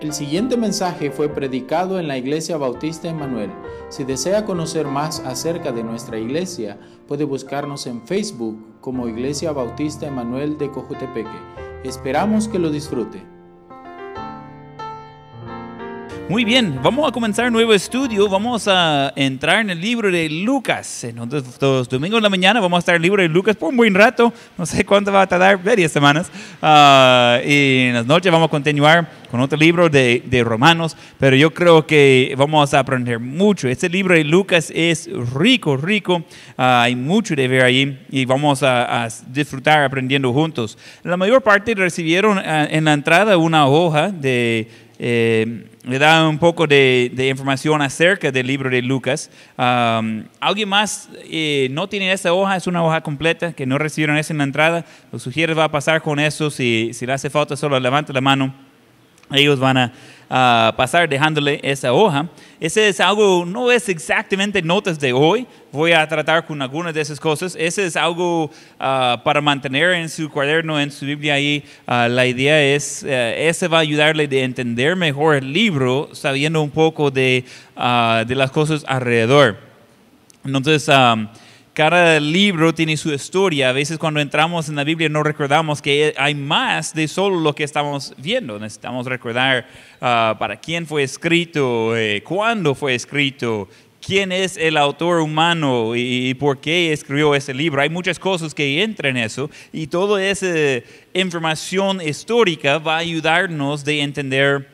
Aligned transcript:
El 0.00 0.12
siguiente 0.12 0.56
mensaje 0.56 1.10
fue 1.10 1.28
predicado 1.28 1.98
en 1.98 2.06
la 2.06 2.16
Iglesia 2.16 2.56
Bautista 2.56 3.08
Emanuel. 3.08 3.50
Si 3.88 4.04
desea 4.04 4.44
conocer 4.44 4.86
más 4.86 5.18
acerca 5.26 5.72
de 5.72 5.82
nuestra 5.82 6.18
iglesia, 6.18 6.78
puede 7.08 7.24
buscarnos 7.24 7.84
en 7.88 8.02
Facebook 8.02 8.80
como 8.80 9.08
Iglesia 9.08 9.50
Bautista 9.50 10.06
Emanuel 10.06 10.56
de 10.56 10.70
Cojutepeque. 10.70 11.28
Esperamos 11.82 12.46
que 12.46 12.60
lo 12.60 12.70
disfrute. 12.70 13.37
Muy 16.28 16.44
bien, 16.44 16.78
vamos 16.82 17.08
a 17.08 17.10
comenzar 17.10 17.46
un 17.46 17.54
nuevo 17.54 17.72
estudio. 17.72 18.28
Vamos 18.28 18.68
a 18.68 19.14
entrar 19.16 19.62
en 19.62 19.70
el 19.70 19.80
libro 19.80 20.10
de 20.10 20.28
Lucas. 20.28 21.04
Entonces, 21.04 21.56
los 21.58 21.88
domingos 21.88 22.18
en 22.18 22.22
la 22.22 22.28
mañana 22.28 22.60
vamos 22.60 22.76
a 22.76 22.80
estar 22.80 22.94
en 22.96 23.00
el 23.00 23.02
libro 23.04 23.22
de 23.22 23.30
Lucas 23.30 23.56
por 23.56 23.70
un 23.70 23.78
buen 23.78 23.94
rato. 23.94 24.30
No 24.58 24.66
sé 24.66 24.84
cuánto 24.84 25.10
va 25.10 25.22
a 25.22 25.26
tardar, 25.26 25.62
varias 25.64 25.90
semanas. 25.90 26.30
Ah, 26.60 27.40
y 27.42 27.86
en 27.86 27.94
las 27.94 28.04
noches 28.04 28.30
vamos 28.30 28.48
a 28.48 28.50
continuar 28.50 29.10
con 29.30 29.40
otro 29.40 29.56
libro 29.56 29.88
de, 29.88 30.22
de, 30.26 30.44
Romanos. 30.44 30.98
Pero 31.18 31.34
yo 31.34 31.54
creo 31.54 31.86
que 31.86 32.34
vamos 32.36 32.74
a 32.74 32.80
aprender 32.80 33.18
mucho. 33.18 33.66
Este 33.66 33.88
libro 33.88 34.14
de 34.14 34.24
Lucas 34.24 34.70
es 34.74 35.08
rico, 35.34 35.78
rico. 35.78 36.22
Ah, 36.58 36.82
hay 36.82 36.94
mucho 36.94 37.34
de 37.34 37.48
ver 37.48 37.62
ahí 37.62 38.04
y 38.10 38.26
vamos 38.26 38.62
a, 38.62 39.06
a, 39.06 39.08
disfrutar 39.28 39.82
aprendiendo 39.82 40.30
juntos. 40.34 40.76
La 41.04 41.16
mayor 41.16 41.40
parte 41.40 41.74
recibieron 41.74 42.36
ah, 42.36 42.68
en 42.70 42.84
la 42.84 42.92
entrada 42.92 43.38
una 43.38 43.66
hoja 43.66 44.10
de 44.10 44.68
eh, 44.98 45.66
le 45.88 45.98
da 45.98 46.28
un 46.28 46.38
poco 46.38 46.66
de, 46.66 47.10
información 47.30 47.80
acerca 47.80 48.30
del 48.30 48.46
libro 48.46 48.68
de 48.68 48.82
Lucas. 48.82 49.30
¿Alguien 49.56 50.68
más 50.68 51.08
eh, 51.24 51.68
no 51.70 51.88
tiene 51.88 52.12
esa 52.12 52.34
hoja? 52.34 52.56
Es 52.56 52.66
una 52.66 52.84
hoja 52.84 53.00
completa 53.00 53.54
que 53.54 53.64
no 53.64 53.78
recibieron 53.78 54.18
esa 54.18 54.34
en 54.34 54.38
la 54.38 54.44
entrada. 54.44 54.84
Los 55.10 55.22
sugiero 55.22 55.56
va 55.56 55.64
a 55.64 55.70
pasar 55.70 56.02
con 56.02 56.20
eso. 56.20 56.50
Si, 56.50 56.90
si 56.92 57.06
le 57.06 57.14
hace 57.14 57.30
falta, 57.30 57.56
solo 57.56 57.80
levante 57.80 58.12
la 58.12 58.20
mano. 58.20 58.54
Ellos 59.30 59.58
van 59.58 59.78
a 59.78 59.92
a 60.30 60.74
pasar 60.76 61.08
dejándole 61.08 61.60
esa 61.62 61.92
hoja. 61.92 62.28
Ese 62.60 62.88
es 62.88 63.00
algo, 63.00 63.44
no 63.46 63.70
es 63.70 63.88
exactamente 63.88 64.60
notas 64.60 64.98
de 64.98 65.12
hoy, 65.12 65.46
voy 65.70 65.92
a 65.92 66.06
tratar 66.08 66.44
con 66.44 66.60
algunas 66.60 66.92
de 66.92 67.00
esas 67.00 67.20
cosas. 67.20 67.56
Ese 67.58 67.86
es 67.86 67.96
algo 67.96 68.50
ah, 68.80 69.20
para 69.24 69.40
mantener 69.40 69.92
en 69.92 70.08
su 70.08 70.28
cuaderno, 70.28 70.80
en 70.80 70.90
su 70.90 71.06
Biblia 71.06 71.34
ahí. 71.34 71.64
Ah, 71.86 72.08
la 72.08 72.26
idea 72.26 72.60
es, 72.60 73.04
uh, 73.04 73.08
ese 73.08 73.68
va 73.68 73.78
a 73.78 73.80
ayudarle 73.80 74.28
a 74.30 74.44
entender 74.44 74.96
mejor 74.96 75.36
el 75.36 75.52
libro, 75.52 76.10
sabiendo 76.12 76.60
un 76.60 76.70
poco 76.70 77.10
de, 77.10 77.44
ah, 77.76 78.24
de 78.26 78.34
las 78.34 78.50
cosas 78.50 78.84
alrededor. 78.88 79.56
Entonces, 80.44 80.88
cada 81.78 82.18
libro 82.18 82.74
tiene 82.74 82.96
su 82.96 83.12
historia. 83.12 83.68
A 83.68 83.72
veces 83.72 83.98
cuando 83.98 84.18
entramos 84.18 84.68
en 84.68 84.74
la 84.74 84.82
Biblia 84.82 85.08
no 85.08 85.22
recordamos 85.22 85.80
que 85.80 86.12
hay 86.18 86.34
más 86.34 86.92
de 86.92 87.06
solo 87.06 87.38
lo 87.38 87.54
que 87.54 87.62
estamos 87.62 88.14
viendo. 88.16 88.58
Necesitamos 88.58 89.06
recordar 89.06 89.64
uh, 89.98 90.36
para 90.36 90.56
quién 90.56 90.88
fue 90.88 91.04
escrito, 91.04 91.96
eh, 91.96 92.20
cuándo 92.24 92.74
fue 92.74 92.96
escrito, 92.96 93.68
quién 94.04 94.32
es 94.32 94.56
el 94.56 94.76
autor 94.76 95.20
humano 95.20 95.94
y, 95.94 96.34
por 96.34 96.58
qué 96.58 96.92
escribió 96.92 97.32
ese 97.36 97.54
libro. 97.54 97.80
Hay 97.80 97.90
muchas 97.90 98.18
cosas 98.18 98.52
que 98.52 98.82
entran 98.82 99.16
en 99.16 99.22
eso 99.26 99.48
y 99.72 99.86
toda 99.86 100.20
esa 100.20 100.82
información 101.14 102.00
histórica 102.00 102.78
va 102.78 102.96
a 102.96 102.98
ayudarnos 102.98 103.84
de 103.84 104.00
entender 104.02 104.68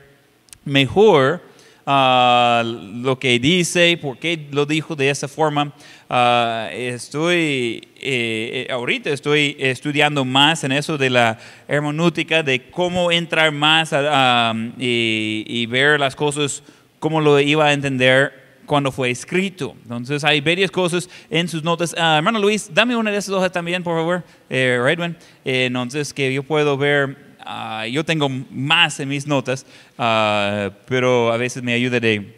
mejor 0.65 1.43
uh, 1.87 2.63
lo 3.03 3.19
que 3.19 3.39
dice, 3.39 3.99
por 4.01 4.19
qué 4.19 4.49
lo 4.51 4.67
dijo 4.67 4.97
de 4.97 5.11
esa 5.11 5.29
forma. 5.29 5.73
Uh, 6.09 6.69
estoy, 6.73 7.89
eh, 8.01 8.67
ahorita 8.71 9.11
estoy 9.11 9.57
estudiando 9.59 10.25
más 10.25 10.65
en 10.65 10.73
eso 10.73 10.99
de 10.99 11.11
la 11.11 11.39
hermenéutica, 11.67 12.43
de 12.43 12.71
cómo 12.71 13.11
entrar 13.11 13.53
más 13.53 13.93
a, 13.93 14.55
y, 14.79 15.45
y, 15.47 15.67
ver 15.67 15.99
las 15.99 16.15
cosas, 16.15 16.63
cómo 16.99 17.21
lo 17.21 17.41
iba 17.41 17.67
a 17.67 17.73
entender 17.73 18.45
cuando 18.65 18.91
fue 18.91 19.11
escrito. 19.11 19.75
Entonces 19.83 20.25
hay 20.25 20.41
varias 20.41 20.71
cosas 20.71 21.09
en 21.31 21.49
sus 21.49 21.63
notas. 21.63 21.93
Uh, 21.93 22.17
hermano 22.17 22.39
Luis, 22.39 22.71
dame 22.73 22.97
una 22.97 23.11
de 23.11 23.19
esas 23.19 23.35
hojas 23.35 23.53
también, 23.53 23.83
por 23.83 23.97
favor, 23.97 24.25
eh, 24.51 24.79
Redwin. 24.83 25.17
Eh, 25.45 25.67
entonces 25.67 26.13
que 26.13 26.33
yo 26.33 26.43
puedo 26.43 26.77
ver 26.77 27.24
Uh, 27.47 27.87
yo 27.87 28.05
tengo 28.05 28.29
más 28.29 28.99
en 29.01 29.09
mis 29.09 29.27
notas, 29.27 29.67
uh, 29.99 30.71
pero 30.87 31.31
a 31.31 31.37
veces 31.37 31.63
me 31.63 31.75
ayuda 31.75 32.01
de, 32.01 32.35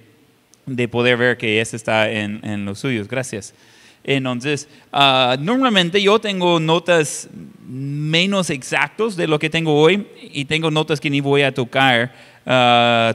de 0.67 0.89
poder 0.89 1.17
ver 1.17 1.37
que 1.37 1.61
ese 1.61 1.77
está 1.77 2.11
en, 2.11 2.41
en 2.45 2.65
los 2.65 2.81
suyos. 2.81 3.07
Gracias. 3.07 3.55
Entonces, 4.03 4.69
uh, 4.93 5.41
normalmente 5.41 6.03
yo 6.03 6.19
tengo 6.19 6.59
notas 6.59 7.29
menos 7.69 8.51
exactos 8.51 9.17
de 9.17 9.27
lo 9.27 9.39
que 9.39 9.49
tengo 9.51 9.75
hoy 9.75 10.07
y 10.33 10.45
tengo 10.45 10.71
notas 10.71 11.01
que 11.01 11.11
ni 11.11 11.21
voy 11.21 11.43
a 11.43 11.53
tocar 11.53 12.13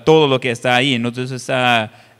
todo 0.04 0.28
lo 0.28 0.42
que 0.42 0.52
está 0.52 0.76
ahí. 0.76 0.94
Entonces, 0.94 1.50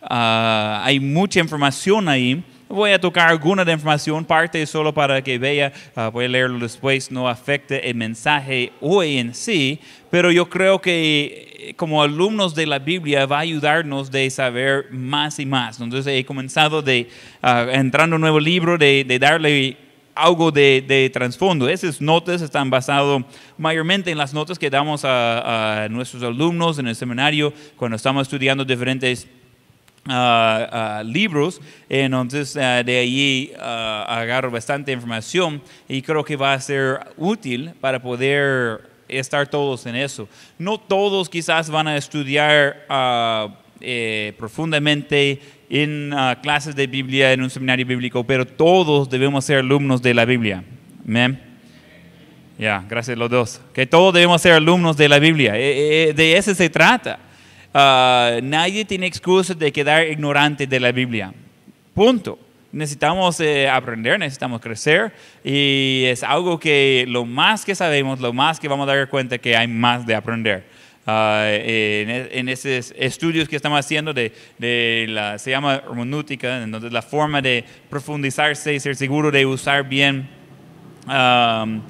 hay 0.02 1.00
mucha 1.02 1.42
información 1.42 2.08
ahí 2.08 2.42
Voy 2.72 2.92
a 2.92 3.02
tocar 3.02 3.28
alguna 3.28 3.66
de 3.66 3.74
información, 3.74 4.24
parte 4.24 4.66
solo 4.66 4.94
para 4.94 5.22
que 5.22 5.38
vea, 5.38 5.74
uh, 5.98 6.10
voy 6.10 6.24
a 6.24 6.30
leerlo 6.30 6.58
después, 6.58 7.12
no 7.12 7.28
afecte 7.28 7.90
el 7.90 7.96
mensaje 7.96 8.72
hoy 8.80 9.18
en 9.18 9.36
sí, 9.36 9.78
pero 10.10 10.32
yo 10.32 10.50
creo 10.50 10.80
que 10.80 11.50
eh, 11.60 11.74
como 11.74 12.02
alumnos 12.02 12.56
de 12.56 12.66
la 12.66 12.80
Biblia 12.80 13.26
va 13.26 13.40
a 13.40 13.42
ayudarnos 13.42 14.10
de 14.10 14.30
saber 14.30 14.86
más 14.90 15.38
y 15.40 15.46
más. 15.46 15.82
Entonces 15.82 16.14
he 16.18 16.24
comenzado 16.24 16.82
de, 16.82 17.10
uh, 17.44 17.70
entrando 17.72 18.16
un 18.16 18.22
nuevo 18.22 18.40
libro, 18.40 18.78
de, 18.78 19.04
darle 19.20 19.76
algo 20.16 20.50
de, 20.50 20.82
de, 20.88 21.10
trasfondo. 21.10 21.68
Esas 21.68 22.00
notas 22.00 22.42
están 22.42 22.70
basadas 22.70 23.22
mayormente 23.58 24.12
en 24.12 24.18
las 24.18 24.34
notas 24.34 24.58
que 24.58 24.70
damos 24.70 25.04
a, 25.04 25.84
a 25.84 25.90
nuestros 25.90 26.24
alumnos 26.24 26.80
en 26.80 26.88
el 26.88 26.96
seminario 26.96 27.52
cuando 27.76 27.98
estamos 27.98 28.22
estudiando 28.22 28.64
diferentes 28.64 29.28
Uh, 30.04 31.04
libros, 31.04 31.62
entonces 31.88 32.56
uh, 32.56 32.84
de 32.84 32.98
allí 32.98 33.54
agarro 33.56 34.50
bastante 34.50 34.92
información 34.92 35.62
y 35.88 36.02
creo 36.02 36.26
que 36.26 36.36
va 36.36 36.54
a 36.54 36.60
ser 36.60 37.02
útil 37.18 37.74
para 37.80 38.02
poder 38.02 38.90
estar 39.08 39.48
todos 39.48 39.86
en 39.86 39.96
eso. 39.96 40.28
No 40.58 40.80
todos 40.80 41.30
quizás 41.30 41.70
van 41.70 41.88
a 41.88 41.98
estudiar 41.98 42.88
eh, 43.80 44.34
profundamente 44.40 45.40
en 45.70 46.14
clases 46.42 46.76
de 46.76 46.88
Biblia, 46.88 47.32
en 47.32 47.44
un 47.44 47.50
seminario 47.50 47.86
bíblico, 47.86 48.24
pero 48.24 48.46
todos 48.46 49.10
debemos 49.10 49.46
ser 49.46 49.60
alumnos 49.60 50.02
de 50.02 50.14
la 50.14 50.26
Biblia. 50.26 50.64
Amén. 51.08 51.40
Ya, 52.58 52.86
gracias 52.88 53.16
a 53.16 53.20
los 53.20 53.30
dos. 53.30 53.62
Que 53.74 53.88
todos 53.88 54.14
debemos 54.14 54.42
ser 54.42 54.54
alumnos 54.54 54.98
de 54.98 55.10
la 55.10 55.20
Biblia. 55.20 55.58
Eh, 55.58 56.10
eh, 56.10 56.14
de 56.14 56.38
eso 56.38 56.54
se 56.54 56.70
trata. 56.70 57.20
Ah, 57.74 58.40
nadie 58.44 58.84
tiene 58.86 59.08
excusa 59.08 59.54
de 59.54 59.72
quedar 59.72 60.08
ignorante 60.08 60.68
de 60.68 60.80
la 60.80 60.92
Biblia. 60.92 61.34
Punto. 61.94 62.38
Necesitamos 62.74 63.38
eh, 63.42 63.68
aprender, 63.68 64.18
necesitamos 64.18 64.62
crecer 64.62 65.12
y 65.44 66.04
es 66.06 66.24
algo 66.24 66.58
que 66.58 67.04
lo 67.06 67.26
más 67.26 67.66
que 67.66 67.76
sabemos, 67.76 68.22
lo 68.22 68.32
más 68.32 68.62
que 68.62 68.70
vamos 68.70 68.88
a 68.88 68.96
dar 68.96 69.10
cuenta 69.10 69.38
que 69.38 69.58
hay 69.58 69.68
más 69.68 70.06
de 70.06 70.16
aprender. 70.16 70.64
Uh, 71.06 71.44
en, 71.48 72.30
en, 72.32 72.48
esos 72.48 72.94
estudios 72.96 73.50
que 73.50 73.56
estamos 73.56 73.78
haciendo 73.80 74.14
de, 74.14 74.32
la, 75.10 75.38
se 75.40 75.50
llama 75.50 75.82
hermenéutica, 75.84 76.62
entonces 76.62 76.94
la 76.94 77.02
forma 77.02 77.42
de 77.42 77.66
profundizarse 77.90 78.74
y 78.74 78.80
ser 78.80 78.96
seguro 78.96 79.32
de 79.32 79.46
usar 79.46 79.84
bien 79.90 80.30
um, 81.08 81.82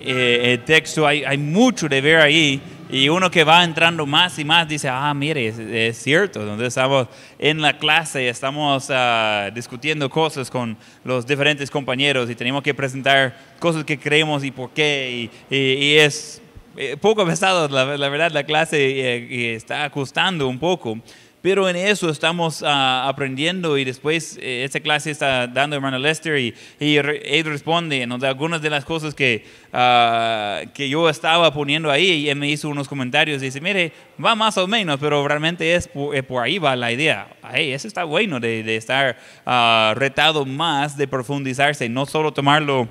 el 0.00 0.60
texto, 0.64 1.06
hay, 1.06 1.24
hay 1.24 1.38
mucho 1.38 1.88
de 1.88 2.00
ver 2.00 2.20
ahí 2.20 2.60
y 2.90 3.08
uno 3.08 3.30
que 3.30 3.44
va 3.44 3.64
entrando 3.64 4.06
más 4.06 4.38
y 4.38 4.44
más 4.44 4.66
dice, 4.66 4.88
ah, 4.88 5.12
mire, 5.14 5.88
es, 5.88 5.98
cierto. 5.98 6.40
Entonces 6.40 6.68
estamos 6.68 7.08
en 7.38 7.60
la 7.60 7.78
clase, 7.78 8.28
estamos 8.28 8.88
uh, 8.90 9.52
discutiendo 9.54 10.08
cosas 10.08 10.50
con 10.50 10.76
los 11.04 11.26
diferentes 11.26 11.70
compañeros 11.70 12.30
y 12.30 12.34
tenemos 12.34 12.62
que 12.62 12.74
presentar 12.74 13.36
cosas 13.58 13.84
que 13.84 13.98
creemos 13.98 14.42
y 14.44 14.50
por 14.50 14.70
qué. 14.70 15.30
Y, 15.50 15.54
y, 15.54 15.96
es 15.96 16.40
eh, 16.76 16.96
poco 16.98 17.26
pesado, 17.26 17.68
la, 17.68 17.96
la, 17.96 18.08
verdad, 18.08 18.30
la 18.30 18.44
clase 18.44 19.28
y, 19.30 19.34
y 19.34 19.46
está 19.46 19.88
costando 19.90 20.48
un 20.48 20.58
poco. 20.58 20.98
Pero 21.40 21.68
en 21.68 21.76
eso 21.76 22.10
estamos 22.10 22.62
uh, 22.62 22.66
aprendiendo 22.66 23.78
y 23.78 23.84
después 23.84 24.36
eh, 24.42 24.64
esta 24.64 24.80
clase 24.80 25.12
está 25.12 25.46
dando 25.46 25.76
hermano 25.76 25.96
Lester 25.96 26.36
y, 26.36 26.52
y 26.80 26.96
él 26.96 27.44
responde 27.44 28.04
¿no? 28.06 28.18
de 28.18 28.26
algunas 28.26 28.60
de 28.60 28.70
las 28.70 28.84
cosas 28.84 29.14
que, 29.14 29.44
uh, 29.72 30.68
que 30.72 30.88
yo 30.88 31.08
estaba 31.08 31.52
poniendo 31.54 31.92
ahí 31.92 32.10
y 32.10 32.28
él 32.28 32.36
me 32.36 32.48
hizo 32.48 32.68
unos 32.68 32.88
comentarios 32.88 33.40
y 33.40 33.46
dice, 33.46 33.60
mire, 33.60 33.92
va 34.22 34.34
más 34.34 34.58
o 34.58 34.66
menos, 34.66 34.98
pero 34.98 35.26
realmente 35.28 35.76
es 35.76 35.86
por, 35.86 36.16
eh, 36.16 36.24
por 36.24 36.42
ahí 36.42 36.58
va 36.58 36.74
la 36.74 36.90
idea. 36.90 37.28
Hey, 37.52 37.72
eso 37.72 37.86
está 37.86 38.02
bueno 38.02 38.40
de, 38.40 38.64
de 38.64 38.76
estar 38.76 39.16
uh, 39.46 39.94
retado 39.94 40.44
más, 40.44 40.96
de 40.96 41.06
profundizarse, 41.06 41.88
no 41.88 42.04
solo 42.04 42.32
tomarlo 42.32 42.88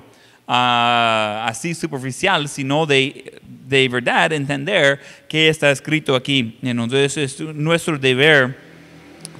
así 0.48 1.74
superficial, 1.74 2.48
sino 2.48 2.86
de, 2.86 3.40
de 3.66 3.88
verdad 3.88 4.32
entender 4.32 5.00
qué 5.28 5.48
está 5.48 5.70
escrito 5.70 6.16
aquí. 6.16 6.56
Entonces 6.62 7.16
es 7.16 7.40
nuestro 7.40 7.98
deber 7.98 8.56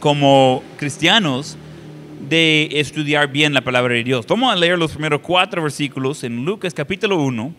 como 0.00 0.62
cristianos 0.76 1.56
de 2.28 2.68
estudiar 2.72 3.28
bien 3.28 3.54
la 3.54 3.62
palabra 3.62 3.94
de 3.94 4.04
Dios. 4.04 4.26
Vamos 4.26 4.52
a 4.52 4.56
leer 4.56 4.78
los 4.78 4.92
primeros 4.92 5.20
cuatro 5.20 5.62
versículos 5.62 6.22
en 6.24 6.44
Lucas 6.44 6.74
capítulo 6.74 7.16
1, 7.22 7.54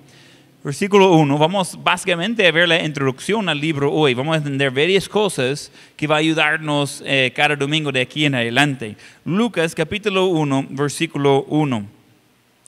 versículo 0.63 1.13
1, 1.13 1.37
vamos 1.37 1.77
básicamente 1.81 2.45
a 2.45 2.51
ver 2.51 2.67
la 2.67 2.83
introducción 2.83 3.49
al 3.49 3.59
libro 3.59 3.91
hoy. 3.91 4.13
Vamos 4.13 4.35
a 4.35 4.37
entender 4.37 4.71
varias 4.71 5.09
cosas 5.09 5.71
que 5.95 6.05
va 6.05 6.15
a 6.15 6.19
ayudarnos 6.19 7.01
eh, 7.05 7.31
cada 7.35 7.55
domingo 7.55 7.91
de 7.91 8.01
aquí 8.01 8.25
en 8.25 8.35
adelante. 8.35 8.95
Lucas 9.25 9.73
capítulo 9.73 10.27
1, 10.27 10.67
versículo 10.69 11.45
1. 11.45 11.85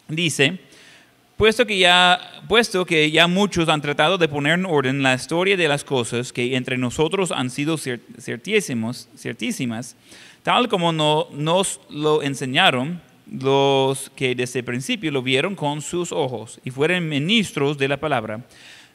Dice, 0.08 0.60
puesto 1.42 1.66
que, 1.66 1.80
ya, 1.80 2.22
puesto 2.48 2.86
que 2.86 3.10
ya 3.10 3.26
muchos 3.26 3.68
han 3.68 3.82
tratado 3.82 4.20
de 4.20 4.28
poner 4.28 4.60
en 4.60 4.66
orden 4.68 5.02
la 5.02 5.16
historia 5.16 5.58
de 5.58 5.68
las 5.68 5.84
cosas 5.84 6.32
que 6.32 6.56
entre 6.56 6.78
nosotros 6.78 7.32
han 7.32 7.50
sido 7.50 7.80
ciertísimos, 7.80 9.10
ciertísimas, 9.18 9.96
tal 10.44 10.68
como 10.68 10.92
no, 10.92 11.30
nos 11.32 11.82
lo 11.90 12.22
enseñaron 12.22 13.02
los 13.26 14.12
que 14.12 14.36
desde 14.36 14.60
el 14.60 14.66
principio 14.66 15.10
lo 15.10 15.24
vieron 15.24 15.56
con 15.56 15.82
sus 15.82 16.12
ojos 16.12 16.60
y 16.64 16.70
fueron 16.70 17.10
ministros 17.10 17.76
de 17.76 17.88
la 17.88 17.98
palabra, 17.98 18.46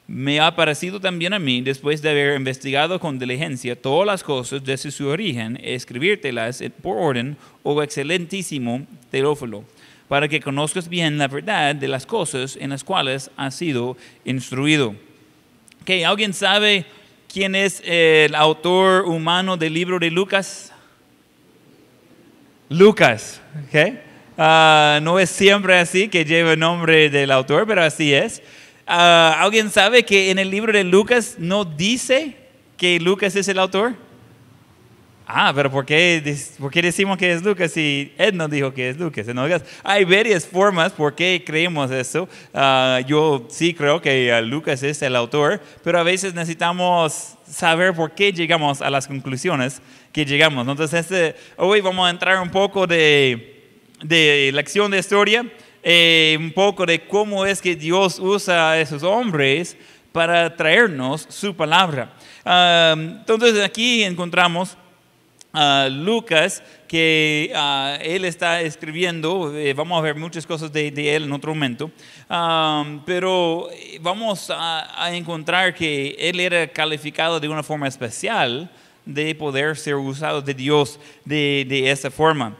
me 0.07 0.39
ha 0.39 0.55
parecido 0.55 1.01
también 1.01 1.33
a 1.33 1.41
mí, 1.41 1.63
después 1.63 2.01
de 2.01 2.11
haber 2.11 2.37
investigado 2.37 3.01
con 3.01 3.19
diligencia 3.19 3.75
todas 3.75 4.07
las 4.07 4.23
cosas 4.23 4.63
desde 4.63 4.93
su 4.93 5.09
origen, 5.09 5.59
escribírtelas 5.65 6.63
por 6.81 6.97
orden, 6.97 7.37
oh 7.65 7.83
excelentísimo 7.83 8.87
Teófilo, 9.11 9.65
para 10.09 10.29
que 10.29 10.41
conozcas 10.41 10.89
bien 10.89 11.19
la 11.19 11.29
verdad 11.29 11.75
de 11.75 11.89
las 11.89 12.07
cosas 12.07 12.57
en 12.61 12.71
las 12.71 12.85
cuales 12.85 13.31
has 13.37 13.55
sido 13.55 13.97
instruido. 14.25 14.95
¿Okay? 15.83 16.05
¿Alguien 16.05 16.33
sabe 16.33 16.85
quién 17.33 17.55
es 17.55 17.83
el 17.85 18.35
autor 18.35 19.05
humano 19.05 19.57
del 19.57 19.75
libro 19.75 19.99
de 19.99 20.11
Lucas? 20.11 20.73
Lucas, 22.69 23.41
¿okay? 23.69 24.01
Ah, 24.37 24.99
no 25.03 25.19
es 25.21 25.31
siempre 25.31 25.79
así 25.79 26.09
que 26.09 26.25
lleva 26.25 26.53
el 26.55 26.59
nombre 26.59 27.09
del 27.11 27.31
autor, 27.31 27.67
pero 27.67 27.83
así 27.83 28.13
es. 28.13 28.43
Ah, 28.87 29.37
¿Alguien 29.39 29.71
sabe 29.71 30.05
que 30.05 30.31
en 30.31 30.39
el 30.39 30.51
libro 30.51 30.73
de 30.73 30.83
Lucas 30.83 31.37
no 31.39 31.65
dice 31.65 32.37
que 32.77 32.99
Lucas 32.99 33.37
es 33.37 33.49
el 33.49 33.59
autor? 33.59 33.95
Ah, 35.27 35.53
pero 35.55 35.71
¿por 35.71 35.85
qué, 35.85 36.37
¿por 36.59 36.71
qué 36.71 36.83
decimos 36.83 37.19
que 37.19 37.33
es 37.33 37.43
Lucas 37.43 37.73
si 37.73 38.13
él 38.17 38.37
no 38.37 38.47
dijo 38.47 38.73
que 38.73 38.91
es 38.91 38.97
Lucas? 38.97 39.27
hay 39.83 40.05
varias 40.05 40.47
formas 40.47 40.93
por 40.93 41.15
qué 41.15 41.43
creemos 41.45 41.91
eso. 41.91 42.29
Ah, 42.55 43.01
yo 43.07 43.47
sí 43.51 43.75
creo 43.75 44.01
que 44.01 44.41
Lucas 44.43 44.83
es 44.83 45.03
el 45.03 45.17
autor, 45.17 45.61
pero 45.83 45.99
a 45.99 46.03
veces 46.05 46.33
necesitamos 46.33 47.35
saber 47.49 47.93
por 47.93 48.13
qué 48.13 48.33
llegamos 48.33 48.81
a 48.81 48.89
las 48.89 49.07
conclusiones 49.07 49.83
que 50.13 50.25
llegamos. 50.25 50.67
Entonces, 50.67 51.01
este, 51.01 51.35
hoy 51.57 51.81
vamos 51.81 52.07
a 52.07 52.11
entrar 52.11 52.41
un 52.41 52.51
poco 52.51 52.87
de 52.87 53.57
de 54.03 54.51
lección 54.53 54.91
de 54.91 54.99
historia, 54.99 55.47
eh, 55.83 56.37
un 56.39 56.53
poco 56.53 56.85
de 56.85 57.07
cómo 57.07 57.47
es 57.47 57.63
que 57.63 57.77
Dios 57.77 58.19
usa 58.19 58.73
a 58.73 58.81
esos 58.81 59.03
hombres 59.03 59.77
para 60.13 60.55
traernos 60.55 61.27
su 61.29 61.55
palabra. 61.55 62.15
entonces 62.45 63.63
aquí 63.63 64.03
encontramos 64.03 64.77
Lucas 65.91 66.63
que 66.87 67.51
ah, 67.55 67.99
él 68.03 68.25
está 68.25 68.61
escribiendo, 68.61 69.57
eh, 69.57 69.73
vamos 69.75 69.99
a 69.99 70.03
ver 70.03 70.15
muchas 70.15 70.47
cosas 70.47 70.73
de, 70.73 70.89
él 70.89 71.25
en 71.25 71.33
otro 71.33 71.55
momento, 71.55 71.91
pero 73.05 73.69
vamos 74.01 74.53
a, 74.55 75.11
encontrar 75.13 75.75
que 75.75 76.17
él 76.19 76.41
era 76.41 76.67
calificado 76.69 77.41
de 77.41 77.49
una 77.49 77.63
forma 77.63 77.89
especial 77.89 78.71
de 79.05 79.35
poder 79.35 79.77
ser 79.77 79.97
usado 79.97 80.43
de 80.43 80.55
Dios 80.55 81.01
de 81.25 81.91
esa 81.91 82.11
forma. 82.11 82.57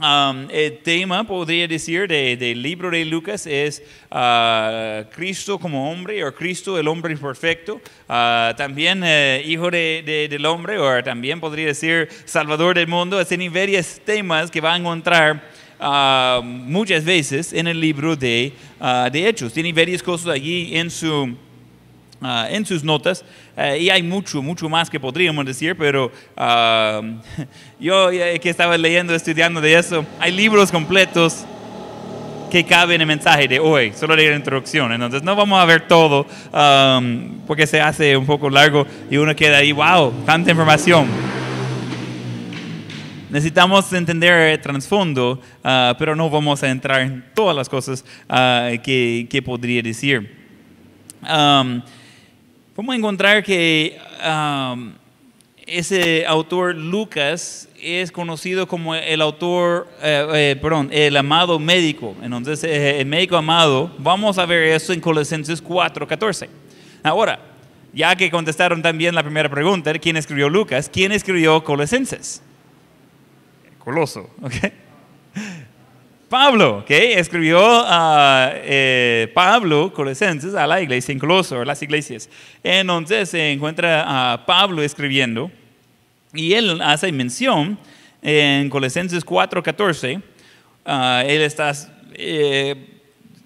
Um, 0.00 0.46
el 0.52 0.78
tema, 0.78 1.24
podría 1.24 1.66
decir, 1.66 2.06
del 2.06 2.62
libro 2.62 2.88
de 2.88 3.04
Lucas 3.04 3.48
es 3.48 3.82
uh, 4.12 5.02
Cristo 5.12 5.58
como 5.58 5.90
hombre 5.90 6.24
o 6.24 6.32
Cristo 6.32 6.78
el 6.78 6.86
hombre 6.86 7.16
perfecto. 7.16 7.80
Uh, 8.08 8.54
también 8.56 9.02
uh, 9.02 9.40
hijo 9.44 9.68
de, 9.72 10.28
del 10.30 10.46
hombre 10.46 10.78
o 10.78 11.02
también 11.02 11.40
podría 11.40 11.66
decir 11.66 12.08
Salvador 12.26 12.76
del 12.76 12.86
mundo. 12.86 13.24
Tiene 13.26 13.50
varios 13.50 13.98
temas 14.04 14.52
que 14.52 14.60
va 14.60 14.74
a 14.74 14.76
encontrar 14.76 15.42
muchas 16.44 17.04
veces 17.04 17.52
en 17.52 17.66
el 17.66 17.80
libro 17.80 18.14
de, 18.14 18.52
de 19.10 19.28
Hechos. 19.28 19.52
Tiene 19.52 19.72
varias 19.72 20.00
cosas 20.00 20.28
allí 20.28 20.76
en 20.76 20.92
su 20.92 21.36
Ah, 22.20 22.48
en 22.50 22.66
sus 22.66 22.82
notas 22.82 23.24
eh, 23.56 23.78
y 23.82 23.90
hay 23.90 24.02
mucho, 24.02 24.42
mucho 24.42 24.68
más 24.68 24.90
que 24.90 24.98
podríamos 24.98 25.46
decir, 25.46 25.76
pero 25.76 26.10
ah, 26.36 27.00
yo 27.80 28.10
que 28.10 28.50
estaba 28.50 28.76
leyendo, 28.76 29.14
estudiando 29.14 29.60
de 29.60 29.78
eso, 29.78 30.04
hay 30.18 30.32
libros 30.32 30.72
completos 30.72 31.44
que 32.50 32.64
caben 32.64 32.96
en 32.96 33.02
el 33.02 33.06
mensaje 33.06 33.46
de 33.46 33.60
hoy, 33.60 33.92
solo 33.92 34.16
de 34.16 34.30
la 34.30 34.34
introducción. 34.34 34.90
Entonces 34.90 35.22
no 35.22 35.36
vamos 35.36 35.60
a 35.60 35.64
ver 35.64 35.86
todo 35.86 36.26
porque 37.46 37.68
se 37.68 37.80
hace 37.80 38.16
un 38.16 38.26
poco 38.26 38.50
largo 38.50 38.84
y 39.08 39.16
uno 39.16 39.36
queda 39.36 39.58
ahí, 39.58 39.70
wow, 39.70 40.12
tanta 40.26 40.50
información. 40.50 41.06
Necesitamos 43.30 43.92
entender 43.92 44.32
el 44.32 44.60
trasfondo, 44.60 45.40
pero 45.62 46.16
no 46.16 46.28
vamos 46.30 46.64
a 46.64 46.70
entrar 46.70 47.02
en 47.02 47.24
todas 47.32 47.54
las 47.54 47.68
cosas 47.68 48.04
que, 48.82 49.28
que, 49.30 49.42
podría 49.42 49.82
decir. 49.82 50.34
Vamos 52.78 52.92
a 52.92 52.96
encontrar 52.96 53.42
que 53.42 53.98
um, 54.24 54.92
ese 55.66 56.24
autor 56.24 56.76
Lucas 56.76 57.68
es 57.82 58.12
conocido 58.12 58.68
como 58.68 58.94
el 58.94 59.20
autor, 59.20 59.88
eh, 60.00 60.26
eh, 60.32 60.58
perdón, 60.62 60.88
el 60.92 61.16
amado 61.16 61.58
médico. 61.58 62.14
Entonces, 62.22 62.62
eh, 62.62 63.00
el 63.00 63.06
médico 63.06 63.36
amado, 63.36 63.92
vamos 63.98 64.38
a 64.38 64.46
ver 64.46 64.62
eso 64.62 64.92
en 64.92 65.00
Colosenses 65.00 65.60
4:14. 65.60 66.48
Ahora, 67.02 67.40
ya 67.92 68.14
que 68.14 68.30
contestaron 68.30 68.80
también 68.80 69.12
la 69.12 69.24
primera 69.24 69.48
pregunta, 69.48 69.92
¿quién 69.94 70.16
escribió 70.16 70.48
Lucas? 70.48 70.88
¿Quién 70.88 71.10
escribió 71.10 71.64
Colosenses? 71.64 72.42
Coloso, 73.80 74.30
¿ok? 74.40 74.54
Pablo, 76.28 76.84
que 76.86 77.18
escribió 77.18 77.58
a 77.86 78.52
eh, 78.54 79.30
Pablo 79.32 79.92
Colosenses 79.94 80.54
a 80.54 80.66
la 80.66 80.82
iglesia, 80.82 81.14
incluso 81.14 81.60
a 81.60 81.64
las 81.64 81.82
iglesias. 81.82 82.28
Entonces 82.62 83.30
se 83.30 83.50
encuentra 83.50 84.32
a 84.32 84.44
Pablo 84.44 84.82
escribiendo 84.82 85.50
y 86.34 86.52
él 86.52 86.82
hace 86.82 87.10
mención 87.12 87.78
en 88.20 88.68
Colosenses 88.68 89.24
4:14. 89.24 90.22
Uh, 90.84 91.26
él 91.26 91.42
está 91.42 91.72
eh, 92.14 92.76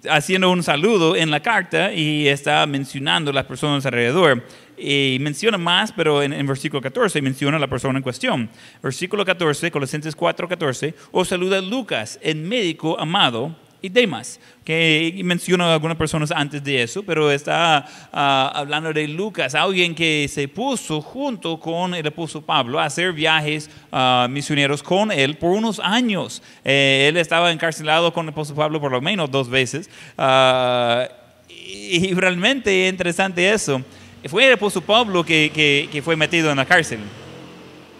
haciendo 0.09 0.51
un 0.51 0.61
saludo 0.61 1.15
en 1.15 1.31
la 1.31 1.39
carta 1.39 1.93
y 1.93 2.27
está 2.27 2.65
mencionando 2.65 3.31
las 3.31 3.45
personas 3.45 3.85
alrededor 3.85 4.43
y 4.77 5.17
menciona 5.19 5.57
más, 5.57 5.91
pero 5.91 6.21
en, 6.21 6.45
versículo 6.45 6.81
14 6.81 7.21
menciona 7.21 7.59
la 7.59 7.67
persona 7.67 7.99
en 7.99 8.03
cuestión. 8.03 8.49
Versículo 8.81 9.25
14, 9.25 9.71
Colosenses 9.71 10.15
4, 10.15 10.47
14, 10.47 10.93
os 11.11 11.27
saluda 11.27 11.61
Lucas, 11.61 12.19
el 12.21 12.37
médico 12.37 12.99
amado, 12.99 13.55
y 13.83 13.89
demás, 13.89 14.39
que 14.63 15.19
menciona 15.25 15.73
algunas 15.73 15.97
personas 15.97 16.31
antes 16.31 16.63
de 16.63 16.83
eso, 16.83 17.03
pero 17.03 17.29
está 17.29 17.85
ah, 18.13 18.49
hablando 18.55 18.93
de 18.93 19.09
Lucas, 19.09 19.55
alguien 19.55 19.93
que 19.93 20.25
se 20.29 20.47
puso 20.47 21.01
junto 21.01 21.59
con 21.59 21.93
el 21.93 22.07
apóstol 22.07 22.45
Pablo 22.45 22.79
a 22.79 22.85
hacer 22.85 23.11
viajes 23.11 23.69
ah, 23.91 24.25
misioneros 24.29 24.81
con 24.81 25.11
él 25.11 25.35
por 25.35 25.51
unos 25.51 25.81
años. 25.81 26.41
Eh, 26.63 27.07
él 27.09 27.17
estaba 27.17 27.51
encarcelado 27.51 28.13
con 28.13 28.25
el 28.25 28.29
apóstol 28.29 28.55
Pablo 28.55 28.79
por 28.79 28.89
lo 28.89 29.01
menos 29.01 29.29
dos 29.29 29.49
veces. 29.49 29.89
Ah, 30.17 31.05
y 31.49 32.13
realmente 32.13 32.87
es 32.87 32.93
interesante 32.93 33.51
eso 33.51 33.83
fue 34.29 34.47
el 34.47 34.53
apóstol 34.53 34.83
Pablo 34.83 35.23
que, 35.23 35.89
que, 35.91 36.01
fue 36.01 36.15
metido 36.15 36.49
en 36.51 36.57
la 36.57 36.65
cárcel. 36.65 36.99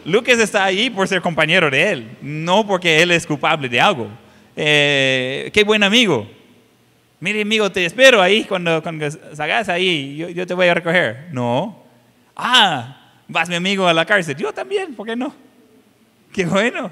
Lucas 0.06 0.40
está 0.40 0.66
ahí 0.66 0.90
por 0.90 1.08
ser 1.08 1.22
compañero 1.22 1.70
de 1.70 1.92
él, 1.92 2.18
no 2.22 2.66
porque 2.66 3.02
él 3.02 3.12
es 3.12 3.26
culpable 3.26 3.70
de 3.70 3.80
algo. 3.80 4.10
Eh, 4.56 5.50
qué 5.54 5.64
buen 5.64 5.84
amigo. 5.84 6.28
Mire, 7.20 7.42
amigo, 7.42 7.72
te 7.72 7.86
espero 7.86 8.22
ahí 8.22 8.44
cuando, 8.44 8.82
cuando 8.84 9.10
salgas 9.34 9.70
ahí, 9.70 10.18
yo, 10.18 10.30
yo, 10.30 10.46
te 10.46 10.54
voy 10.54 10.68
a 10.68 10.74
recoger. 10.74 11.28
No. 11.32 11.84
Ah, 12.36 13.14
vas 13.28 13.48
mi 13.48 13.56
amigo 13.56 13.88
a 13.88 13.94
la 13.94 14.06
cárcel. 14.06 14.36
Yo 14.36 14.52
también, 14.52 14.94
¿por 14.94 15.08
qué 15.08 15.16
no? 15.16 15.34
Qué 16.34 16.46
bueno. 16.46 16.92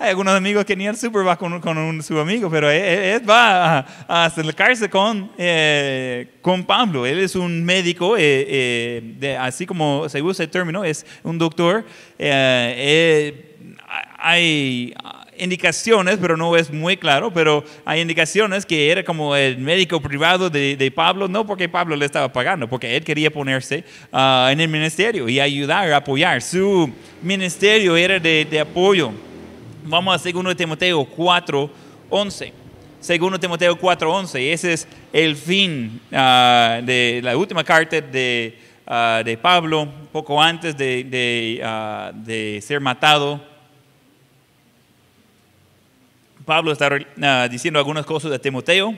Hay 0.00 0.10
algunos 0.10 0.32
amigos 0.32 0.64
que 0.64 0.76
ni 0.76 0.86
el 0.86 0.96
super 0.96 1.26
va 1.26 1.36
con, 1.36 1.60
con 1.60 2.00
su 2.04 2.20
amigo, 2.20 2.48
pero 2.48 2.70
él, 2.70 3.20
va 3.28 3.78
a, 4.06 4.26
acercarse 4.26 4.88
con, 4.88 5.28
eh, 5.36 6.34
con 6.40 6.62
Pablo. 6.62 7.04
Él 7.04 7.18
es 7.18 7.34
un 7.34 7.64
médico, 7.64 8.16
eh, 8.16 8.20
eh, 8.48 9.02
de, 9.18 9.36
así 9.36 9.66
como 9.66 10.08
se 10.08 10.22
usa 10.22 10.44
el 10.44 10.50
término, 10.52 10.84
es 10.84 11.04
un 11.24 11.36
doctor. 11.36 11.84
hay 14.18 14.94
indicaciones, 15.36 16.18
pero 16.20 16.36
no 16.36 16.56
es 16.56 16.72
muy 16.72 16.96
claro, 16.96 17.32
pero 17.32 17.64
hay 17.84 18.00
indicaciones 18.00 18.64
que 18.64 18.92
era 18.92 19.02
como 19.02 19.34
el 19.34 19.58
médico 19.58 20.00
privado 20.00 20.48
de, 20.48 20.76
de 20.76 20.90
Pablo, 20.92 21.26
no 21.26 21.44
porque 21.44 21.68
Pablo 21.68 21.96
le 21.96 22.06
estaba 22.06 22.32
pagando, 22.32 22.68
porque 22.68 22.96
él 22.96 23.02
quería 23.02 23.32
ponerse 23.32 23.82
ah, 24.12 24.50
en 24.52 24.60
el 24.60 24.68
ministerio 24.68 25.28
y 25.28 25.40
ayudar, 25.40 25.92
apoyar. 25.92 26.40
Su 26.40 26.88
ministerio 27.20 27.96
era 27.96 28.20
de, 28.20 28.44
de 28.48 28.60
apoyo 28.60 29.12
Vamos 29.84 30.26
a 30.26 30.32
2 30.32 30.56
Timoteo 30.56 31.04
4, 31.04 31.70
11. 32.10 32.52
2 33.00 33.40
Timoteo 33.40 33.76
4:11. 33.76 34.52
Ese 34.52 34.72
es 34.72 34.88
el 35.12 35.36
fin 35.36 36.00
ah, 36.12 36.80
de 36.82 37.20
la 37.22 37.36
última 37.36 37.62
carta 37.62 38.00
de, 38.00 38.58
ah, 38.86 39.22
de 39.24 39.36
Pablo, 39.36 39.88
poco 40.12 40.40
antes 40.42 40.76
de, 40.76 41.04
de, 41.04 41.60
ah, 41.64 42.10
de 42.14 42.60
ser 42.62 42.80
matado. 42.80 43.40
Pablo 46.44 46.72
está 46.72 46.88
diciendo 47.48 47.78
algunas 47.78 48.06
cosas 48.06 48.30
de 48.30 48.38
Timoteo. 48.38 48.94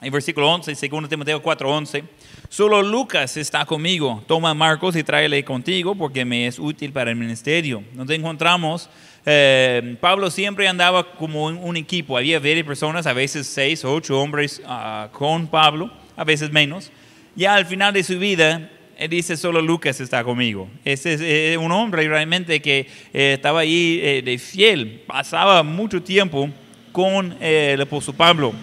En 0.00 0.12
versículo 0.12 0.48
11, 0.52 0.88
2 0.88 1.08
Timoteo 1.08 1.42
4:11. 1.42 2.04
Solo 2.48 2.82
Lucas 2.82 3.36
está 3.36 3.66
conmigo. 3.66 4.22
Toma 4.28 4.54
Marcos 4.54 4.94
y 4.94 5.02
tráele 5.02 5.44
contigo 5.44 5.96
porque 5.96 6.24
me 6.24 6.46
es 6.46 6.60
útil 6.60 6.92
para 6.92 7.10
el 7.10 7.16
ministerio. 7.16 7.82
Nos 7.94 8.08
encontramos, 8.10 8.88
eh, 9.30 9.96
Pablo 10.00 10.30
siempre 10.30 10.66
andaba 10.66 11.12
como 11.14 11.46
un, 11.46 11.76
equipo. 11.76 12.16
Había 12.16 12.38
varias 12.38 12.64
personas, 12.64 13.06
a 13.06 13.12
veces 13.12 13.46
seis 13.46 13.84
o 13.84 13.92
ocho 13.92 14.18
hombres 14.18 14.62
ah, 14.64 15.08
con 15.12 15.46
Pablo, 15.48 15.90
a 16.16 16.24
veces 16.24 16.50
menos. 16.50 16.90
Ya 17.36 17.54
al 17.54 17.66
final 17.66 17.92
de 17.92 18.02
su 18.02 18.18
vida, 18.18 18.70
él 18.96 19.10
dice, 19.10 19.36
solo 19.36 19.60
Lucas 19.60 20.00
está 20.00 20.24
conmigo. 20.24 20.68
Ese 20.82 21.12
es 21.12 21.20
eh, 21.20 21.58
un 21.58 21.70
hombre 21.72 22.08
realmente 22.08 22.60
que 22.62 22.86
eh, 23.12 23.34
estaba 23.34 23.60
ahí 23.60 24.22
de 24.22 24.38
fiel, 24.38 25.02
pasaba 25.06 25.62
mucho 25.62 26.02
tiempo 26.02 26.48
con 26.90 27.36
el 27.42 27.80
apóstol 27.82 28.14
Pablo. 28.14 28.54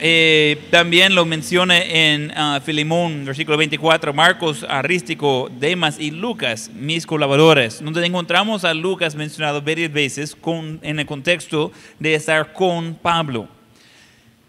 Eh, 0.00 0.58
también 0.70 1.14
lo 1.14 1.24
menciona 1.26 1.78
en 1.78 2.32
ah, 2.36 2.60
Filemón, 2.64 3.24
versículo 3.24 3.56
24, 3.56 4.12
Marcos, 4.12 4.64
Arístico, 4.68 5.50
Demas 5.58 5.98
y 5.98 6.10
Lucas, 6.10 6.70
mis 6.74 7.06
colaboradores. 7.06 7.82
Donde 7.82 8.04
encontramos 8.06 8.64
a 8.64 8.74
Lucas 8.74 9.14
mencionado 9.14 9.60
varias 9.62 9.92
veces 9.92 10.34
con, 10.34 10.78
en 10.82 10.98
el 11.00 11.06
contexto 11.06 11.72
de 11.98 12.14
estar 12.14 12.52
con 12.52 12.94
Pablo. 12.94 13.48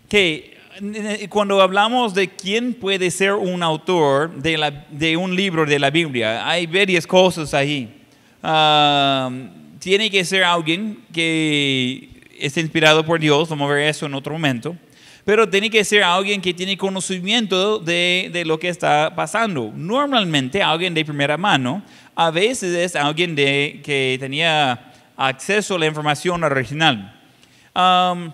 Que 0.08 0.58
eh, 0.82 1.28
cuando 1.30 1.62
hablamos 1.62 2.14
de 2.14 2.30
quién 2.30 2.74
puede 2.74 3.12
ser 3.12 3.34
un 3.34 3.62
autor 3.64 4.34
de, 4.36 4.58
la- 4.58 4.86
de 4.92 5.18
un 5.18 5.36
libro 5.36 5.66
de 5.66 5.80
la 5.80 5.90
Biblia, 5.90 6.48
hay 6.50 6.68
varias 6.68 7.06
cosas 7.06 7.54
ahí. 7.54 7.90
Ah, 8.42 9.30
tiene 9.80 10.10
que 10.10 10.24
ser 10.26 10.44
alguien 10.44 11.00
que 11.14 12.10
es 12.40 12.56
inspirado 12.58 13.06
por 13.06 13.20
Dios, 13.20 13.50
vamos 13.50 13.70
a 13.70 13.74
ver 13.74 13.88
eso 13.90 14.06
en 14.06 14.14
otro 14.14 14.32
momento, 14.34 14.76
pero 15.30 15.48
tiene 15.48 15.70
que 15.70 15.86
ser 15.86 16.02
alguien 16.02 16.42
que 16.42 16.56
tiene 16.56 16.76
conocimiento 16.76 17.78
de, 17.78 18.32
de 18.34 18.44
lo 18.44 18.58
que 18.58 18.68
está 18.68 19.14
pasando. 19.16 19.72
Normalmente 19.76 20.64
alguien 20.64 20.92
de 20.96 21.06
primera 21.06 21.38
mano, 21.38 21.84
a 22.16 22.32
veces 22.32 22.76
es 22.76 22.96
alguien 22.96 23.36
de, 23.36 23.80
que 23.84 24.18
tenía 24.20 24.92
acceso 25.16 25.76
a 25.76 25.78
la 25.78 25.86
información 25.86 26.44
original. 26.44 27.16
Um, 27.76 28.32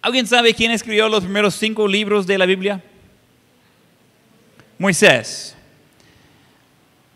¿Alguien 0.00 0.24
sabe 0.24 0.54
quién 0.54 0.70
escribió 0.70 1.08
los 1.08 1.24
primeros 1.24 1.56
cinco 1.56 1.88
libros 1.88 2.28
de 2.28 2.38
la 2.38 2.46
Biblia? 2.46 2.80
Moisés. 4.78 5.56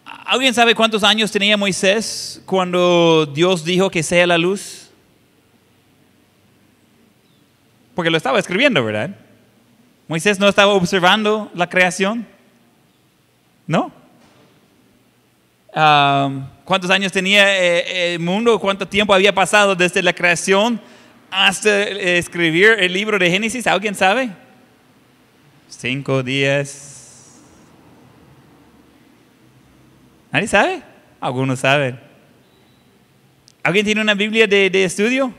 ¿Alguien 0.04 0.52
sabe 0.52 0.74
cuántos 0.74 1.04
años 1.04 1.30
tenía 1.30 1.56
Moisés 1.56 2.42
cuando 2.44 3.26
Dios 3.26 3.64
dijo 3.64 3.88
que 3.88 4.02
sea 4.02 4.26
la 4.26 4.38
luz? 4.38 4.85
Porque 7.96 8.10
lo 8.10 8.18
estaba 8.18 8.38
escribiendo, 8.38 8.84
¿verdad? 8.84 9.10
Moisés 10.06 10.38
no 10.38 10.48
estaba 10.48 10.74
observando 10.74 11.50
la 11.54 11.66
creación. 11.66 12.26
¿No? 13.66 13.90
¿Cuántos 15.72 16.90
años 16.90 17.10
tenía 17.10 17.58
eh, 17.58 18.14
el 18.14 18.20
mundo? 18.20 18.58
¿Cuánto 18.60 18.86
tiempo 18.86 19.14
había 19.14 19.34
pasado 19.34 19.74
desde 19.74 20.02
la 20.02 20.12
creación 20.12 20.78
hasta 21.30 21.70
eh, 21.70 22.18
escribir 22.18 22.76
el 22.78 22.92
libro 22.92 23.18
de 23.18 23.30
Génesis? 23.30 23.66
¿Alguien 23.66 23.94
sabe? 23.94 24.28
Cinco 25.68 26.22
días. 26.22 27.40
¿Nadie 30.30 30.48
sabe? 30.48 30.82
Algunos 31.18 31.60
saben. 31.60 31.98
¿Alguien 33.62 33.86
tiene 33.86 34.02
una 34.02 34.14
Biblia 34.14 34.46
de, 34.46 34.68
de 34.68 34.84
estudio? 34.84 35.32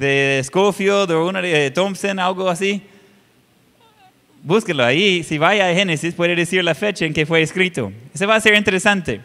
De 0.00 0.40
Scofield 0.42 1.10
o 1.10 1.28
una 1.28 1.42
de 1.42 1.70
Thompson, 1.70 2.18
algo 2.18 2.48
así. 2.48 2.80
Búsquelo 4.42 4.82
ahí. 4.82 5.22
Si 5.22 5.36
vaya 5.36 5.68
a 5.68 5.74
Génesis, 5.74 6.14
puede 6.14 6.34
decir 6.34 6.64
la 6.64 6.74
fecha 6.74 7.04
en 7.04 7.12
que 7.12 7.26
fue 7.26 7.42
escrito. 7.42 7.92
Eso 8.14 8.26
va 8.26 8.36
a 8.36 8.40
ser 8.40 8.54
interesante. 8.54 9.20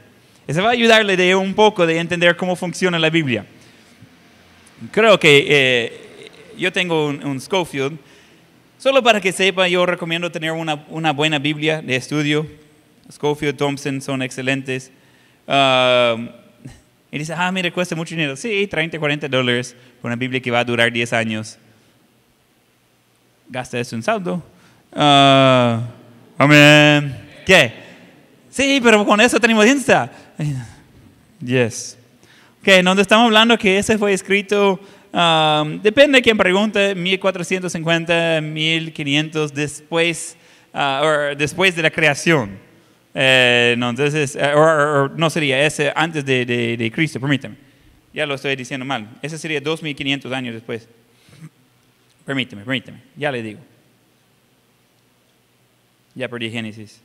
Eso 0.45 0.61
va 0.61 0.69
a 0.69 0.71
ayudarle 0.73 1.15
de 1.15 1.33
un 1.33 1.53
poco 1.53 1.87
de 1.87 1.97
entender 1.97 2.35
cómo 2.35 2.57
funciona 2.57 2.99
la 2.99 3.09
Biblia. 3.09 3.45
Creo 4.91 5.17
que 5.17 5.45
eh, 5.47 6.29
yo 6.57 6.73
tengo 6.73 7.07
un, 7.07 7.25
un 7.25 7.39
Scofield. 7.39 7.97
Solo 8.77 9.01
para 9.01 9.21
que 9.21 9.31
sepa, 9.31 9.69
yo 9.69 9.85
recomiendo 9.85 10.29
tener 10.29 10.51
una, 10.51 10.85
una 10.89 11.13
buena 11.13 11.39
Biblia 11.39 11.81
de 11.81 11.95
estudio. 11.95 12.45
Scofield, 13.09 13.55
Thompson 13.55 14.01
son 14.01 14.21
excelentes. 14.21 14.91
Um, 15.47 16.27
y 17.15 17.19
dice, 17.19 17.33
ah, 17.33 17.49
mire, 17.49 17.71
cuesta 17.71 17.95
mucho 17.95 18.13
dinero. 18.13 18.35
Sí, 18.35 18.67
30, 18.67 18.99
40 18.99 19.29
dólares 19.29 19.73
por 20.01 20.09
una 20.09 20.17
Biblia 20.17 20.41
que 20.41 20.51
va 20.51 20.59
a 20.59 20.65
durar 20.65 20.91
10 20.91 21.13
años. 21.13 21.57
Gasta 23.47 23.79
eso 23.79 23.95
en 23.95 24.03
saldo. 24.03 24.43
Ah, 24.91 25.81
amén. 26.37 27.15
¿Qué? 27.45 27.71
Sí, 28.49 28.81
pero 28.83 29.05
con 29.05 29.21
eso 29.21 29.39
tenemos 29.39 29.65
Insta. 29.65 30.11
Yes. 31.39 31.97
Ok, 32.59 32.83
donde 32.83 33.01
estamos 33.01 33.27
hablando 33.27 33.57
que 33.57 33.77
ese 33.77 33.97
fue 33.97 34.11
escrito, 34.11 34.77
um, 35.13 35.81
depende 35.81 36.17
de 36.17 36.21
quién 36.21 36.37
pregunte, 36.37 36.95
1450, 36.95 38.41
1500 38.41 39.53
después, 39.53 40.35
ah, 40.73 40.99
or 41.01 41.37
después 41.37 41.77
de 41.77 41.81
la 41.81 41.91
creación. 41.91 42.64
Eh, 43.17 43.75
no, 43.77 43.91
entonces, 43.91 44.35
eh, 44.39 44.53
no 45.15 45.29
sería 45.29 45.65
ese 45.65 45.91
antes 45.95 46.25
de, 46.25 46.45
de- 46.45 46.91
Cristo, 46.91 47.19
permítame. 47.19 47.55
Ya 48.13 48.25
lo 48.25 48.35
estoy 48.35 48.55
diciendo 48.57 48.85
mal. 48.85 49.07
Ese 49.21 49.37
sería 49.37 49.61
2500 49.61 50.31
años 50.33 50.53
después. 50.53 50.87
Permíteme, 52.25 52.63
permíteme. 52.63 52.99
Ya 53.15 53.31
le 53.31 53.41
digo. 53.41 53.59
Ya 56.13 56.27
perdí 56.27 56.49
Génesis. 56.49 57.01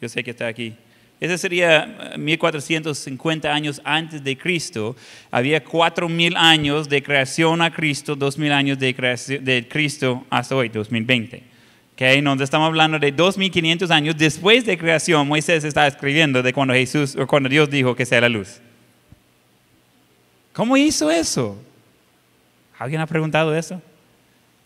Yo 0.00 0.08
sé 0.08 0.22
que 0.22 0.30
está 0.32 0.46
aquí. 0.46 0.74
Ese 1.20 1.38
sería 1.38 2.12
eh, 2.14 2.18
1450 2.18 3.52
años 3.52 3.80
antes 3.84 4.22
de 4.22 4.36
Cristo. 4.36 4.96
Había 5.30 5.64
4000 5.64 6.36
años 6.36 6.88
de 6.90 7.02
creación 7.02 7.62
a 7.62 7.72
Cristo, 7.72 8.16
2000 8.16 8.52
años 8.52 8.78
de, 8.78 8.94
creación, 8.94 9.44
de 9.44 9.66
Cristo 9.66 10.26
hasta 10.28 10.56
hoy, 10.56 10.68
2020. 10.68 11.53
Okay, 11.94 12.20
donde 12.20 12.42
estamos 12.42 12.66
hablando 12.66 12.98
de 12.98 13.12
2500 13.12 13.88
años 13.92 14.16
después 14.18 14.64
de 14.64 14.76
creación, 14.76 15.28
Moisés 15.28 15.62
está 15.62 15.86
escribiendo 15.86 16.42
de 16.42 16.52
cuando 16.52 16.74
Jesús 16.74 17.14
o 17.14 17.24
cuando 17.24 17.48
Dios 17.48 17.70
dijo 17.70 17.94
que 17.94 18.04
sea 18.04 18.20
la 18.20 18.28
luz. 18.28 18.60
¿Cómo 20.52 20.76
hizo 20.76 21.08
eso? 21.08 21.56
¿Alguien 22.76 23.00
ha 23.00 23.06
preguntado 23.06 23.54
eso? 23.54 23.80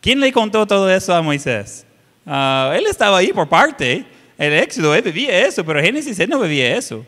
¿Quién 0.00 0.20
le 0.20 0.32
contó 0.32 0.66
todo 0.66 0.90
eso 0.90 1.14
a 1.14 1.20
Moisés? 1.20 1.87
Ah, 2.25 2.73
él 2.75 2.87
estaba 2.87 3.18
ahí 3.18 3.30
por 3.30 3.47
parte. 3.47 4.06
El 4.38 4.54
Éxodo, 4.54 4.94
él 4.94 5.02
vivía 5.02 5.47
eso, 5.47 5.62
pero 5.66 5.82
Génesis, 5.82 6.18
él 6.20 6.30
no 6.30 6.40
vivía 6.40 6.78
eso. 6.78 7.04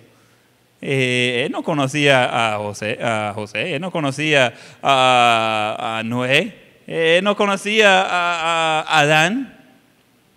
Eh, 0.82 1.44
él 1.46 1.52
no 1.52 1.62
conocía 1.62 2.54
a 2.54 2.58
José, 2.58 2.98
a 3.02 3.32
José 3.34 3.74
él 3.74 3.82
no 3.82 3.90
conocía 3.90 4.54
a, 4.82 5.98
a 5.98 6.02
Noé, 6.02 6.56
él 6.86 7.22
no 7.22 7.36
conocía 7.36 8.02
a, 8.02 8.80
a 8.80 8.98
Adán. 9.00 9.59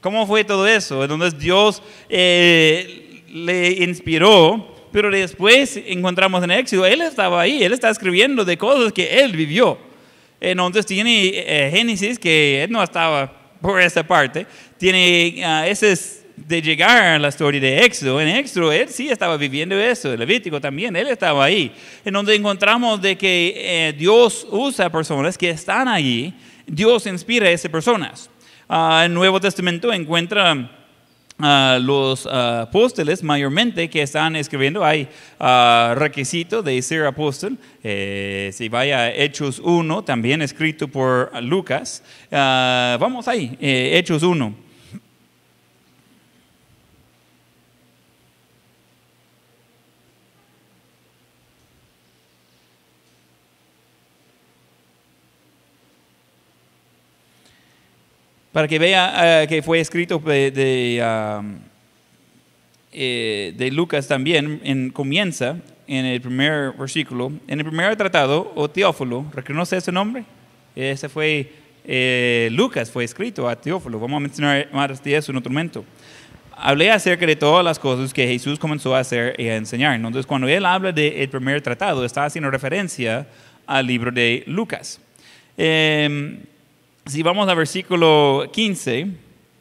¿Cómo 0.03 0.27
fue 0.27 0.43
todo 0.43 0.67
eso? 0.67 1.01
Entonces 1.01 1.39
Dios 1.39 1.81
eh, 2.09 3.23
le 3.31 3.71
inspiró, 3.85 4.75
pero 4.91 5.09
después 5.09 5.79
encontramos 5.87 6.43
en 6.43 6.51
Éxodo, 6.51 6.85
él 6.85 6.99
estaba 6.99 7.39
ahí, 7.39 7.63
él 7.63 7.71
está 7.71 7.89
escribiendo 7.89 8.43
de 8.43 8.57
cosas 8.57 8.91
que 8.91 9.21
él 9.21 9.31
vivió. 9.31 9.77
Entonces 10.41 10.85
tiene 10.85 11.29
eh, 11.33 11.71
Génesis, 11.73 12.19
que 12.19 12.63
él 12.63 12.71
no 12.71 12.83
estaba 12.83 13.31
por 13.61 13.79
esa 13.79 14.05
parte, 14.05 14.45
tiene 14.77 15.41
es 15.69 16.25
de 16.35 16.61
llegar 16.61 17.03
a 17.03 17.17
la 17.17 17.29
historia 17.29 17.61
de 17.61 17.85
Éxodo. 17.85 18.19
En 18.19 18.27
Éxodo 18.27 18.73
él 18.73 18.89
sí 18.89 19.07
estaba 19.09 19.37
viviendo 19.37 19.79
eso, 19.79 20.13
Levítico 20.17 20.59
también, 20.59 20.97
él 20.97 21.07
estaba 21.07 21.45
ahí. 21.45 21.71
En 22.03 22.11
donde 22.11 22.35
encontramos 22.35 23.01
de 23.01 23.17
que 23.17 23.53
eh, 23.55 23.93
Dios 23.97 24.45
usa 24.51 24.91
personas 24.91 25.37
que 25.37 25.49
están 25.49 25.87
allí, 25.87 26.33
Dios 26.67 27.07
inspira 27.07 27.47
a 27.47 27.51
esas 27.51 27.71
personas. 27.71 28.29
Ah, 28.75 29.03
el 29.05 29.13
Nuevo 29.13 29.39
Testamento 29.39 29.93
encuentra 29.93 30.67
a 31.37 31.77
los 31.79 32.25
ah, 32.25 32.61
apóstoles 32.61 33.21
mayormente 33.21 33.87
que 33.87 34.01
están 34.01 34.35
escribiendo. 34.35 34.83
Hay 34.83 35.07
ah, 35.39 35.93
requisito 35.95 36.63
de 36.63 36.81
ser 36.81 37.05
apóstol. 37.05 37.55
Eh, 37.83 38.49
si 38.51 38.69
vaya 38.69 39.01
a 39.01 39.11
Hechos 39.13 39.59
1, 39.59 40.03
también 40.05 40.41
escrito 40.41 40.87
por 40.87 41.31
Lucas. 41.43 42.01
Ah, 42.31 42.97
vamos 42.99 43.27
ahí, 43.27 43.55
eh, 43.61 43.91
Hechos 43.93 44.23
1. 44.23 44.55
Para 58.53 58.67
que 58.67 58.79
vea 58.79 59.41
eh, 59.43 59.47
que 59.47 59.61
fue 59.61 59.79
escrito 59.79 60.19
de, 60.19 60.51
de, 60.51 61.03
um, 61.03 61.57
eh, 62.93 63.51
de 63.57 63.71
Lucas 63.71 64.07
también, 64.07 64.61
en, 64.63 64.91
comienza 64.91 65.57
en 65.87 66.05
el 66.05 66.21
primer 66.21 66.71
versículo, 66.73 67.31
en 67.47 67.59
el 67.59 67.65
primer 67.65 67.95
tratado, 67.97 68.53
o 68.55 68.69
Teófilo, 68.69 69.25
¿reconoce 69.33 69.77
ese 69.77 69.91
nombre? 69.91 70.23
Ese 70.75 71.09
fue 71.09 71.51
eh, 71.83 72.49
Lucas, 72.51 72.91
fue 72.91 73.03
escrito 73.03 73.49
a 73.49 73.55
Teófilo. 73.55 73.99
Vamos 73.99 74.17
a 74.17 74.19
mencionar 74.19 74.69
más 74.71 75.03
de 75.03 75.15
eso 75.15 75.31
en 75.31 75.39
otro 75.39 75.51
momento. 75.51 75.83
Hablé 76.55 76.91
acerca 76.91 77.25
de 77.25 77.35
todas 77.35 77.65
las 77.65 77.79
cosas 77.79 78.13
que 78.13 78.27
Jesús 78.27 78.59
comenzó 78.59 78.95
a 78.95 78.99
hacer 78.99 79.35
y 79.39 79.47
a 79.47 79.55
enseñar. 79.55 79.95
Entonces, 79.95 80.27
cuando 80.27 80.47
él 80.47 80.63
habla 80.65 80.91
del 80.91 81.27
primer 81.27 81.59
tratado, 81.63 82.05
está 82.05 82.25
haciendo 82.25 82.51
referencia 82.51 83.27
al 83.65 83.87
libro 83.87 84.11
de 84.11 84.43
Lucas. 84.45 85.01
Eh, 85.57 86.37
si 87.05 87.21
vamos 87.21 87.47
al 87.49 87.57
versículo 87.57 88.45
15, 88.51 89.07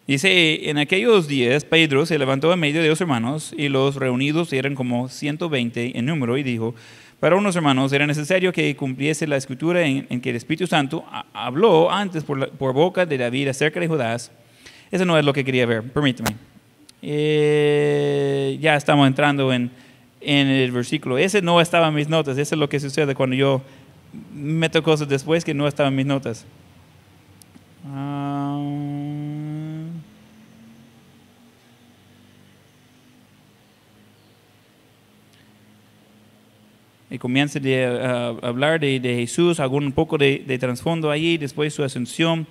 dice, 0.07 0.71
en 0.71 0.79
aquellos 0.79 1.27
días 1.27 1.65
Pedro 1.65 2.07
se 2.07 2.19
levantó 2.19 2.53
en 2.53 2.61
medio 2.61 2.83
de 2.83 2.89
los 2.89 3.01
hermanos 3.01 3.53
y 3.57 3.69
los 3.69 3.97
reunidos 3.97 4.53
eran 4.53 4.75
como 4.75 5.09
120 5.09 5.99
en 5.99 6.07
número 6.07 6.39
y 6.39 6.45
dijo, 6.45 6.75
para 7.19 7.37
unos 7.37 7.57
hermanos 7.57 7.93
era 7.93 8.07
necesario 8.07 8.53
que 8.53 8.75
cumpliese 8.77 9.27
la 9.27 9.37
escritura 9.37 9.83
en, 9.83 10.21
que 10.21 10.31
el 10.31 10.37
Espíritu 10.37 10.67
Santo 10.67 11.05
habló 11.33 11.91
antes 11.91 12.25
por, 12.25 12.73
boca 12.73 13.07
de 13.07 13.19
David 13.19 13.49
acerca 13.49 13.81
de 13.81 13.89
Judas. 13.89 14.31
Eso 14.91 15.05
no 15.05 15.19
es 15.19 15.25
lo 15.25 15.33
que 15.33 15.45
quería 15.45 15.67
ver, 15.67 15.83
permíteme. 15.83 16.37
Eh, 17.01 18.59
ya 18.61 18.77
estamos 18.77 19.07
entrando 19.07 19.53
en, 19.53 19.71
en 20.21 20.49
el 20.49 20.71
versículo. 20.71 21.19
Ese 21.19 21.43
no 21.43 21.61
estaba 21.61 21.89
en 21.89 21.95
mis 21.95 22.09
notas, 22.09 22.39
eso 22.39 22.55
es 22.55 22.59
lo 22.59 22.69
que 22.69 22.79
sucede 22.79 23.15
cuando 23.15 23.35
yo 23.35 23.63
meto 24.35 24.83
cosas 24.83 25.09
después 25.09 25.45
que 25.45 25.55
no 25.55 25.67
estaban 25.67 25.93
en 25.93 25.97
mis 25.97 26.07
notas. 26.07 26.47
Ah. 27.85 28.43
y 37.13 37.19
comienza 37.19 37.59
a 37.59 38.29
hablar 38.43 38.81
de, 38.81 38.99
Jesús, 39.03 39.61
algún 39.61 39.93
poco 39.93 40.17
de, 40.17 40.43
de 40.47 40.59
trasfondo 40.59 41.11
allí, 41.11 41.37
después 41.37 41.75
su 41.75 41.85
ascensión. 41.85 42.47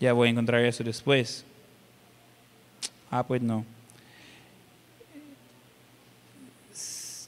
Ya 0.00 0.12
voy 0.12 0.26
a 0.26 0.30
encontrar 0.32 0.64
eso 0.64 0.82
después. 0.82 1.44
Ah, 3.08 3.24
pues 3.24 3.40
no. 3.40 3.64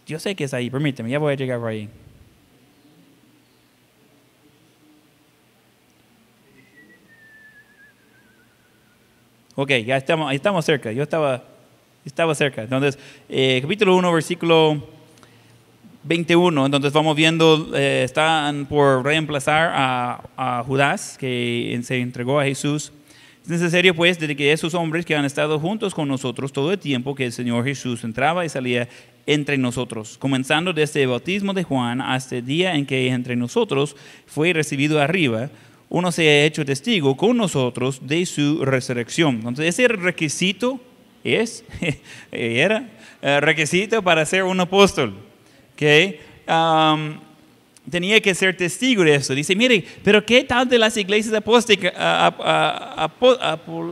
Yo 0.07 0.19
sé 0.19 0.35
que 0.35 0.45
es 0.45 0.55
ahí, 0.55 0.69
permíteme, 0.69 1.11
ya 1.11 1.19
voy 1.19 1.33
a 1.33 1.37
llegar 1.37 1.59
por 1.59 1.69
ahí. 1.69 1.89
Ok, 9.55 9.71
ya 9.85 9.99
estamos, 9.99 10.33
estamos 10.33 10.65
cerca. 10.65 10.93
Yo 10.93 11.03
estaba, 11.03 11.45
estaba 12.07 12.35
cerca. 12.35 12.63
Entonces, 12.63 12.99
eh, 13.29 13.59
capítulo 13.61 13.95
1, 13.97 14.13
versículo 14.13 14.83
21. 16.05 16.65
Entonces, 16.65 16.91
vamos 16.93 17.15
viendo, 17.15 17.71
eh, 17.75 18.03
están 18.05 18.65
por 18.65 19.05
reemplazar 19.05 19.71
a, 19.75 20.23
a, 20.39 20.65
Judas, 20.65 21.19
que 21.19 21.79
se 21.85 22.01
entregó 22.01 22.41
a 22.41 22.45
Jesús. 22.45 22.93
Es 23.43 23.49
necesario, 23.49 23.95
pues, 23.95 24.19
de 24.19 24.35
que 24.35 24.53
esos 24.53 24.73
hombres 24.73 25.05
que 25.05 25.15
han 25.15 25.27
estado 25.27 25.59
juntos 25.59 25.95
con 25.95 26.09
nosotros 26.09 26.51
todo 26.51 26.73
el 26.73 26.79
tiempo 26.79 27.15
que 27.15 27.27
el 27.27 27.33
Señor 27.33 27.65
Jesús 27.65 28.05
entraba 28.05 28.47
y 28.47 28.49
salía 28.49 28.89
entre 29.27 29.59
nosotros, 29.59 30.17
comenzando 30.19 30.73
desde 30.73 31.03
el 31.03 31.09
bautismo 31.09 31.53
de 31.55 31.63
Juan 31.63 32.01
hasta 32.01 32.37
el 32.37 32.47
día 32.47 32.75
en 32.75 32.87
que 32.87 33.09
entre 33.09 33.37
nosotros 33.37 33.97
fue 34.27 34.53
recibido 34.53 35.01
arriba, 35.01 35.51
uno 35.89 36.11
se 36.11 36.29
ha 36.29 36.45
hecho 36.45 36.65
testigo 36.65 37.17
con 37.17 37.37
nosotros 37.37 38.01
de 38.03 38.25
su 38.27 38.65
resurrección. 38.65 39.37
Entonces, 39.37 39.79
ese 39.79 39.89
requisito 39.89 40.81
es, 41.23 41.65
era 42.33 42.89
eh, 43.21 43.41
requisito 43.41 44.03
para 44.03 44.25
ser 44.25 44.45
un 44.45 44.59
apóstol. 44.59 45.15
que 45.77 46.21
tenía 47.91 48.21
que 48.21 48.35
ser 48.35 48.57
testigo 48.57 49.03
de 49.05 49.17
eso. 49.17 49.35
Dice, 49.35 49.55
mire, 49.57 49.85
pero 50.05 50.25
¿qué 50.25 50.45
tal 50.45 50.69
de 50.69 50.79
las 50.79 50.97
iglesias 50.97 51.35
apósticas, 51.35 51.93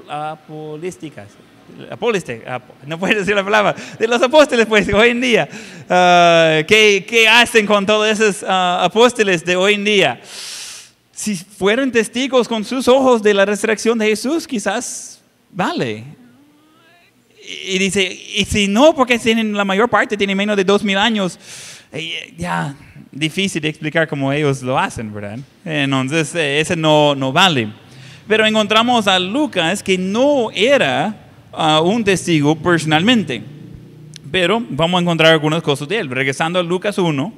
apolísticas? 0.09 1.29
No 2.87 2.99
puedes 2.99 3.19
decir 3.19 3.35
la 3.35 3.45
palabra, 3.45 3.75
de 3.99 4.07
los 4.07 4.21
apóstoles 4.23 4.67
pues 4.67 4.93
hoy 4.93 5.11
en 5.11 5.21
día. 5.21 5.49
Ah, 5.89 6.63
¿qué, 6.67 7.05
¿qué, 7.09 7.29
hacen 7.29 7.67
con 7.67 7.85
todos 7.87 8.09
esos 8.09 8.45
ah, 8.47 8.81
apóstoles 8.85 9.45
de 9.45 9.57
hoy 9.57 9.75
en 9.75 9.85
día? 9.85 10.21
Si 11.13 11.37
fueron 11.37 11.93
testigos 11.93 12.49
con 12.49 12.65
sus 12.65 12.89
ojos 12.89 13.23
de 13.23 13.35
la 13.35 13.45
resurrección 13.45 13.99
de 13.99 14.07
Jesús, 14.07 14.47
quizás 14.47 15.21
vale. 15.51 16.05
Y 17.67 17.79
dice, 17.79 18.03
y 18.37 18.45
si 18.45 18.69
no, 18.69 18.95
porque 18.95 19.19
tienen, 19.19 19.53
la 19.53 19.65
mayor 19.65 19.89
parte 19.89 20.17
tienen 20.17 20.37
menos 20.37 20.57
de 20.57 20.65
dos 20.65 20.85
mil 20.85 20.97
años, 20.97 21.39
eh, 21.93 22.33
ya, 22.39 22.75
difícil 23.11 23.61
de 23.61 23.69
explicar 23.69 24.07
cómo 24.09 24.33
ellos 24.33 24.63
lo 24.63 24.79
hacen, 24.79 25.13
¿verdad? 25.13 25.39
Entonces, 25.65 26.35
eh, 26.35 26.61
ese 26.61 26.77
no, 26.77 27.15
no 27.15 27.33
vale. 27.33 27.69
Pero 28.29 28.47
encontramos 28.47 29.09
a 29.09 29.19
Lucas 29.19 29.83
que 29.83 29.99
no 29.99 30.51
era 30.53 31.30
uh, 31.53 31.83
un 31.83 32.05
testigo 32.05 32.57
personalmente. 32.57 33.43
Pero 34.31 34.63
vamos 34.69 34.99
a 34.99 35.03
encontrar 35.03 35.33
algunas 35.33 35.63
cosas 35.63 35.89
de 35.89 35.99
él. 35.99 36.11
Regresando 36.11 36.59
a 36.59 36.63
Lucas 36.63 36.99
1, 36.99 37.33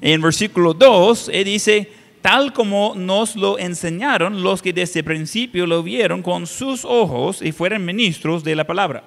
en 0.00 0.20
versículo 0.20 0.74
2, 0.74 1.30
él 1.32 1.44
dice, 1.44 1.90
tal 2.22 2.52
como 2.52 2.94
nos 2.96 3.36
lo 3.36 3.58
enseñaron 3.58 4.42
los 4.42 4.62
que 4.62 4.72
desde 4.72 5.00
el 5.00 5.04
principio 5.04 5.66
lo 5.66 5.82
vieron 5.82 6.22
con 6.22 6.46
sus 6.46 6.84
ojos 6.84 7.42
y 7.42 7.52
fueron 7.52 7.84
ministros 7.84 8.42
de 8.42 8.56
la 8.56 8.66
palabra. 8.66 9.04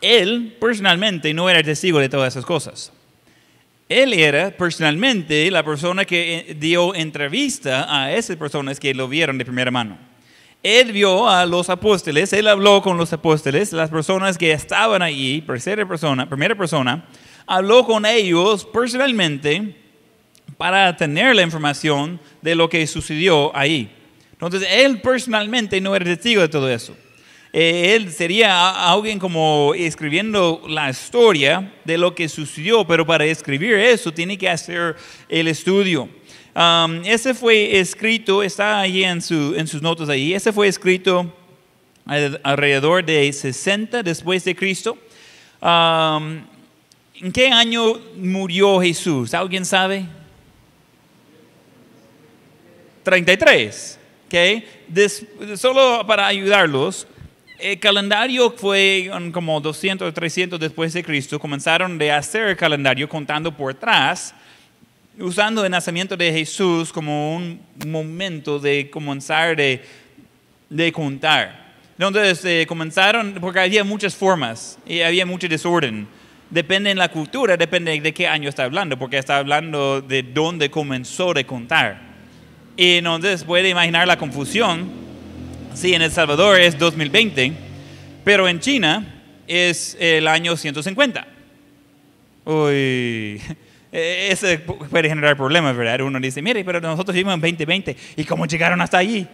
Él 0.00 0.56
personalmente 0.60 1.32
no 1.34 1.48
era 1.48 1.62
testigo 1.62 1.98
de 1.98 2.08
todas 2.08 2.34
esas 2.34 2.44
cosas. 2.44 2.92
Él 3.88 4.14
era 4.14 4.50
personalmente 4.50 5.50
la 5.50 5.64
persona 5.64 6.04
que 6.04 6.56
dio 6.58 6.94
entrevista 6.94 7.86
a 7.88 8.12
esas 8.12 8.36
personas 8.36 8.78
que 8.78 8.94
lo 8.94 9.08
vieron 9.08 9.36
de 9.36 9.44
primera 9.44 9.70
mano. 9.70 10.09
Él 10.62 10.92
vio 10.92 11.26
a 11.26 11.46
los 11.46 11.70
apóstoles, 11.70 12.32
él 12.34 12.46
habló 12.46 12.82
con 12.82 12.98
los 12.98 13.12
apóstoles, 13.14 13.72
las 13.72 13.88
personas 13.88 14.36
que 14.36 14.52
estaban 14.52 15.00
allí, 15.00 15.40
tercera 15.40 15.88
persona, 15.88 16.28
primera 16.28 16.54
persona, 16.54 17.08
habló 17.46 17.86
con 17.86 18.04
ellos 18.04 18.66
personalmente 18.66 19.74
para 20.58 20.94
tener 20.94 21.34
la 21.34 21.42
información 21.42 22.20
de 22.42 22.54
lo 22.54 22.68
que 22.68 22.86
sucedió 22.86 23.56
ahí. 23.56 23.90
Entonces, 24.32 24.68
él 24.70 25.00
personalmente 25.00 25.80
no 25.80 25.96
era 25.96 26.04
testigo 26.04 26.42
de 26.42 26.48
todo 26.48 26.68
eso. 26.68 26.94
Eh, 27.52 27.94
él 27.96 28.12
sería 28.12 28.90
alguien 28.92 29.18
como 29.18 29.72
escribiendo 29.74 30.62
la 30.68 30.90
historia 30.90 31.72
de 31.84 31.98
lo 31.98 32.14
que 32.14 32.28
sucedió, 32.28 32.86
pero 32.86 33.06
para 33.06 33.24
escribir 33.24 33.74
eso 33.74 34.12
tiene 34.12 34.38
que 34.38 34.48
hacer 34.48 34.94
el 35.28 35.48
estudio. 35.48 36.08
Um, 36.54 37.04
ese 37.04 37.32
fue 37.32 37.78
escrito, 37.78 38.42
está 38.42 38.80
ahí 38.80 39.04
en, 39.04 39.22
su, 39.22 39.54
en 39.56 39.68
sus 39.68 39.80
notas 39.80 40.08
ahí, 40.08 40.34
ese 40.34 40.52
fue 40.52 40.66
escrito 40.66 41.32
alrededor 42.42 43.04
de 43.04 43.32
60 43.32 44.02
después 44.02 44.44
de 44.44 44.56
Cristo. 44.56 44.98
Um, 45.62 46.40
¿En 47.20 47.32
qué 47.32 47.48
año 47.48 48.00
murió 48.16 48.80
Jesús? 48.80 49.32
¿Alguien 49.34 49.64
sabe? 49.64 50.06
33. 53.02 53.98
Okay. 54.26 54.64
solo 55.56 56.04
para 56.06 56.26
ayudarlos, 56.26 57.06
el 57.58 57.78
calendario 57.80 58.50
fue 58.52 59.10
como 59.32 59.60
200 59.60 60.14
300 60.14 60.58
después 60.58 60.92
de 60.92 61.02
Cristo. 61.02 61.38
Comenzaron 61.38 62.00
a 62.00 62.16
hacer 62.16 62.48
el 62.48 62.56
calendario 62.56 63.08
contando 63.08 63.54
por 63.54 63.72
atrás 63.72 64.34
usando 65.20 65.64
el 65.64 65.70
nacimiento 65.70 66.16
de 66.16 66.32
Jesús 66.32 66.92
como 66.92 67.36
un 67.36 67.60
momento 67.86 68.58
de 68.58 68.90
comenzar 68.90 69.54
de, 69.54 69.82
de 70.68 70.92
contar. 70.92 71.74
Entonces 71.98 72.42
eh, 72.44 72.66
comenzaron, 72.66 73.34
porque 73.40 73.60
había 73.60 73.84
muchas 73.84 74.14
formas 74.14 74.78
y 74.86 75.00
había 75.02 75.26
mucho 75.26 75.48
desorden. 75.48 76.08
Depende 76.48 76.88
de 76.88 76.94
la 76.96 77.10
cultura, 77.10 77.56
depende 77.56 78.00
de 78.00 78.14
qué 78.14 78.26
año 78.26 78.48
está 78.48 78.64
hablando, 78.64 78.98
porque 78.98 79.18
está 79.18 79.36
hablando 79.36 80.00
de 80.00 80.22
dónde 80.22 80.70
comenzó 80.70 81.34
de 81.34 81.44
contar. 81.44 82.00
Y 82.76 82.96
entonces 82.96 83.44
puede 83.44 83.68
imaginar 83.68 84.08
la 84.08 84.16
confusión 84.16 84.90
si 85.74 85.94
en 85.94 86.02
El 86.02 86.10
Salvador 86.10 86.58
es 86.58 86.78
2020, 86.78 87.52
pero 88.24 88.48
en 88.48 88.58
China 88.58 89.22
es 89.46 89.96
el 90.00 90.26
año 90.26 90.56
150. 90.56 91.26
Uy, 92.46 93.40
eh, 93.92 94.28
ese 94.30 94.58
puede 94.58 95.08
generar 95.08 95.36
problemas, 95.36 95.76
¿verdad? 95.76 96.00
Uno 96.02 96.20
dice, 96.20 96.40
mire, 96.40 96.64
pero 96.64 96.80
nosotros 96.80 97.14
vivimos 97.14 97.34
en 97.34 97.40
2020 97.40 97.96
y 98.16 98.24
cómo 98.24 98.46
llegaron 98.46 98.80
hasta 98.80 98.98
allí. 98.98 99.26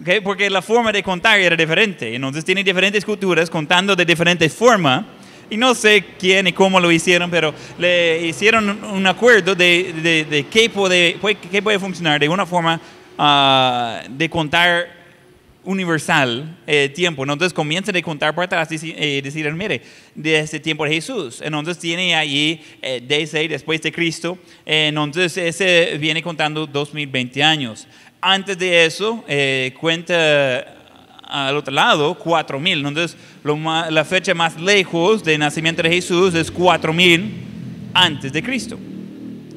¿Okay? 0.00 0.20
Porque 0.20 0.48
la 0.50 0.62
forma 0.62 0.92
de 0.92 1.02
contar 1.02 1.40
era 1.40 1.56
diferente. 1.56 2.14
Entonces 2.14 2.44
tiene 2.44 2.62
diferentes 2.62 3.04
culturas 3.04 3.50
contando 3.50 3.96
de 3.96 4.04
diferente 4.04 4.48
forma. 4.48 5.06
Y 5.48 5.56
no 5.56 5.74
sé 5.74 6.04
quién 6.18 6.48
y 6.48 6.52
cómo 6.52 6.80
lo 6.80 6.90
hicieron, 6.90 7.30
pero 7.30 7.54
le 7.78 8.26
hicieron 8.26 8.82
un 8.84 9.06
acuerdo 9.06 9.54
de, 9.54 9.94
de, 10.02 10.24
de 10.24 10.46
qué, 10.46 10.68
puede, 10.68 11.18
qué 11.50 11.62
puede 11.62 11.78
funcionar 11.78 12.18
de 12.18 12.28
una 12.28 12.44
forma 12.44 12.80
ah, 13.16 14.02
de 14.10 14.28
contar 14.28 14.95
universal 15.66 16.56
eh, 16.66 16.88
tiempo. 16.88 17.22
Entonces 17.22 17.52
comienza 17.52 17.92
a 17.94 18.02
contar 18.02 18.34
para 18.34 18.46
atrás 18.46 18.82
y 18.82 18.94
eh, 18.96 19.20
decir, 19.22 19.52
mire, 19.52 19.82
de 20.14 20.38
este 20.38 20.58
tiempo 20.58 20.84
de 20.84 20.92
Jesús. 20.92 21.42
Entonces 21.42 21.78
tiene 21.78 22.14
ahí 22.14 22.64
eh, 22.80 23.02
desde 23.06 23.46
después 23.48 23.82
de 23.82 23.92
Cristo. 23.92 24.38
entonces 24.64 25.36
ese 25.36 25.98
viene 25.98 26.22
contando 26.22 26.66
2020 26.66 27.42
años. 27.42 27.86
Antes 28.20 28.58
de 28.58 28.86
eso, 28.86 29.22
eh, 29.28 29.74
cuenta 29.78 30.74
al 31.22 31.56
otro 31.56 31.72
lado 31.72 32.14
4000. 32.18 32.78
Entonces 32.86 33.16
la 33.44 34.04
fecha 34.04 34.34
más 34.34 34.60
lejos 34.60 35.22
del 35.22 35.38
nacimiento 35.38 35.82
de 35.82 35.90
Jesús 35.90 36.34
es 36.34 36.50
4000 36.50 37.34
antes 37.92 38.32
de 38.32 38.42
Cristo. 38.42 38.78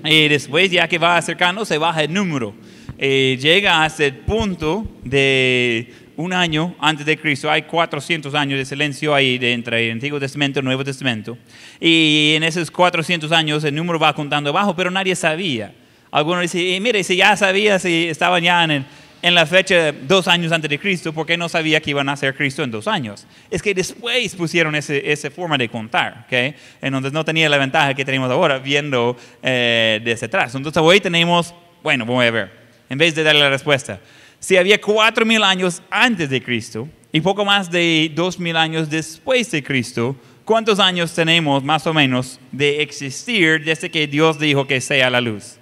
Y 0.04 0.28
después, 0.28 0.72
ya 0.72 0.88
que 0.88 0.98
va 0.98 1.18
acercando, 1.18 1.66
se 1.66 1.78
baja 1.78 2.04
el 2.04 2.14
número. 2.14 2.54
Eh, 3.02 3.38
llega 3.40 3.86
hasta 3.86 4.04
el 4.04 4.14
punto 4.14 4.86
de 5.06 5.94
un 6.18 6.34
año 6.34 6.76
antes 6.80 7.06
de 7.06 7.18
Cristo. 7.18 7.50
Hay 7.50 7.62
400 7.62 8.36
años 8.36 8.60
de 8.60 8.66
silencio 8.66 9.16
ahí 9.16 9.38
de 9.38 9.54
entre 9.54 9.86
el 9.86 9.94
Antiguo 9.94 10.20
Testamento 10.20 10.60
y 10.60 10.62
el 10.62 10.66
Nuevo 10.66 10.84
Testamento. 10.84 11.38
Y 11.80 12.34
en 12.36 12.44
esos 12.44 12.70
400 12.70 13.32
años 13.32 13.64
el 13.64 13.74
número 13.74 13.98
va 14.00 14.14
contando 14.14 14.50
abajo, 14.50 14.76
pero 14.76 14.92
nadie 14.92 15.16
sabía. 15.16 15.74
Algunos 16.12 16.42
dicen, 16.42 16.84
mire, 16.84 17.02
si 17.06 17.16
ya 17.16 17.38
sabía, 17.38 17.80
si 17.80 18.10
estaban 18.10 18.44
ya 18.44 18.66
en, 18.66 18.86
en, 19.22 19.34
la 19.34 19.46
fecha 19.46 19.94
dos 19.94 20.28
años 20.28 20.52
antes 20.52 20.70
de 20.70 20.78
Cristo, 20.78 21.14
¿por 21.14 21.26
qué 21.26 21.38
no 21.38 21.48
sabía 21.48 21.80
que 21.80 21.92
iban 21.92 22.10
a 22.10 22.18
ser 22.18 22.36
Cristo 22.36 22.64
en 22.64 22.72
dos 22.72 22.86
años? 22.86 23.26
Es 23.50 23.62
que 23.62 23.74
después 23.74 24.36
pusieron 24.36 24.76
ese, 24.76 25.10
esa 25.10 25.32
forma 25.32 25.58
de 25.58 25.70
contar, 25.70 26.26
¿ok? 26.26 26.54
Entonces 26.82 27.14
no 27.14 27.24
tenía 27.24 27.48
la 27.48 27.60
ventaja 27.60 27.94
que 27.94 28.04
tenemos 28.04 28.30
ahora 28.30 28.60
viendo 28.60 29.16
eh, 29.42 30.02
desde 30.04 30.26
atrás. 30.26 30.54
Entonces 30.54 30.84
hoy 30.84 31.00
tenemos, 31.00 31.54
bueno, 31.82 32.06
vamos 32.06 32.26
a 32.26 32.32
ver 32.32 32.60
en 32.90 32.98
vez 32.98 33.16
de 33.16 33.24
darle 33.24 33.42
la 33.42 33.50
respuesta. 33.50 34.00
Si 34.40 34.58
había 34.58 34.80
cuatro 34.82 35.26
mil 35.26 35.44
años 35.44 35.82
antes 35.90 36.30
de 36.30 36.42
Cristo 36.42 36.88
y 37.12 37.22
poco 37.22 37.46
más 37.46 37.70
de 37.70 38.12
dos 38.14 38.40
mil 38.40 38.56
años 38.56 38.90
después 38.90 39.52
de 39.52 39.64
Cristo, 39.64 40.16
¿cuántos 40.46 40.80
años 40.80 41.14
tenemos 41.14 41.64
más 41.64 41.86
o 41.88 41.94
menos 41.94 42.40
de 42.52 42.82
existir 42.82 43.64
desde 43.64 43.92
que 43.92 44.08
Dios 44.08 44.40
dijo 44.40 44.66
que 44.66 44.82
sea 44.82 45.10
la 45.10 45.22
luz? 45.22 45.58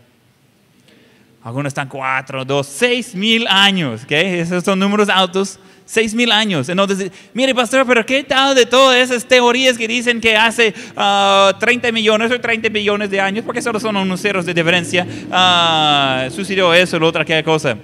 Algunos 1.43 1.71
están 1.71 1.87
cuatro, 1.87 2.43
dos, 2.43 2.67
seis 2.67 3.15
mil 3.15 3.47
años, 3.47 4.03
¿ok? 4.03 4.11
Esos 4.11 4.63
son 4.63 4.79
números 4.79 5.07
altos, 5.09 5.59
seis 5.87 6.13
mil 6.13 6.31
años. 6.31 6.69
Entonces, 6.69 7.11
mire, 7.33 7.55
pastor, 7.55 7.87
pero 7.87 8.05
¿qué 8.05 8.23
tal 8.23 8.53
de 8.53 8.67
todas 8.67 8.97
esas 8.97 9.25
teorías 9.25 9.77
que 9.77 9.87
dicen 9.87 10.21
que 10.21 10.35
hace 10.35 10.71
30 10.71 10.97
ah, 10.97 11.91
millones 11.91 12.31
o 12.31 12.39
30 12.39 12.69
billones 12.69 13.09
de 13.09 13.19
años, 13.19 13.43
porque 13.43 13.61
solo 13.61 13.79
son 13.79 13.97
unos 13.97 14.21
ceros 14.21 14.45
de 14.45 14.53
diferencia, 14.53 15.07
uh, 15.07 16.29
sucedió 16.29 16.73
eso, 16.73 16.99
lo 16.99 17.07
otra, 17.07 17.25
qué 17.25 17.41
cosa? 17.43 17.77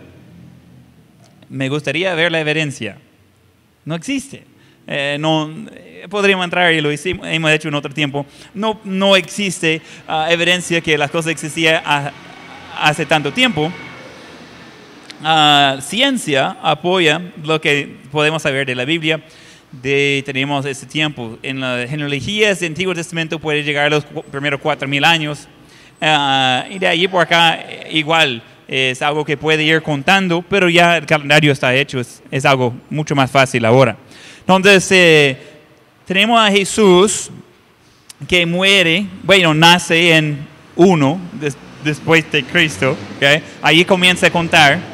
Me 1.50 1.70
gustaría 1.70 2.14
ver 2.14 2.32
la 2.32 2.42
evidencia. 2.42 2.98
No 3.86 3.96
existe. 3.96 4.44
Eh, 4.86 5.18
no, 5.20 5.50
podríamos 6.10 6.44
entrar 6.44 6.74
y 6.74 6.82
lo 6.82 6.92
hicimos, 6.92 7.26
hemos 7.28 7.52
hecho 7.52 7.70
en 7.70 7.76
otro 7.76 7.94
tiempo. 7.94 8.26
No, 8.54 8.82
no 8.84 9.16
existe 9.16 9.82
ah, 10.08 10.28
evidencia 10.30 10.82
que 10.82 10.98
las 10.98 11.10
cosas 11.10 11.32
existían 11.32 11.82
hace 12.78 13.06
tanto 13.06 13.32
tiempo, 13.32 13.72
uh, 15.24 15.82
ciencia 15.82 16.58
apoya 16.62 17.22
lo 17.44 17.60
que 17.60 17.98
podemos 18.12 18.42
saber 18.42 18.66
de 18.66 18.76
la 18.76 18.86
Biblia. 18.86 19.22
De, 19.72 20.22
tenemos 20.26 20.66
ese 20.66 20.86
tiempo. 20.86 21.38
En 21.42 21.60
las 21.60 21.90
genealogías 21.90 22.60
del 22.60 22.72
Antiguo 22.72 22.94
Testamento 22.94 23.40
puede 23.40 23.64
llegar 23.64 23.88
a 23.88 23.90
los 23.90 24.06
primeros 24.32 24.60
cuatro 24.62 24.88
mil 24.88 25.04
años. 25.04 25.48
Uh, 26.02 26.72
y 26.72 26.80
de 26.80 26.88
allí 26.88 27.08
por 27.08 27.24
acá, 27.24 27.60
igual, 27.90 28.44
es 28.68 29.02
algo 29.02 29.24
que 29.26 29.38
puede 29.38 29.64
ir 29.64 29.82
contando, 29.82 30.42
pero 30.42 30.70
ya 30.70 30.98
el 30.98 31.06
calendario 31.06 31.52
está 31.52 31.74
hecho, 31.76 32.00
es, 32.00 32.22
es 32.32 32.46
algo 32.46 32.74
mucho 32.90 33.16
más 33.16 33.30
fácil 33.30 33.66
ahora. 33.66 33.96
Entonces, 34.40 34.92
eh, 34.92 35.38
tenemos 36.06 36.40
a 36.40 36.52
Jesús 36.52 37.30
que 38.28 38.46
muere, 38.46 39.06
bueno, 39.24 39.54
nace 39.54 40.16
en 40.16 40.46
uno, 40.76 41.20
después 41.84 42.30
de 42.32 42.44
Cristo. 42.44 42.98
¿okay? 43.18 43.42
Ahí 43.62 43.86
comienza 43.86 44.28
a 44.28 44.30
contar. 44.30 44.93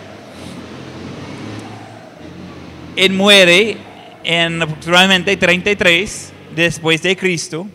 Él 3.00 3.14
muere 3.14 3.78
en 4.26 4.62
aproximadamente 4.62 5.38
33 5.38 6.34
después 6.54 7.02
de 7.02 7.16
Cristo. 7.16 7.66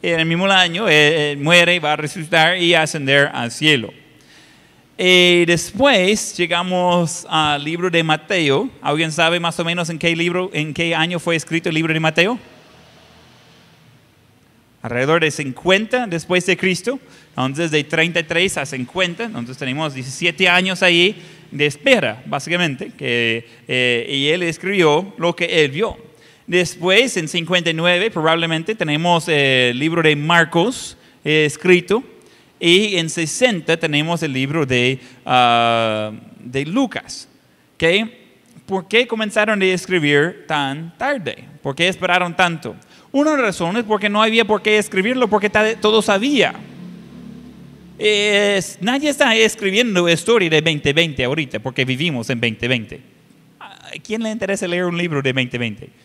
En 0.00 0.18
el 0.18 0.24
mismo 0.24 0.46
año, 0.46 0.88
él 0.88 1.36
muere, 1.36 1.78
va 1.78 1.92
a 1.92 1.96
resucitar 1.96 2.56
y 2.56 2.72
ascender 2.72 3.30
al 3.34 3.50
cielo. 3.52 3.92
Y 4.96 5.44
después 5.44 6.34
llegamos 6.38 7.26
al 7.28 7.62
libro 7.62 7.90
de 7.90 8.02
Mateo. 8.02 8.70
¿Alguien 8.80 9.12
sabe 9.12 9.38
más 9.40 9.60
o 9.60 9.64
menos 9.64 9.90
en 9.90 9.98
qué 9.98 10.16
libro, 10.16 10.48
en 10.54 10.72
qué 10.72 10.94
año 10.94 11.18
fue 11.18 11.36
escrito 11.36 11.68
el 11.68 11.74
libro 11.74 11.92
de 11.92 12.00
Mateo? 12.00 12.38
Alrededor 14.86 15.20
de 15.20 15.32
50 15.32 16.06
después 16.06 16.46
de 16.46 16.56
Cristo, 16.56 17.00
entonces 17.30 17.72
de 17.72 17.82
33 17.82 18.58
a 18.58 18.66
50, 18.66 19.24
entonces 19.24 19.58
tenemos 19.58 19.94
17 19.94 20.48
años 20.48 20.80
ahí 20.80 21.20
de 21.50 21.66
espera, 21.66 22.22
básicamente, 22.26 22.92
que, 22.96 23.48
eh, 23.66 24.06
y 24.08 24.28
él 24.28 24.44
escribió 24.44 25.12
lo 25.18 25.34
que 25.34 25.64
él 25.64 25.72
vio. 25.72 25.96
Después, 26.46 27.16
en 27.16 27.26
59, 27.26 28.12
probablemente 28.12 28.76
tenemos 28.76 29.26
el 29.26 29.76
libro 29.76 30.02
de 30.02 30.14
Marcos 30.14 30.96
eh, 31.24 31.44
escrito, 31.46 32.04
y 32.60 32.96
en 32.96 33.10
60 33.10 33.76
tenemos 33.78 34.22
el 34.22 34.32
libro 34.32 34.64
de, 34.64 35.00
uh, 35.26 36.16
de 36.38 36.64
Lucas. 36.64 37.28
¿okay? 37.74 38.26
¿Por 38.64 38.86
qué 38.86 39.06
comenzaron 39.06 39.60
a 39.60 39.64
escribir 39.64 40.44
tan 40.46 40.96
tarde? 40.96 41.44
¿Por 41.60 41.74
qué 41.74 41.88
esperaron 41.88 42.34
tanto? 42.34 42.76
Una 43.12 43.36
razones 43.36 43.82
es 43.82 43.88
porque 43.88 44.08
no 44.08 44.22
había 44.22 44.44
por 44.44 44.62
qué 44.62 44.78
escribirlo, 44.78 45.28
porque 45.28 45.50
todo 45.80 46.02
sabía. 46.02 46.54
Nadie 48.80 49.08
está 49.08 49.34
escribiendo 49.34 50.08
historia 50.08 50.50
de 50.50 50.60
2020 50.60 51.24
ahorita, 51.24 51.60
porque 51.60 51.84
vivimos 51.84 52.28
en 52.28 52.40
2020. 52.40 53.00
¿A 53.58 53.90
quién 54.04 54.22
le 54.22 54.30
interesa 54.30 54.66
leer 54.66 54.84
un 54.84 54.98
libro 54.98 55.22
de 55.22 55.32
2020? 55.32 55.90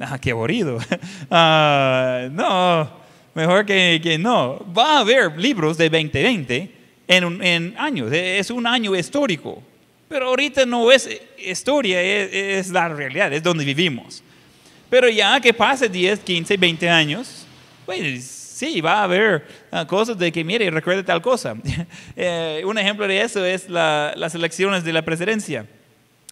Ah, 0.00 0.16
qué 0.20 0.30
aburrido. 0.30 0.78
Ah, 1.30 2.28
no, 2.30 2.88
mejor 3.34 3.66
que, 3.66 4.16
no. 4.20 4.64
Va 4.72 4.98
a 4.98 5.00
haber 5.00 5.36
libros 5.36 5.76
de 5.76 5.90
2020 5.90 6.72
en, 7.08 7.74
años. 7.76 8.12
Es 8.12 8.50
un 8.50 8.64
año 8.64 8.94
histórico. 8.94 9.60
Pero 10.08 10.28
ahorita 10.28 10.64
no 10.66 10.92
es 10.92 11.20
historia, 11.36 12.00
es 12.00 12.70
la 12.70 12.88
realidad, 12.88 13.32
es 13.32 13.42
donde 13.42 13.64
vivimos. 13.64 14.22
Pero 14.90 15.08
ya 15.08 15.40
que 15.40 15.52
pase 15.52 15.88
10, 15.88 16.20
15, 16.20 16.56
20 16.56 16.88
años, 16.88 17.46
pues 17.84 18.24
sí, 18.24 18.80
va 18.80 19.00
a 19.00 19.04
haber 19.04 19.46
ah, 19.70 19.86
cosas 19.86 20.18
de 20.18 20.32
que, 20.32 20.42
mire, 20.42 20.70
recuerde 20.70 21.02
tal 21.02 21.22
cosa. 21.22 21.54
Eh, 22.16 22.62
un 22.64 22.76
ejemplo 22.76 23.06
de 23.06 23.20
eso 23.20 23.44
es 23.44 23.68
las 23.68 24.34
elecciones 24.34 24.82
de 24.82 24.92
la 24.92 25.02
presidencia 25.02 25.66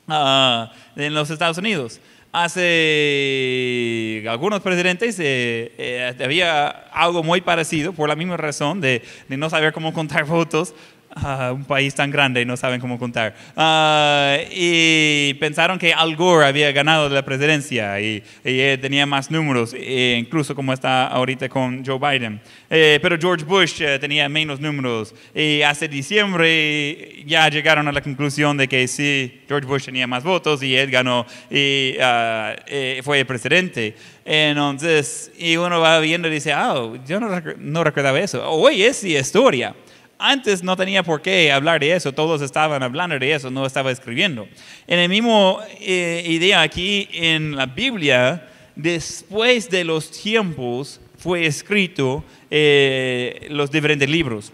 uh, 0.09 0.67
en 0.97 1.15
los 1.15 1.31
Estados 1.31 1.59
Unidos. 1.59 2.01
Hace 2.33 4.23
algunos 4.29 4.61
presidentes 4.61 5.19
eh, 5.21 5.73
eh, 5.79 6.15
había 6.23 6.69
algo 6.93 7.23
muy 7.23 7.41
parecido 7.41 7.93
por 7.93 8.09
la 8.09 8.17
misma 8.17 8.37
razón 8.37 8.81
de, 8.81 9.03
de 9.29 9.37
no 9.37 9.49
saber 9.49 9.73
cómo 9.73 9.93
contar 9.93 10.25
votos. 10.27 10.75
Ah, 11.19 11.51
un 11.55 11.65
país 11.65 11.95
tan 11.95 12.11
grande 12.11 12.43
y 12.43 12.45
no 12.45 12.59
saben 12.59 12.79
cómo 12.79 12.99
contar. 12.99 13.35
Ah, 13.57 14.37
y 14.51 15.33
pensaron 15.41 15.79
que 15.79 15.95
Al 15.95 16.15
Gore 16.15 16.45
había 16.47 16.71
ganado 16.73 17.09
la 17.09 17.25
presidencia 17.25 17.99
y, 17.99 18.23
él 18.45 18.79
tenía 18.81 19.07
más 19.07 19.31
números, 19.31 19.73
e 19.73 20.17
incluso 20.19 20.55
como 20.55 20.75
está 20.75 21.07
ahorita 21.07 21.49
con 21.49 21.83
Joe 21.83 21.99
Biden. 21.99 22.39
Eh, 22.69 22.99
pero 23.01 23.17
George 23.19 23.47
Bush 23.47 23.81
eh, 23.81 23.99
tenía 23.99 24.29
menos 24.29 24.61
números. 24.61 25.15
Y 25.35 25.63
hace 25.63 25.89
diciembre 25.89 27.25
ya 27.25 27.49
llegaron 27.49 27.89
a 27.89 27.93
la 27.93 28.03
conclusión 28.03 28.59
de 28.59 28.69
que 28.69 28.87
sí, 28.87 29.41
George 29.49 29.67
Bush 29.67 29.87
tenía 29.87 30.07
más 30.07 30.23
votos 30.23 30.63
y 30.63 30.77
él 30.77 30.91
ganó 30.91 31.25
y 31.51 31.95
ah, 31.99 32.55
eh, 32.67 33.01
fue 33.03 33.21
el 33.21 33.27
presidente. 33.27 33.97
Entonces, 34.23 35.33
y 35.39 35.57
uno 35.57 35.81
va 35.81 35.99
viendo 36.01 36.29
y 36.29 36.33
dice, 36.33 36.53
ah, 36.53 36.75
yo 37.07 37.21
no, 37.21 37.41
no 37.57 37.85
recordaba 37.85 38.21
eso. 38.21 38.47
Hoy 38.51 38.83
es 38.83 39.03
historia. 39.03 39.75
Antes 40.19 40.63
no 40.63 40.77
tenía 40.77 41.03
por 41.03 41.21
qué 41.21 41.53
hablar 41.53 41.81
de 41.81 41.95
eso, 41.95 42.13
todos 42.13 42.41
estaban 42.41 42.83
hablando 42.83 43.19
de 43.19 43.33
eso, 43.33 43.51
no 43.51 43.67
estaba 43.67 43.91
escribiendo. 43.91 44.49
En 44.87 44.99
el 44.99 45.09
mismo 45.11 45.61
eh, 45.79 46.25
idea 46.27 46.63
aquí 46.63 47.09
en 47.13 47.55
la 47.55 47.67
Biblia, 47.67 48.49
después 48.75 49.69
de 49.69 49.85
los 49.85 50.11
tiempos 50.11 51.01
fue 51.19 51.45
escrito 51.45 52.25
eh, 52.51 53.47
los 53.51 53.71
diferentes 53.71 54.09
libros. 54.09 54.53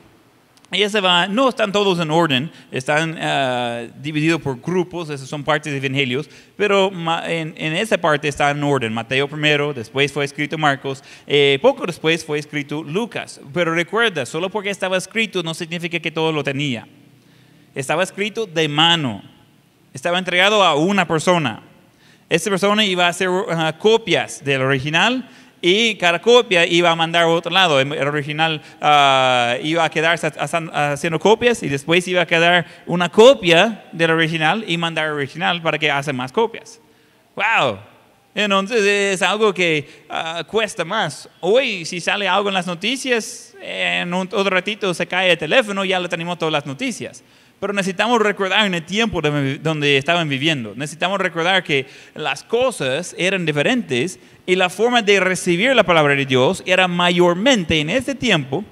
Ella 0.73 0.89
se 0.89 1.03
va, 1.03 1.27
no 1.29 1.51
están 1.51 1.71
todos 1.71 2.01
en 2.01 2.11
orden, 2.11 2.51
están 2.71 3.19
ah, 3.21 3.83
divididos 4.01 4.41
por 4.41 4.59
grupos, 4.59 5.11
esos 5.11 5.29
son 5.29 5.45
partes 5.45 5.71
de 5.71 5.79
evangelios, 5.79 6.31
pero 6.57 6.91
en, 7.27 7.55
en 7.59 7.73
esa 7.75 7.99
parte 7.99 8.27
está 8.27 8.51
en 8.51 8.63
orden. 8.63 8.93
Mateo 8.93 9.29
primero, 9.29 9.75
después 9.75 10.11
fue 10.11 10.25
escrito 10.25 10.57
Marcos, 10.57 11.05
eh, 11.27 11.59
poco 11.61 11.85
después 11.85 12.25
fue 12.25 12.39
escrito 12.39 12.83
Lucas. 12.83 13.39
Pero 13.53 13.75
recuerda, 13.75 14.25
solo 14.25 14.49
porque 14.49 14.71
estaba 14.71 14.97
escrito 14.97 15.43
no 15.43 15.53
significa 15.53 16.01
que 16.01 16.11
todo 16.11 16.33
lo 16.33 16.43
tenía. 16.43 16.89
Estaba 17.75 18.03
escrito 18.03 18.47
de 18.47 18.67
mano, 18.67 19.23
estaba 19.93 20.19
entregado 20.19 20.63
a 20.63 20.75
una 20.75 21.07
persona. 21.07 21.63
Esta 22.31 22.49
persona 22.49 22.83
iba 22.83 23.05
a 23.05 23.11
hacer 23.11 23.29
ah, 23.51 23.75
copias 23.79 24.43
del 24.43 24.63
original 24.63 25.29
y 25.63 25.95
cada 25.95 26.21
copia 26.21 26.67
iba 26.67 26.91
a 26.91 26.97
mandar 26.97 27.23
a 27.23 27.29
otro 27.29 27.53
lado. 27.53 27.81
El 27.81 28.09
original 28.09 28.61
ah, 28.81 29.57
iba 29.63 29.85
a 29.85 29.89
quedarse 29.89 30.27
ha- 30.27 30.93
haciendo 30.93 31.21
copias 31.21 31.63
y 31.63 31.69
después 31.69 32.07
iba 32.09 32.21
a 32.21 32.27
quedar 32.27 32.67
una 32.87 33.09
copia 33.09 33.85
del 33.93 34.11
original 34.11 34.65
y 34.67 34.77
mandar 34.77 35.07
al 35.07 35.13
original 35.13 35.63
para 35.63 35.79
que 35.79 35.91
haga 35.91 36.13
más 36.13 36.33
copias. 36.33 36.81
¡Wow! 37.37 37.79
Entonces 38.35 38.83
es 38.83 39.23
algo 39.23 39.55
que 39.55 40.05
ah, 40.11 40.43
cuesta 40.47 40.85
más. 40.85 41.29
Hoy, 41.41 41.85
si 41.85 42.01
sale 42.01 42.27
algo 42.27 42.49
en 42.49 42.55
las 42.55 42.67
noticias, 42.67 43.55
en 43.61 44.13
un, 44.13 44.23
otro 44.33 44.51
ratito 44.51 44.93
se 44.93 45.07
cae 45.07 45.31
el 45.31 45.39
teléfono 45.39 45.85
y 45.85 45.89
ya 45.89 46.01
lo 46.01 46.09
tenemos 46.09 46.39
todas 46.39 46.53
las 46.53 46.67
noticias. 46.67 47.23
Pero 47.63 47.73
necesitamos 47.75 48.21
recordar 48.21 48.67
en 48.67 48.75
el 48.75 48.83
tiempo 48.85 49.21
de- 49.23 49.59
donde 49.59 49.97
estaban 49.97 50.29
viviendo. 50.29 50.73
Necesitamos 50.75 51.21
recordar 51.21 51.63
que 51.63 51.87
las 52.13 52.43
cosas 52.43 53.15
eran 53.17 53.47
diferentes 53.47 54.19
y 54.47 54.57
la 54.57 54.69
forma 54.69 55.01
de 55.01 55.21
recibir 55.21 55.73
la 55.77 55.85
palabra 55.85 56.17
de 56.17 56.27
Dios 56.27 56.65
era 56.67 56.89
mayormente 56.89 57.79
en 57.79 57.89
ese 57.89 58.17
tiempo 58.17 58.65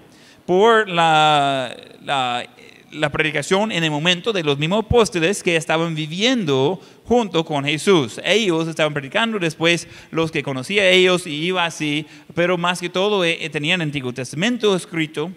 por 0.45 0.89
la, 0.89 1.73
la, 2.03 2.45
la 2.91 3.13
predicación 3.13 3.71
en 3.71 3.85
el 3.85 3.93
momento 3.93 4.33
de 4.33 4.43
los 4.43 4.59
mismos 4.59 4.85
apóstoles 4.85 5.45
que 5.45 5.55
estaban 5.55 5.95
viviendo 5.95 6.81
junto 7.05 7.45
con 7.45 7.65
Jesús. 7.65 8.21
Ellos 8.25 8.67
estaban 8.67 8.93
predicando, 8.93 9.39
después 9.39 9.87
los 10.11 10.33
que 10.33 10.43
conocía 10.43 10.83
a 10.83 10.89
ellos 10.89 11.29
y 11.29 11.35
iba 11.45 11.65
así, 11.65 12.07
pero 12.35 12.59
más 12.59 12.81
que 12.81 12.89
todo 12.89 13.25
eh, 13.25 13.49
tenían 13.53 13.83
el 13.83 13.87
Antiguo 13.87 14.13
Testamento 14.13 14.75
escrito, 14.75 15.31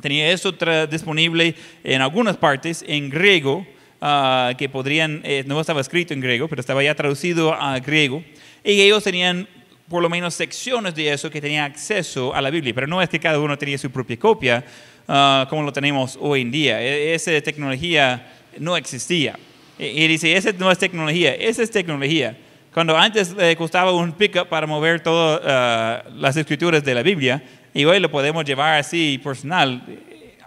tenía 0.00 0.30
eso 0.30 0.52
tra- 0.56 0.86
disponible 0.88 1.54
en 1.84 2.02
algunas 2.02 2.36
partes 2.36 2.84
en 2.86 3.10
griego, 3.10 3.66
ah, 4.00 4.52
que 4.56 4.68
podrían, 4.68 5.20
eh, 5.24 5.44
no 5.46 5.60
estaba 5.60 5.80
escrito 5.80 6.14
en 6.14 6.20
griego, 6.20 6.48
pero 6.48 6.60
estaba 6.60 6.82
ya 6.82 6.94
traducido 6.94 7.52
a 7.54 7.78
griego, 7.80 8.22
y 8.64 8.80
ellos 8.80 9.02
tenían 9.04 9.48
por 9.88 10.02
lo 10.02 10.10
menos 10.10 10.34
secciones 10.34 10.94
de 10.94 11.10
eso 11.12 11.30
que 11.30 11.40
tenían 11.40 11.64
acceso 11.64 12.34
a 12.34 12.42
la 12.42 12.50
Biblia, 12.50 12.74
pero 12.74 12.86
no 12.86 13.00
es 13.00 13.08
que 13.08 13.18
cada 13.18 13.40
uno 13.40 13.56
tenía 13.56 13.78
su 13.78 13.90
propia 13.90 14.18
copia, 14.18 14.64
ah, 15.08 15.46
como 15.48 15.62
lo 15.62 15.72
tenemos 15.72 16.18
hoy 16.20 16.42
en 16.42 16.50
día. 16.50 16.82
E- 16.82 17.14
esa 17.14 17.40
tecnología 17.40 18.34
no 18.58 18.76
existía. 18.76 19.38
Y, 19.78 19.84
y 19.84 20.06
dice, 20.08 20.36
esa 20.36 20.52
no 20.52 20.70
es 20.70 20.76
tecnología, 20.78 21.34
esa 21.34 21.62
es 21.62 21.70
tecnología. 21.70 22.36
Cuando 22.74 22.96
antes 22.98 23.32
le 23.34 23.56
costaba 23.56 23.92
un 23.92 24.12
pickup 24.12 24.48
para 24.48 24.66
mover 24.66 25.00
todas 25.00 25.40
ah, 25.44 26.04
las 26.14 26.36
escrituras 26.36 26.84
de 26.84 26.94
la 26.94 27.02
Biblia, 27.02 27.42
y 27.74 27.84
hoy 27.84 28.00
lo 28.00 28.10
podemos 28.10 28.44
llevar 28.44 28.78
así 28.78 29.20
personal, 29.22 29.82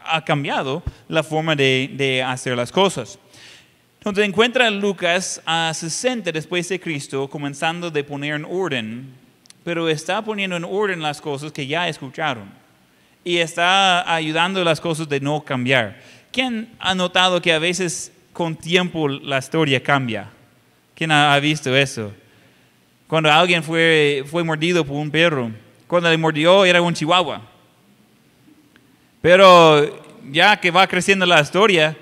ha 0.03 0.23
cambiado 0.23 0.83
la 1.07 1.23
forma 1.23 1.55
de, 1.55 1.89
de 1.93 2.23
hacer 2.23 2.55
las 2.55 2.71
cosas. 2.71 3.19
Entonces 3.99 4.25
encuentra 4.27 4.67
a 4.67 4.71
Lucas 4.71 5.41
a 5.45 5.71
60 5.73 6.31
después 6.31 6.67
de 6.69 6.79
Cristo, 6.79 7.29
comenzando 7.29 7.91
de 7.91 8.03
poner 8.03 8.35
en 8.35 8.45
orden, 8.45 9.13
pero 9.63 9.87
está 9.87 10.23
poniendo 10.23 10.55
en 10.55 10.63
orden 10.63 11.01
las 11.01 11.21
cosas 11.21 11.51
que 11.51 11.67
ya 11.67 11.87
escucharon 11.87 12.61
y 13.23 13.37
está 13.37 14.13
ayudando 14.13 14.63
las 14.63 14.81
cosas 14.81 15.07
de 15.07 15.19
no 15.19 15.41
cambiar. 15.41 15.99
¿Quién 16.31 16.69
ha 16.79 16.95
notado 16.95 17.41
que 17.41 17.53
a 17.53 17.59
veces 17.59 18.11
con 18.33 18.55
tiempo 18.55 19.07
la 19.07 19.37
historia 19.37 19.81
cambia? 19.83 20.29
¿Quién 20.95 21.11
ha 21.11 21.37
visto 21.39 21.75
eso? 21.75 22.13
Cuando 23.07 23.31
alguien 23.31 23.61
fue, 23.61 24.23
fue 24.25 24.43
mordido 24.43 24.85
por 24.85 24.95
un 24.95 25.11
perro, 25.11 25.51
cuando 25.91 26.09
le 26.09 26.17
mordió 26.17 26.63
era 26.63 26.81
un 26.81 26.93
chihuahua. 26.93 27.41
Pero 29.21 30.01
ya 30.31 30.55
que 30.55 30.71
va 30.71 30.87
creciendo 30.87 31.25
la 31.25 31.41
historia, 31.41 31.97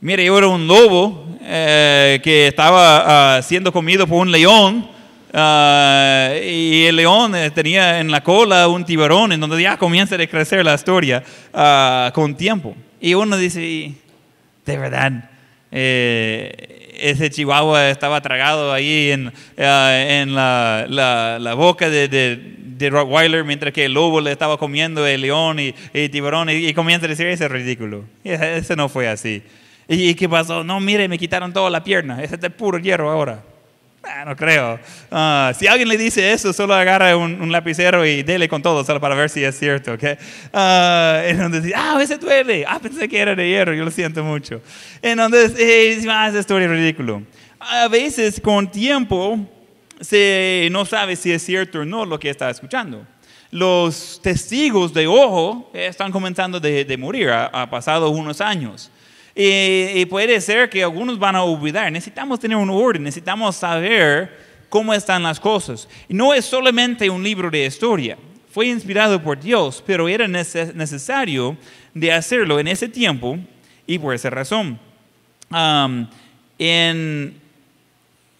mire, 0.00 0.24
yo 0.24 0.36
era 0.36 0.48
un 0.48 0.66
lobo 0.66 1.38
eh, 1.40 2.20
que 2.24 2.48
estaba 2.48 3.36
ah, 3.36 3.42
siendo 3.42 3.72
comido 3.72 4.08
por 4.08 4.22
un 4.22 4.32
león. 4.32 4.90
ah, 5.32 6.32
y 6.44 6.86
el 6.86 6.96
león 6.96 7.36
eh, 7.36 7.52
tenía 7.52 8.00
en 8.00 8.10
la 8.10 8.24
cola 8.24 8.66
un 8.66 8.84
tiburón, 8.84 9.30
en 9.30 9.38
donde 9.38 9.62
ya 9.62 9.76
comienza 9.76 10.16
a 10.16 10.26
crecer 10.26 10.64
la 10.64 10.74
historia 10.74 11.22
ah, 11.54 12.10
con 12.12 12.34
tiempo. 12.36 12.74
Y 13.00 13.14
uno 13.14 13.36
dice, 13.36 13.64
"Y, 13.64 13.94
de 14.66 14.78
verdad, 14.78 15.30
eh, 15.70 16.96
ese 17.00 17.30
chihuahua 17.30 17.88
estaba 17.88 18.20
tragado 18.20 18.72
ahí 18.72 19.12
en, 19.12 19.32
la, 20.34 21.54
boca 21.56 21.88
de, 21.88 22.08
de 22.78 22.90
Rottweiler, 22.90 23.44
mientras 23.44 23.72
que 23.72 23.84
el 23.84 23.94
lobo 23.94 24.20
le 24.20 24.32
estaba 24.32 24.56
comiendo 24.58 25.06
el 25.06 25.20
león 25.20 25.58
y 25.60 25.74
el 25.92 26.10
tiburón, 26.10 26.50
y, 26.50 26.72
comienza 26.74 27.06
a 27.06 27.08
decir, 27.08 27.26
ese 27.26 27.44
es 27.44 27.50
ridículo. 27.50 28.04
Y 28.24 28.30
eso 28.30 28.76
no 28.76 28.88
fue 28.88 29.08
así. 29.08 29.42
¿Y, 29.88 30.10
y 30.10 30.14
qué 30.14 30.28
pasó? 30.28 30.64
No, 30.64 30.80
mire, 30.80 31.08
me 31.08 31.18
quitaron 31.18 31.52
toda 31.52 31.70
la 31.70 31.82
pierna, 31.84 32.22
ese 32.22 32.38
es 32.40 32.50
puro 32.52 32.78
hierro 32.78 33.10
ahora. 33.10 33.42
Ah, 34.04 34.24
no 34.24 34.34
creo. 34.34 34.80
Ah, 35.10 35.52
si 35.56 35.68
alguien 35.68 35.88
le 35.88 35.96
dice 35.96 36.32
eso, 36.32 36.52
solo 36.52 36.74
agarra 36.74 37.16
un, 37.16 37.40
un 37.40 37.52
lapicero 37.52 38.04
y 38.04 38.22
dele 38.22 38.48
con 38.48 38.60
todo, 38.60 38.82
solo 38.84 39.00
para 39.00 39.14
ver 39.14 39.30
si 39.30 39.44
es 39.44 39.56
cierto. 39.56 39.92
¿ok? 39.92 40.04
Ah, 40.52 41.22
entonces, 41.24 41.72
ah, 41.74 41.98
ese 42.02 42.18
duele. 42.18 42.64
Ah, 42.66 42.80
pensé 42.82 43.08
que 43.08 43.18
era 43.18 43.34
de 43.34 43.48
hierro, 43.48 43.74
yo 43.74 43.84
lo 43.84 43.90
siento 43.90 44.24
mucho. 44.24 44.60
Entonces, 45.00 45.54
eh, 45.56 46.04
ah, 46.08 46.28
esa 46.28 46.40
historia 46.40 46.66
es 46.66 46.72
ridículo. 46.72 47.22
A 47.60 47.86
veces, 47.86 48.40
con 48.40 48.70
tiempo, 48.70 49.38
se 50.02 50.68
no 50.70 50.84
sabe 50.84 51.16
si 51.16 51.32
es 51.32 51.42
cierto 51.42 51.80
o 51.80 51.84
no 51.84 52.04
lo 52.04 52.18
que 52.18 52.28
está 52.30 52.50
escuchando. 52.50 53.06
Los 53.50 54.20
testigos 54.22 54.92
de 54.92 55.06
ojo 55.06 55.70
están 55.74 56.10
comenzando 56.10 56.58
de, 56.58 56.84
de 56.84 56.96
morir, 56.96 57.30
ha, 57.30 57.68
pasado 57.70 58.10
unos 58.10 58.40
años. 58.40 58.90
Y, 59.34 60.04
puede 60.06 60.40
ser 60.40 60.68
que 60.68 60.82
algunos 60.82 61.18
van 61.18 61.36
a 61.36 61.42
olvidar. 61.42 61.90
Necesitamos 61.92 62.40
tener 62.40 62.56
un 62.56 62.70
orden, 62.70 63.02
necesitamos 63.02 63.56
saber 63.56 64.38
cómo 64.68 64.92
están 64.92 65.22
las 65.22 65.38
cosas. 65.38 65.88
Y 66.08 66.14
no 66.14 66.34
es 66.34 66.44
solamente 66.44 67.08
un 67.08 67.22
libro 67.22 67.50
de 67.50 67.66
historia. 67.66 68.16
Fue 68.50 68.66
inspirado 68.66 69.22
por 69.22 69.38
Dios, 69.38 69.82
pero 69.86 70.08
era 70.08 70.26
neces- 70.26 70.74
necesario 70.74 71.56
de 71.94 72.12
hacerlo 72.12 72.58
en 72.58 72.68
ese 72.68 72.88
tiempo 72.88 73.38
y 73.86 73.98
por 73.98 74.14
esa 74.14 74.30
razón. 74.30 74.78
Am, 75.50 76.08
en, 76.58 77.34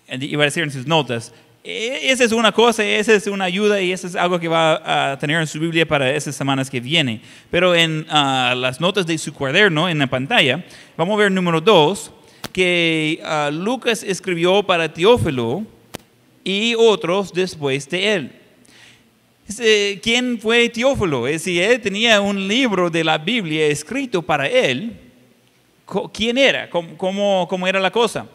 iba 0.09 0.43
a 0.43 0.47
decir 0.47 0.63
en 0.63 0.71
sus 0.71 0.87
notas, 0.87 1.33
esa 1.65 2.25
es 2.25 2.33
una 2.33 2.51
cosa, 2.51 2.85
esa 2.85 3.15
es 3.15 3.27
una 3.29 3.45
ayuda 3.45 3.81
y 3.81 3.93
eso 3.93 4.09
es 4.09 4.17
algo 4.17 4.41
que 4.41 4.49
va 4.49 5.13
a 5.13 5.19
tener 5.19 5.41
en 5.41 5.47
su 5.47 5.61
Biblia 5.61 5.87
para 5.87 6.11
esas 6.11 6.35
semanas 6.35 6.69
que 6.69 6.81
vienen. 6.81 7.23
Pero 7.51 7.75
en 7.75 8.05
ah, 8.11 8.55
las 8.57 8.81
notas 8.81 9.07
de 9.07 9.17
su 9.17 9.33
cuaderno, 9.33 9.89
en 9.89 9.99
la 9.99 10.09
pantalla, 10.09 10.65
vamos 10.97 11.15
a 11.15 11.23
ver 11.23 11.33
número 11.33 11.61
dos, 11.61 12.11
que 12.53 13.21
ah, 13.25 13.51
Lucas 13.53 14.03
escribió 14.03 14.63
para 14.65 14.93
Teófilo 14.93 15.65
y 16.43 16.75
otros 16.75 17.33
después 17.33 17.89
de 17.89 18.15
él. 18.15 18.33
Ese, 19.47 20.01
¿Quién 20.03 20.41
fue 20.41 20.69
Teófilo? 20.69 21.27
Decir, 21.27 21.63
él 21.63 21.81
tenía 21.81 22.21
un 22.21 22.49
libro 22.49 22.91
de 22.91 23.05
la 23.05 23.19
Biblia 23.19 23.67
escrito 23.67 24.21
para 24.21 24.49
él. 24.49 24.99
¿Quién 26.13 26.39
era? 26.39 26.69
¿Cómo, 26.71 26.97
cómo, 26.97 27.47
cómo 27.49 27.69
era 27.69 27.79
la 27.79 27.91
cosa? 27.93 28.27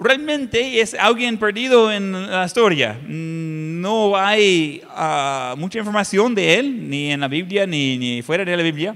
Realmente 0.00 0.80
es 0.80 0.94
alguien 0.94 1.38
perdido 1.38 1.90
en 1.92 2.30
la 2.30 2.44
historia. 2.44 2.98
Mm, 3.02 3.80
No 3.80 4.16
hay 4.16 4.82
ah, 4.90 5.54
mucha 5.58 5.78
información 5.78 6.34
de 6.34 6.54
él, 6.58 6.88
ni 6.88 7.10
en 7.12 7.20
la 7.20 7.28
Biblia, 7.28 7.66
ni, 7.66 7.96
ni 7.98 8.22
fuera 8.22 8.44
de 8.44 8.56
la 8.56 8.62
Biblia, 8.62 8.94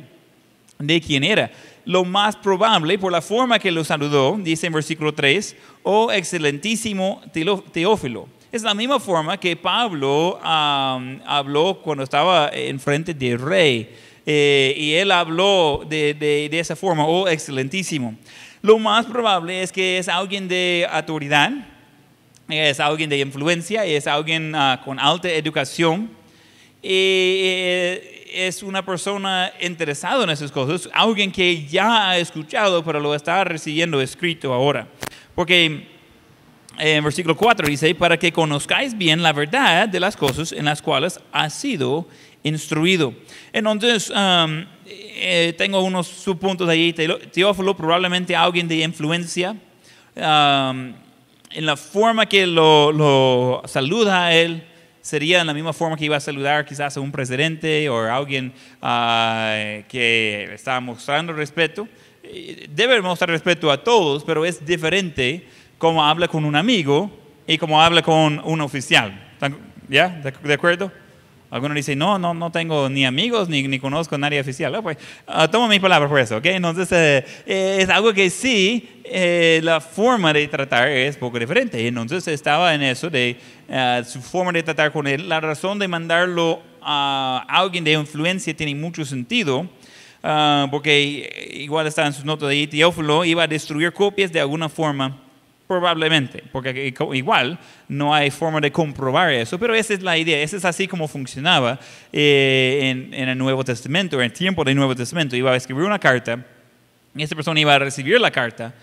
de 0.78 1.00
quién 1.00 1.24
era. 1.24 1.50
Lo 1.84 2.04
más 2.04 2.36
probable, 2.36 2.98
por 2.98 3.10
la 3.10 3.20
forma 3.22 3.58
que 3.58 3.70
lo 3.72 3.82
saludó, 3.84 4.36
dice 4.40 4.66
en 4.68 4.72
versículo 4.72 5.12
3, 5.12 5.56
oh 5.82 6.12
excelentísimo 6.12 7.20
Teó- 7.32 7.62
Teófilo. 7.72 8.28
Es 8.52 8.62
la 8.62 8.74
misma 8.74 9.00
forma 9.00 9.38
que 9.38 9.56
Pablo 9.56 10.38
habló 10.42 11.80
cuando 11.82 12.04
estaba 12.04 12.50
en 12.52 12.78
frente 12.78 13.14
del 13.14 13.38
rey. 13.40 13.90
Eh, 14.24 14.74
y 14.78 14.92
él 14.92 15.10
habló 15.10 15.82
de- 15.88 16.14
de 16.14 16.58
esa 16.60 16.76
forma, 16.76 17.04
oh 17.06 17.26
excelentísimo. 17.26 18.14
Lo 18.62 18.78
más 18.78 19.06
probable 19.06 19.60
es 19.60 19.72
que 19.72 19.98
es 19.98 20.08
alguien 20.08 20.46
de 20.46 20.86
autoridad, 20.88 21.50
es 22.48 22.78
alguien 22.78 23.10
de 23.10 23.18
influencia, 23.18 23.84
es 23.84 24.06
alguien 24.06 24.54
ah, 24.54 24.80
con 24.84 25.00
alta 25.00 25.28
educación. 25.28 26.08
Eh, 26.80 28.30
es 28.32 28.62
una 28.62 28.84
persona 28.84 29.52
interesada 29.60 30.22
en 30.22 30.30
esas 30.30 30.52
cosas, 30.52 30.88
alguien 30.94 31.32
que 31.32 31.66
ya 31.66 32.10
ha 32.10 32.18
escuchado, 32.18 32.84
pero 32.84 33.00
lo 33.00 33.16
está 33.16 33.42
recibiendo 33.42 34.00
escrito 34.00 34.54
ahora. 34.54 34.86
Porque 35.34 35.88
en 36.78 37.04
versículo 37.04 37.36
4 37.36 37.68
dice, 37.68 37.94
para 37.94 38.18
que 38.18 38.32
conozcáis 38.32 38.96
bien 38.96 39.22
la 39.22 39.32
verdad 39.32 39.88
de 39.88 40.00
las 40.00 40.16
cosas 40.16 40.52
en 40.52 40.64
las 40.64 40.82
cuales 40.82 41.20
has 41.32 41.54
sido 41.54 42.06
instruido. 42.42 43.14
Entonces, 43.52 44.10
um, 44.10 44.64
eh, 44.86 45.54
tengo 45.56 45.80
unos 45.82 46.06
subpuntos 46.06 46.68
ahí. 46.68 46.92
Teófilo, 46.92 47.76
probablemente 47.76 48.34
alguien 48.34 48.66
de 48.68 48.76
influencia. 48.76 49.56
Um, 50.14 50.94
en 51.54 51.66
la 51.66 51.76
forma 51.76 52.26
que 52.26 52.46
lo, 52.46 52.92
lo, 52.92 53.62
saluda 53.66 54.26
a 54.26 54.34
él, 54.34 54.64
sería 55.00 55.40
en 55.40 55.46
la 55.46 55.54
misma 55.54 55.72
forma 55.72 55.96
que 55.96 56.04
iba 56.06 56.16
a 56.16 56.20
saludar 56.20 56.64
quizás 56.64 56.96
a 56.96 57.00
un 57.00 57.12
presidente 57.12 57.88
o 57.88 57.98
a 57.98 58.16
alguien 58.16 58.52
uh, 58.80 59.86
que 59.88 60.48
está 60.52 60.80
mostrando 60.80 61.32
respeto. 61.32 61.86
Debe 62.70 63.02
mostrar 63.02 63.30
respeto 63.30 63.70
a 63.70 63.82
todos, 63.82 64.24
pero 64.24 64.44
es 64.44 64.64
diferente 64.64 65.46
como 65.82 66.04
habla 66.04 66.28
con 66.28 66.44
un 66.44 66.54
amigo 66.54 67.10
y 67.44 67.58
como 67.58 67.82
habla 67.82 68.02
con 68.02 68.40
un 68.44 68.60
oficial. 68.60 69.20
¿Ya? 69.88 70.08
¿De 70.44 70.54
acuerdo? 70.54 70.92
Algunos 71.50 71.74
dicen, 71.74 71.98
no, 71.98 72.20
no, 72.20 72.32
no 72.34 72.52
tengo 72.52 72.88
ni 72.88 73.04
amigos 73.04 73.48
ni, 73.48 73.66
ni 73.66 73.80
conozco 73.80 74.14
a 74.14 74.18
nadie 74.18 74.38
oficial. 74.38 74.72
Ah, 74.76 74.80
pues, 74.80 74.96
uh, 75.26 75.48
tomo 75.48 75.66
mi 75.66 75.80
palabra 75.80 76.08
por 76.08 76.20
eso, 76.20 76.36
¿ok? 76.36 76.46
Entonces, 76.46 76.88
eh, 76.92 77.78
es 77.80 77.88
algo 77.88 78.14
que 78.14 78.30
sí, 78.30 79.02
eh, 79.02 79.60
la 79.64 79.80
forma 79.80 80.32
de 80.32 80.46
tratar 80.46 80.86
es 80.86 81.16
poco 81.16 81.36
diferente. 81.40 81.84
Entonces, 81.84 82.28
estaba 82.28 82.72
en 82.76 82.82
eso 82.82 83.10
de 83.10 83.36
uh, 83.68 84.04
su 84.04 84.22
forma 84.22 84.52
de 84.52 84.62
tratar 84.62 84.92
con 84.92 85.08
él. 85.08 85.28
La 85.28 85.40
razón 85.40 85.80
de 85.80 85.88
mandarlo 85.88 86.62
a 86.80 87.44
alguien 87.48 87.82
de 87.82 87.94
influencia 87.94 88.54
tiene 88.54 88.72
mucho 88.76 89.04
sentido. 89.04 89.68
Uh, 90.22 90.70
porque 90.70 91.50
igual 91.54 91.88
está 91.88 92.06
en 92.06 92.12
sus 92.12 92.24
notas 92.24 92.50
de 92.50 92.68
Teófilo, 92.68 93.24
iba 93.24 93.42
a 93.42 93.48
destruir 93.48 93.92
copias 93.92 94.30
de 94.30 94.38
alguna 94.38 94.68
forma 94.68 95.18
Probablemente, 95.72 96.44
porque 96.52 96.92
igual 97.14 97.58
no 97.88 98.14
hay 98.14 98.30
forma 98.30 98.60
de 98.60 98.70
comprobar 98.70 99.32
eso, 99.32 99.58
pero 99.58 99.74
esa 99.74 99.94
es 99.94 100.02
la 100.02 100.18
idea, 100.18 100.42
esa 100.42 100.58
es 100.58 100.66
así 100.66 100.86
como 100.86 101.08
funcionaba 101.08 101.80
eh, 102.12 103.08
en, 103.10 103.26
el 103.26 103.38
Nuevo 103.38 103.64
Testamento, 103.64 104.16
en 104.16 104.24
el 104.24 104.34
tiempo 104.34 104.64
del 104.64 104.76
Nuevo 104.76 104.94
Testamento. 104.94 105.34
Iba 105.34 105.52
a 105.52 105.56
escribir 105.56 105.84
una 105.84 105.98
carta, 105.98 106.44
y 107.16 107.22
esa 107.22 107.34
persona 107.34 107.58
iba 107.58 107.74
a 107.74 107.78
recibir 107.78 108.20
la 108.20 108.30
carta, 108.30 108.74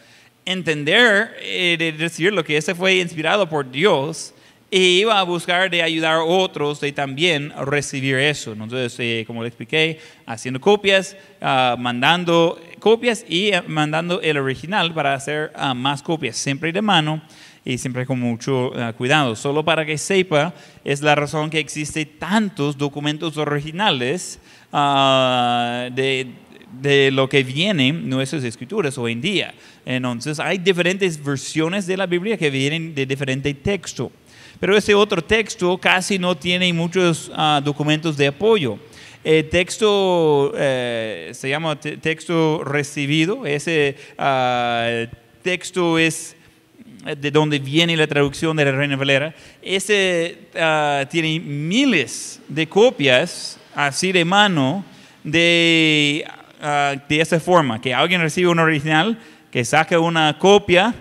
entender 0.46 1.36
eh, 1.42 1.76
de 1.78 1.92
recibir 1.92 2.34
lo 2.34 2.44
que 2.44 2.58
ese 2.58 2.74
fue 2.74 2.96
inspirado 2.96 3.48
por 3.48 3.70
Dios 3.70 4.34
y 4.72 5.00
iba 5.00 5.20
a 5.20 5.24
buscar 5.24 5.70
de 5.70 5.82
ayudar 5.82 6.16
a 6.16 6.24
otros 6.24 6.80
de 6.80 6.92
también 6.92 7.52
recibir 7.66 8.16
eso. 8.16 8.54
Entonces, 8.54 8.96
eh, 9.00 9.24
como 9.26 9.42
le 9.42 9.48
expliqué, 9.48 10.00
haciendo 10.26 10.62
copias, 10.62 11.18
ah, 11.42 11.76
mandando 11.78 12.60
copias 12.80 13.26
y 13.28 13.48
eh, 13.48 13.64
mandando 13.68 14.22
el 14.22 14.38
original 14.38 14.94
para 14.94 15.16
hacer 15.16 15.52
ah, 15.56 15.74
más 15.74 16.04
copias, 16.04 16.38
siempre 16.38 16.72
de 16.72 16.82
mano 16.82 17.22
y 17.66 17.78
siempre 17.78 18.06
con 18.06 18.20
mucho 18.20 18.72
ah, 18.76 18.94
cuidado. 18.94 19.36
Solo 19.36 19.66
para 19.66 19.86
que 19.86 19.98
sepa, 19.98 20.54
es 20.84 21.02
la 21.02 21.16
razón 21.16 21.50
que 21.50 21.60
existen 21.60 22.08
tantos 22.20 22.78
documentos 22.78 23.38
originales 23.38 24.40
de, 24.72 26.28
de 26.80 27.10
lo 27.10 27.28
que 27.28 27.44
vienen 27.44 28.08
nuestras 28.08 28.44
escrituras 28.44 29.00
hoy 29.00 29.14
en 29.14 29.22
día. 29.22 29.54
Entonces, 29.84 30.40
hay 30.40 30.60
diferentes 30.60 31.24
versiones 31.24 31.88
de 31.88 31.98
la 31.98 32.06
Biblia 32.06 32.38
que 32.38 32.52
vienen 32.52 32.94
de 32.94 33.08
diferente 33.08 33.52
texto. 33.56 34.12
Pero 34.60 34.76
ese 34.76 34.94
otro 34.94 35.22
texto 35.24 35.78
casi 35.78 36.20
no 36.20 36.36
tiene 36.36 36.72
muchos 36.74 37.32
ah, 37.34 37.62
documentos 37.64 38.18
de 38.18 38.28
apoyo. 38.28 38.78
El 39.24 39.50
texto 39.50 40.54
eh, 40.56 41.32
se 41.34 41.50
llama 41.50 41.80
texto 41.80 42.64
recibido. 42.64 43.46
Ese 43.46 43.96
ah, 44.18 45.06
texto 45.42 45.98
es 45.98 46.36
de 47.18 47.32
donde 47.32 47.60
viene 47.60 47.96
la 47.96 48.08
traducción 48.08 48.58
de 48.58 48.66
la 48.66 48.72
Reina 48.74 48.98
Valera. 48.98 49.34
Ese 49.62 50.38
ah, 50.60 51.06
tiene 51.10 51.40
miles 51.40 52.42
de 52.50 52.68
copias 52.68 53.58
así 53.74 54.12
de 54.12 54.26
mano 54.26 54.84
de, 55.24 56.26
de 57.08 57.22
esa 57.22 57.40
forma, 57.40 57.80
que 57.80 57.94
alguien 57.94 58.20
recibe 58.20 58.50
un 58.50 58.60
original, 58.60 59.18
que 59.52 59.64
saque 59.64 59.98
una 59.98 60.38
copia 60.38 60.94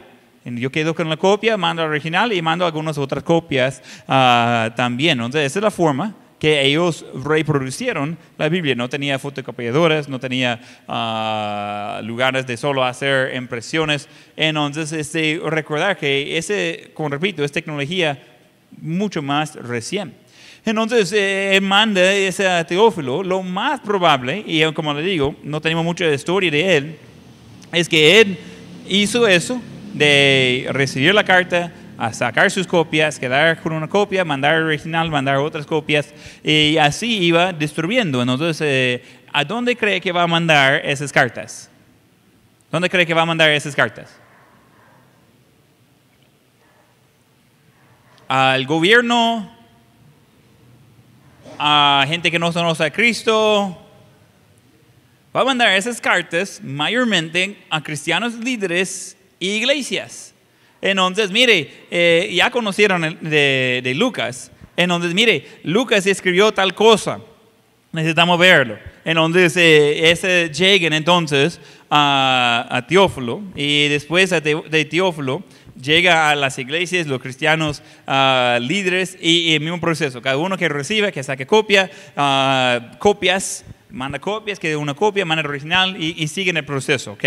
yo 0.44 0.70
quedo 0.70 0.94
con 0.94 1.08
la 1.08 1.16
copia, 1.16 1.56
mando 1.56 1.82
la 1.82 1.88
original 1.88 2.32
y 2.32 2.40
mando 2.40 2.64
algunas 2.64 2.96
otras 2.98 3.22
copias 3.22 3.82
uh, 4.04 4.74
también. 4.74 5.18
Entonces, 5.18 5.46
esa 5.46 5.58
es 5.58 5.62
la 5.62 5.70
forma 5.70 6.14
que 6.38 6.64
ellos 6.64 7.04
reproducieron 7.24 8.16
la 8.36 8.48
Biblia. 8.48 8.74
No 8.74 8.88
tenía 8.88 9.18
fotocopiadoras, 9.18 10.08
no 10.08 10.20
tenía 10.20 10.60
uh, 10.86 12.04
lugares 12.04 12.46
de 12.46 12.56
solo 12.56 12.84
hacer 12.84 13.34
impresiones. 13.34 14.08
Entonces, 14.36 14.92
este, 14.92 15.40
recordar 15.44 15.96
que 15.96 16.38
ese, 16.38 16.90
como 16.94 17.08
repito, 17.10 17.44
es 17.44 17.52
tecnología 17.52 18.22
mucho 18.80 19.20
más 19.20 19.54
recién. 19.56 20.14
Entonces, 20.64 21.12
eh, 21.16 21.58
manda 21.62 22.12
ese 22.12 22.46
Teófilo. 22.64 23.22
Lo 23.22 23.42
más 23.42 23.80
probable, 23.80 24.44
y 24.46 24.62
como 24.72 24.92
le 24.94 25.02
digo, 25.02 25.34
no 25.42 25.60
tenemos 25.60 25.84
mucha 25.84 26.06
historia 26.12 26.50
de 26.50 26.76
él, 26.76 26.96
es 27.72 27.88
que 27.88 28.20
él 28.20 28.38
hizo 28.88 29.26
eso 29.26 29.60
de 29.98 30.68
recibir 30.70 31.12
la 31.12 31.24
carta, 31.24 31.72
a 31.98 32.12
sacar 32.12 32.48
sus 32.50 32.66
copias, 32.66 33.18
quedar 33.18 33.60
con 33.60 33.72
una 33.72 33.88
copia, 33.88 34.24
mandar 34.24 34.54
el 34.54 34.62
original, 34.62 35.10
mandar 35.10 35.36
otras 35.38 35.66
copias, 35.66 36.14
y 36.44 36.76
así 36.78 37.18
iba 37.18 37.52
destruyendo. 37.52 38.22
Entonces, 38.22 38.60
eh, 38.60 39.02
¿a 39.32 39.44
dónde 39.44 39.76
cree 39.76 40.00
que 40.00 40.12
va 40.12 40.22
a 40.22 40.26
mandar 40.28 40.80
esas 40.84 41.12
cartas? 41.12 41.68
¿Dónde 42.70 42.88
cree 42.88 43.04
que 43.04 43.14
va 43.14 43.22
a 43.22 43.26
mandar 43.26 43.50
esas 43.50 43.74
cartas? 43.74 44.16
Al 48.28 48.64
gobierno, 48.66 49.50
a 51.58 52.04
gente 52.06 52.30
que 52.30 52.38
no 52.38 52.52
conoce 52.52 52.84
a 52.84 52.90
Cristo. 52.90 53.76
Va 55.34 55.40
a 55.40 55.44
mandar 55.44 55.76
esas 55.76 56.00
cartas 56.00 56.60
mayormente 56.62 57.58
a 57.68 57.82
cristianos 57.82 58.34
líderes 58.34 59.17
iglesias. 59.40 60.34
Entonces, 60.80 61.30
mire, 61.30 61.70
eh, 61.90 62.30
ya 62.34 62.50
conocieron 62.50 63.18
de, 63.20 63.80
de, 63.82 63.94
Lucas. 63.94 64.52
Entonces, 64.76 65.12
mire, 65.14 65.46
Lucas 65.64 66.06
escribió 66.06 66.52
tal 66.52 66.74
cosa. 66.74 67.20
Necesitamos 67.90 68.38
verlo. 68.38 68.78
Entonces, 69.04 69.56
eh, 69.56 70.10
ese 70.10 70.50
entonces 70.94 71.60
a, 71.90 72.66
a, 72.70 72.86
Teófilo 72.86 73.42
y 73.56 73.88
después 73.88 74.30
de, 74.30 74.84
Teófilo 74.84 75.42
llega 75.80 76.30
a 76.30 76.36
las 76.36 76.58
iglesias, 76.58 77.06
los 77.06 77.20
cristianos 77.20 77.82
uh, 78.06 78.60
líderes 78.60 79.16
y, 79.20 79.54
el 79.54 79.60
mismo 79.60 79.80
proceso. 79.80 80.20
Cada 80.20 80.36
uno 80.36 80.58
que 80.58 80.68
recibe, 80.68 81.10
que 81.10 81.22
saque 81.22 81.46
copia, 81.46 81.90
copias, 82.98 83.64
manda 83.88 84.18
copias, 84.18 84.58
que 84.58 84.76
una 84.76 84.92
copia, 84.92 85.24
manda 85.24 85.48
original 85.48 85.96
y, 85.98 86.22
y 86.22 86.28
siguen 86.28 86.58
el 86.58 86.66
proceso, 86.66 87.12
¿ok? 87.12 87.24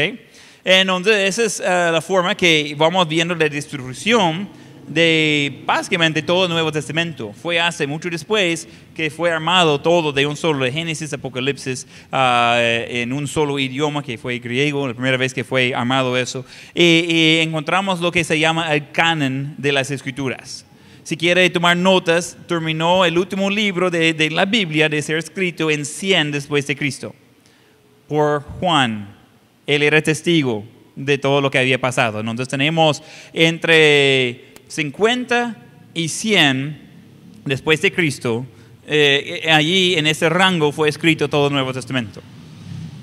Entonces, 0.64 1.40
esa 1.40 1.44
es 1.44 1.60
uh, 1.60 1.92
la 1.92 2.02
forma 2.02 2.36
que 2.36 2.76
vamos 2.78 3.08
viendo 3.08 3.34
la 3.34 3.50
distribución 3.50 4.48
de 4.88 5.64
básicamente 5.66 6.22
todo 6.22 6.46
el 6.46 6.52
Nuevo 6.52 6.72
Testamento. 6.72 7.34
Fue 7.34 7.60
hace 7.60 7.88
mucho 7.88 8.10
después 8.10 8.68
que 8.96 9.10
fue 9.10 9.32
armado 9.32 9.80
todo 9.80 10.12
de 10.12 10.28
un 10.28 10.36
solo, 10.36 10.66
de 10.66 10.72
Génesis, 10.72 11.14
Apocalipsis, 11.14 11.88
uh, 12.12 12.58
en 12.58 13.12
un 13.14 13.28
solo 13.28 13.58
idioma 13.58 14.04
que 14.04 14.18
fue 14.18 14.38
griego, 14.40 14.88
la 14.88 14.94
primera 14.94 15.18
vez 15.18 15.34
que 15.34 15.44
fue 15.44 15.74
armado 15.74 16.16
eso. 16.16 16.46
Y, 16.76 17.06
y 17.08 17.40
encontramos 17.40 18.00
lo 18.00 18.12
que 18.12 18.24
se 18.24 18.38
llama 18.38 18.74
el 18.76 18.92
canon 18.92 19.56
de 19.58 19.72
las 19.72 19.90
escrituras. 19.90 20.66
Si 21.04 21.18
quiere 21.18 21.50
tomar 21.50 21.76
notas, 21.76 22.38
terminó 22.48 23.04
el 23.04 23.18
último 23.18 23.50
libro 23.50 23.90
de, 23.90 24.14
de 24.14 24.30
la 24.30 24.46
Biblia 24.46 24.88
de 24.88 25.02
ser 25.02 25.18
escrito 25.18 25.72
en 25.72 25.86
100 25.86 26.32
después 26.32 26.68
de 26.68 26.76
Cristo, 26.76 27.16
por 28.08 28.44
Juan 28.60 29.21
él 29.76 29.84
era 29.84 30.02
testigo 30.02 30.64
de 30.96 31.18
todo 31.18 31.42
lo 31.42 31.50
que 31.50 31.60
había 31.60 31.80
pasado. 31.80 32.20
Entonces 32.20 32.48
tenemos 32.48 33.02
entre 33.34 34.54
50 34.68 35.58
y 35.94 36.08
100 36.08 36.82
después 37.46 37.82
de 37.82 37.92
Cristo, 37.92 38.46
eh, 38.88 39.50
allí 39.52 39.96
en 39.96 40.08
ese 40.08 40.30
rango 40.30 40.72
fue 40.72 40.90
escrito 40.90 41.30
todo 41.30 41.48
el 41.48 41.54
Nuevo 41.54 41.74
Testamento. 41.74 42.22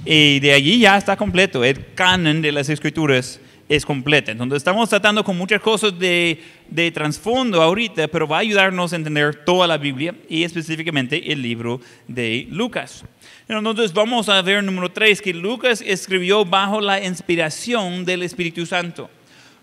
Y 0.04 0.40
de 0.40 0.52
allí 0.52 0.78
ya 0.78 0.96
está 0.96 1.16
completo, 1.16 1.64
el 1.64 1.94
canon 1.94 2.40
de 2.40 2.52
las 2.52 2.68
escrituras 2.68 3.40
es 3.68 3.84
completo. 3.84 4.30
Entonces 4.30 4.58
estamos 4.58 4.88
tratando 4.88 5.22
con 5.22 5.36
muchas 5.36 5.60
cosas 5.60 5.98
de, 5.98 6.40
de 6.70 6.90
trasfondo 6.90 7.60
ahorita, 7.60 8.08
pero 8.08 8.26
va 8.26 8.38
a 8.38 8.40
ayudarnos 8.40 8.92
a 8.92 8.96
entender 8.96 9.44
toda 9.44 9.66
la 9.66 9.76
Biblia 9.76 10.14
y 10.28 10.44
específicamente 10.44 11.30
el 11.30 11.42
libro 11.42 11.80
de 12.06 12.46
Lucas. 12.50 13.04
Entonces 13.48 13.94
vamos 13.94 14.28
a 14.28 14.42
ver 14.42 14.62
número 14.62 14.90
3, 14.90 15.22
que 15.22 15.32
Lucas 15.32 15.82
escribió 15.84 16.44
bajo 16.44 16.82
la 16.82 17.02
inspiración 17.02 18.04
del 18.04 18.22
Espíritu 18.22 18.66
Santo. 18.66 19.08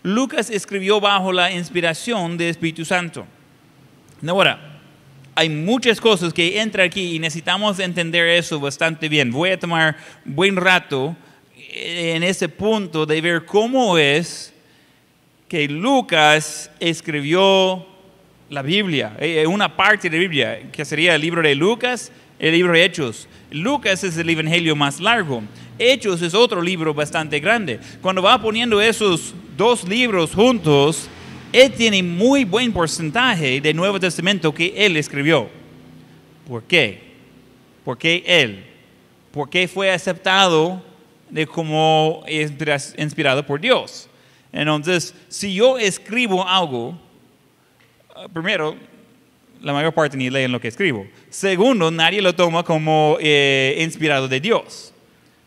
Lucas 0.02 0.50
escribió 0.50 1.00
bajo 1.00 1.32
la 1.32 1.52
inspiración 1.52 2.36
del 2.36 2.48
Espíritu 2.48 2.84
Santo. 2.84 3.24
Ahora, 4.26 4.80
hay 5.36 5.48
muchas 5.48 6.00
cosas 6.00 6.32
que 6.32 6.60
entran 6.60 6.88
aquí 6.88 7.14
y 7.14 7.18
necesitamos 7.20 7.78
entender 7.78 8.26
eso 8.26 8.58
bastante 8.58 9.08
bien. 9.08 9.30
Voy 9.30 9.50
a 9.50 9.58
tomar 9.58 9.96
buen 10.24 10.56
rato 10.56 11.14
en 11.72 12.24
ese 12.24 12.48
punto 12.48 13.06
de 13.06 13.20
ver 13.20 13.44
cómo 13.44 13.98
es 13.98 14.52
que 15.46 15.68
Lucas 15.68 16.72
escribió 16.80 17.86
la 18.50 18.62
Biblia, 18.62 19.16
eh, 19.20 19.42
eh, 19.42 19.46
una 19.46 19.76
parte 19.76 20.10
de 20.10 20.16
la 20.16 20.20
Biblia, 20.20 20.72
que 20.72 20.84
sería 20.84 21.14
el 21.14 21.20
libro 21.20 21.40
de 21.40 21.54
Lucas, 21.54 22.10
el 22.38 22.52
libro 22.52 22.72
de 22.72 22.84
Hechos. 22.84 23.28
Lucas 23.50 24.04
es 24.04 24.16
el 24.18 24.28
evangelio 24.28 24.76
más 24.76 25.00
largo. 25.00 25.42
Hechos 25.78 26.22
es 26.22 26.34
otro 26.34 26.60
libro 26.60 26.94
bastante 26.94 27.40
grande. 27.40 27.80
Cuando 28.00 28.22
va 28.22 28.40
poniendo 28.40 28.80
esos 28.80 29.34
dos 29.56 29.86
libros 29.86 30.34
juntos, 30.34 31.08
él 31.52 31.72
tiene 31.72 32.02
muy 32.02 32.44
buen 32.44 32.72
porcentaje 32.72 33.60
del 33.60 33.76
Nuevo 33.76 34.00
Testamento 34.00 34.52
que 34.52 34.74
él 34.76 34.96
escribió. 34.96 35.48
¿Por 36.48 36.62
qué? 36.64 37.00
¿Por 37.84 37.98
qué 37.98 38.22
él? 38.26 38.64
¿Por 39.30 39.48
qué 39.48 39.68
fue 39.68 39.90
aceptado 39.90 40.82
de 41.30 41.46
como 41.46 42.24
inspirado 42.96 43.44
por 43.44 43.60
Dios? 43.60 44.08
Entonces, 44.52 45.14
si 45.28 45.54
yo 45.54 45.78
escribo 45.78 46.46
algo, 46.46 46.98
ah, 48.14 48.26
primero, 48.32 48.76
la 49.62 49.72
mayor 49.72 49.92
parte 49.92 50.16
ni 50.16 50.30
leen 50.30 50.52
lo 50.52 50.60
que 50.60 50.68
escribo. 50.68 51.06
Segundo, 51.28 51.90
nadie 51.90 52.22
lo 52.22 52.34
toma 52.34 52.62
como 52.62 53.16
eh, 53.20 53.78
inspirado 53.80 54.28
de 54.28 54.40
Dios. 54.40 54.92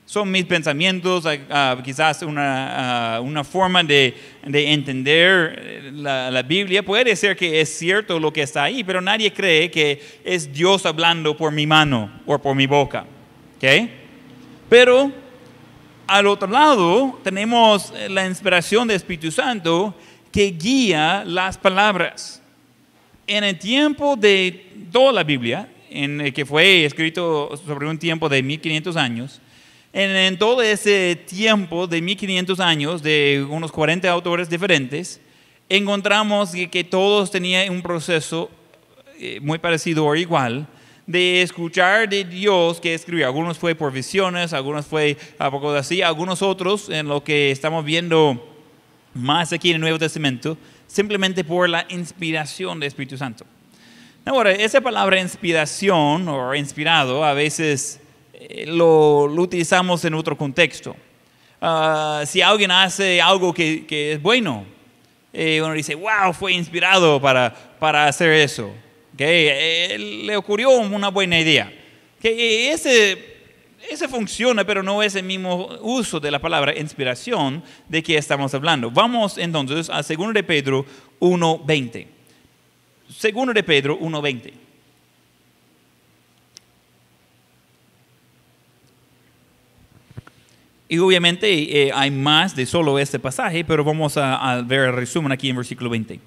Son 0.06 0.32
mis 0.32 0.46
pensamientos, 0.46 1.26
ah, 1.52 1.78
quizás 1.84 2.24
una, 2.24 3.18
ah, 3.18 3.22
una 3.22 3.44
forma 3.44 3.84
de, 3.84 4.16
de 4.44 4.74
entender 4.74 5.56
eh, 5.62 5.92
la, 5.94 6.32
la, 6.32 6.42
Biblia. 6.42 6.84
Puede 6.84 7.16
ser 7.16 7.38
que 7.38 7.62
es 7.62 7.70
cierto 7.78 8.20
lo 8.20 8.34
que 8.34 8.42
está 8.42 8.64
ahí, 8.64 8.84
pero 8.84 9.02
nadie 9.02 9.32
cree 9.32 9.70
que 9.70 10.02
es 10.24 10.52
Dios 10.52 10.88
hablando 10.88 11.38
por 11.38 11.52
mi 11.52 11.68
mano 11.68 12.12
o 12.26 12.40
por 12.40 12.56
mi 12.56 12.66
boca. 12.66 13.06
¿Okay? 13.58 13.92
Pero 14.68 15.12
al 16.08 16.26
otro 16.26 16.48
lado 16.48 17.20
tenemos 17.24 17.94
la 18.10 18.26
inspiración 18.26 18.88
del 18.88 18.98
Espíritu 18.98 19.30
Santo 19.30 19.94
que 20.32 20.46
guía 20.52 21.24
las 21.24 21.58
palabras. 21.58 22.39
En 23.32 23.44
el 23.44 23.60
tiempo 23.60 24.16
de 24.16 24.88
toda 24.92 25.12
la 25.12 25.24
Biblia, 25.24 25.70
en 25.92 26.34
que 26.34 26.48
fue 26.48 26.84
escrito 26.84 27.56
sobre 27.64 27.88
un 27.88 28.00
tiempo 28.00 28.28
de 28.28 28.42
1500 28.42 28.98
años, 28.98 29.40
en, 29.94 30.36
todo 30.40 30.64
ese 30.64 31.16
tiempo 31.28 31.86
de 31.86 32.02
1500 32.02 32.60
años, 32.60 33.04
de 33.04 33.46
unos 33.48 33.72
40 33.72 34.10
autores 34.10 34.50
diferentes, 34.50 35.22
encontramos 35.70 36.54
que, 36.72 36.84
todos 36.84 37.30
tenían 37.30 37.70
un 37.70 37.84
proceso 37.84 38.50
eh, 39.20 39.38
muy 39.44 39.60
parecido 39.60 40.08
o 40.08 40.16
igual 40.16 40.66
de 41.06 41.44
escuchar 41.44 42.10
de 42.10 42.24
Dios 42.24 42.82
que 42.82 42.96
escribió. 42.96 43.28
Algunos 43.28 43.60
fue 43.60 43.76
por 43.76 43.94
visiones, 43.94 44.54
algunos 44.54 44.88
fue 44.88 45.18
a 45.38 45.52
poco 45.52 45.72
de 45.72 45.78
así, 45.78 46.02
algunos 46.02 46.42
otros 46.42 46.90
en 46.90 47.08
lo 47.08 47.24
que 47.24 47.52
estamos 47.52 47.86
viendo 47.86 48.44
más 49.14 49.54
aquí 49.54 49.70
en 49.70 49.76
el 49.76 49.82
Nuevo 49.82 50.00
Testamento, 50.00 50.58
simplemente 50.90 51.44
por 51.44 51.70
la 51.70 51.86
inspiración 51.90 52.80
del 52.80 52.88
Espíritu 52.88 53.16
Santo. 53.16 53.46
Ahora, 54.26 54.52
esa 54.52 54.82
palabra 54.82 55.22
inspiración 55.22 56.28
o 56.28 56.54
inspirado 56.54 57.24
a 57.24 57.34
veces 57.34 58.02
eh, 58.34 58.66
lo, 58.68 59.24
utilizamos 59.26 60.04
en 60.04 60.16
otro 60.16 60.36
contexto. 60.38 60.96
Ah, 61.62 62.24
si 62.26 62.42
alguien 62.42 62.72
hace 62.72 63.22
algo 63.22 63.54
que, 63.54 63.86
que 63.86 64.14
es 64.14 64.22
bueno, 64.22 64.66
eh, 65.32 65.62
uno 65.62 65.74
dice, 65.74 65.96
wow, 65.96 66.34
fue 66.34 66.54
inspirado 66.54 67.22
para, 67.22 67.54
para 67.80 68.08
hacer 68.08 68.32
eso. 68.32 68.72
Que 69.16 70.24
le 70.26 70.36
ocurrió 70.36 70.72
una 70.72 71.10
buena 71.10 71.40
idea. 71.40 71.72
Que 72.22 72.72
ese, 72.72 73.39
ese 73.90 74.08
funciona, 74.08 74.66
pero 74.66 74.84
no 74.84 75.02
es 75.02 75.16
el 75.16 75.24
mismo 75.24 75.68
uso 75.82 76.20
de 76.20 76.32
la 76.32 76.40
palabra 76.40 76.78
inspiración 76.78 77.64
de 77.88 78.04
que 78.04 78.18
estamos 78.18 78.54
hablando. 78.54 78.92
Vamos 78.92 79.38
entonces 79.38 79.90
a 79.90 80.02
2 80.02 80.34
de 80.34 80.44
Pedro 80.44 80.86
1.20. 81.20 82.08
2 83.08 83.54
de 83.54 83.64
Pedro 83.64 84.00
1.20. 84.00 84.54
Y 90.92 90.98
obviamente 90.98 91.88
eh, 91.88 91.92
hay 91.94 92.10
más 92.10 92.56
de 92.56 92.66
solo 92.66 92.98
este 92.98 93.20
pasaje, 93.20 93.64
pero 93.64 93.84
vamos 93.84 94.18
a, 94.18 94.36
a, 94.36 94.62
ver 94.64 94.90
el 94.90 94.94
resumen 94.94 95.32
aquí 95.32 95.50
en 95.50 95.56
versículo 95.56 95.90
20. 95.90 96.20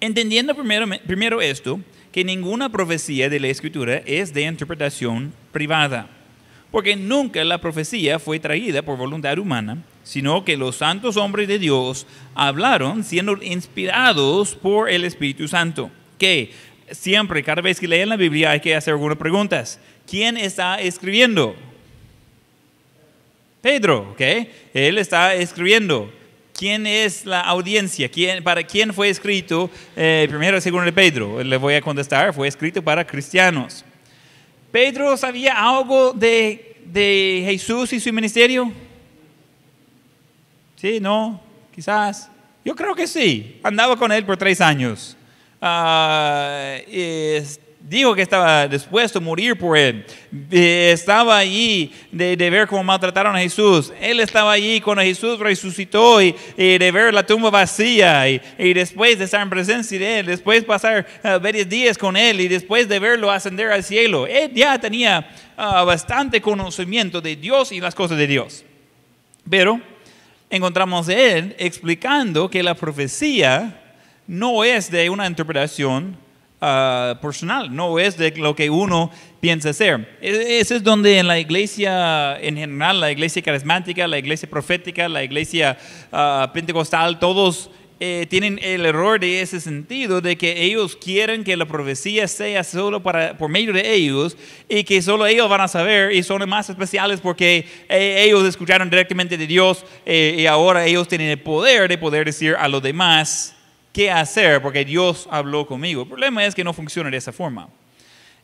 Entendiendo 0.00 0.54
primero, 0.54 0.86
primero 1.06 1.40
esto, 1.40 1.80
que 2.12 2.22
ninguna 2.22 2.68
profecía 2.68 3.30
de 3.30 3.40
la 3.40 3.48
Escritura 3.48 4.02
es 4.04 4.34
de 4.34 4.42
interpretación 4.42 5.32
privada, 5.50 6.10
porque 6.76 6.94
nunca 6.94 7.42
la 7.42 7.56
profecía 7.56 8.18
fue 8.18 8.38
traída 8.38 8.82
por 8.82 8.98
voluntad 8.98 9.38
humana, 9.38 9.78
sino 10.04 10.44
que 10.44 10.58
los 10.58 10.76
santos 10.76 11.16
hombres 11.16 11.48
de 11.48 11.58
Dios 11.58 12.06
hablaron 12.34 13.02
siendo 13.02 13.42
inspirados 13.42 14.54
por 14.54 14.90
el 14.90 15.06
Espíritu 15.06 15.48
Santo. 15.48 15.90
Que 16.18 16.52
siempre, 16.90 17.42
cada 17.42 17.62
vez 17.62 17.80
que 17.80 17.88
leen 17.88 18.10
la 18.10 18.16
Biblia 18.16 18.50
hay 18.50 18.60
que 18.60 18.74
hacer 18.74 18.92
algunas 18.92 19.16
preguntas. 19.16 19.80
¿Quién 20.06 20.36
está 20.36 20.78
escribiendo? 20.78 21.56
Pedro, 23.62 24.10
¿ok? 24.10 24.20
Él 24.74 24.98
está 24.98 25.34
escribiendo. 25.34 26.12
¿Quién 26.52 26.86
es 26.86 27.24
la 27.24 27.40
audiencia? 27.40 28.10
¿Quién, 28.10 28.44
¿Para 28.44 28.62
quién 28.64 28.92
fue 28.92 29.08
escrito 29.08 29.70
eh, 29.96 30.26
primero 30.28 30.58
y 30.58 30.60
segundo 30.60 30.84
de 30.84 30.92
Pedro? 30.92 31.42
Le 31.42 31.56
voy 31.56 31.72
a 31.72 31.80
contestar, 31.80 32.34
fue 32.34 32.46
escrito 32.48 32.82
para 32.82 33.06
cristianos. 33.06 33.82
¿Pedro 34.76 35.16
sabía 35.16 35.54
algo 35.54 36.12
de, 36.12 36.82
de 36.84 37.44
Jesús 37.46 37.94
y 37.94 37.98
su 37.98 38.12
ministerio? 38.12 38.70
Sí, 40.76 41.00
no, 41.00 41.40
quizás. 41.74 42.30
Yo 42.62 42.76
creo 42.76 42.94
que 42.94 43.06
sí. 43.06 43.58
Andaba 43.62 43.96
con 43.96 44.12
él 44.12 44.26
por 44.26 44.36
tres 44.36 44.60
años. 44.60 45.16
Uh, 45.62 46.76
dijo 47.88 48.14
que 48.14 48.22
estaba 48.22 48.66
dispuesto 48.66 49.18
a 49.18 49.22
morir 49.22 49.56
por 49.56 49.78
él. 49.78 50.04
Estaba 50.50 51.38
allí 51.38 51.92
de, 52.10 52.36
ver 52.36 52.66
cómo 52.66 52.82
maltrataron 52.82 53.36
a 53.36 53.40
Jesús. 53.40 53.92
Él 54.00 54.20
estaba 54.20 54.52
allí 54.52 54.80
cuando 54.80 55.02
Jesús 55.02 55.38
resucitó 55.38 56.20
y, 56.20 56.34
de 56.56 56.90
ver 56.92 57.14
la 57.14 57.24
tumba 57.24 57.50
vacía 57.50 58.28
y, 58.28 58.74
después 58.74 59.18
de 59.18 59.24
estar 59.24 59.40
en 59.40 59.50
presencia 59.50 59.98
de 59.98 60.18
él, 60.18 60.26
después 60.26 60.60
de 60.60 60.66
pasar 60.66 61.06
uh, 61.22 61.38
varios 61.40 61.68
días 61.68 61.96
con 61.96 62.16
él 62.16 62.40
y 62.40 62.48
después 62.48 62.88
de 62.88 62.98
verlo 62.98 63.30
ascender 63.30 63.70
al 63.70 63.84
cielo. 63.84 64.26
Él 64.26 64.50
ya 64.52 64.78
tenía 64.78 65.28
uh, 65.56 65.84
bastante 65.86 66.40
conocimiento 66.40 67.20
de 67.20 67.36
Dios 67.36 67.70
y 67.70 67.80
las 67.80 67.94
cosas 67.94 68.18
de 68.18 68.26
Dios. 68.26 68.64
Pero 69.48 69.80
encontramos 70.50 71.08
a 71.08 71.14
él 71.14 71.54
explicando 71.58 72.50
que 72.50 72.62
la 72.62 72.74
profecía 72.74 73.80
no 74.26 74.64
es 74.64 74.90
de 74.90 75.08
una 75.08 75.26
interpretación 75.26 76.25
Ah, 76.58 77.18
personal, 77.20 77.74
no 77.74 77.98
es 77.98 78.16
de 78.16 78.30
lo 78.30 78.56
que 78.56 78.70
uno 78.70 79.10
piensa 79.40 79.74
ser. 79.74 80.16
E, 80.22 80.58
ese 80.58 80.76
es 80.76 80.82
donde 80.82 81.18
en 81.18 81.26
la 81.26 81.38
iglesia 81.38 82.40
en 82.40 82.56
general, 82.56 82.98
la 82.98 83.12
iglesia 83.12 83.42
carismática, 83.42 84.08
la 84.08 84.16
iglesia 84.16 84.48
profética, 84.48 85.06
la 85.06 85.22
iglesia 85.22 85.76
ah, 86.10 86.50
pentecostal, 86.54 87.18
todos 87.18 87.68
eh, 88.00 88.26
tienen 88.30 88.58
el 88.62 88.86
error 88.86 89.20
de 89.20 89.42
ese 89.42 89.60
sentido, 89.60 90.22
de 90.22 90.36
que 90.36 90.62
ellos 90.62 90.96
quieren 90.96 91.44
que 91.44 91.58
la 91.58 91.66
profecía 91.66 92.26
sea 92.26 92.64
solo 92.64 93.02
para, 93.02 93.36
por 93.36 93.50
medio 93.50 93.74
de 93.74 93.92
ellos 93.92 94.34
y 94.66 94.82
que 94.84 95.02
solo 95.02 95.26
ellos 95.26 95.50
van 95.50 95.60
a 95.60 95.68
saber 95.68 96.12
y 96.12 96.22
son 96.22 96.48
más 96.48 96.70
especiales 96.70 97.20
porque 97.20 97.66
eh, 97.90 98.24
ellos 98.26 98.46
escucharon 98.46 98.88
directamente 98.88 99.36
de 99.36 99.46
Dios 99.46 99.84
eh, 100.06 100.36
y 100.38 100.46
ahora 100.46 100.86
ellos 100.86 101.06
tienen 101.06 101.28
el 101.28 101.40
poder 101.40 101.86
de 101.88 101.98
poder 101.98 102.24
decir 102.24 102.54
a 102.58 102.66
los 102.66 102.82
demás 102.82 103.55
qué 103.96 104.10
hacer 104.10 104.60
porque 104.60 104.84
Dios 104.84 105.26
habló 105.30 105.66
conmigo. 105.66 106.02
El 106.02 106.08
problema 106.08 106.44
es 106.44 106.54
que 106.54 106.62
no 106.62 106.74
funciona 106.74 107.08
de 107.08 107.16
esa 107.16 107.32
forma. 107.32 107.66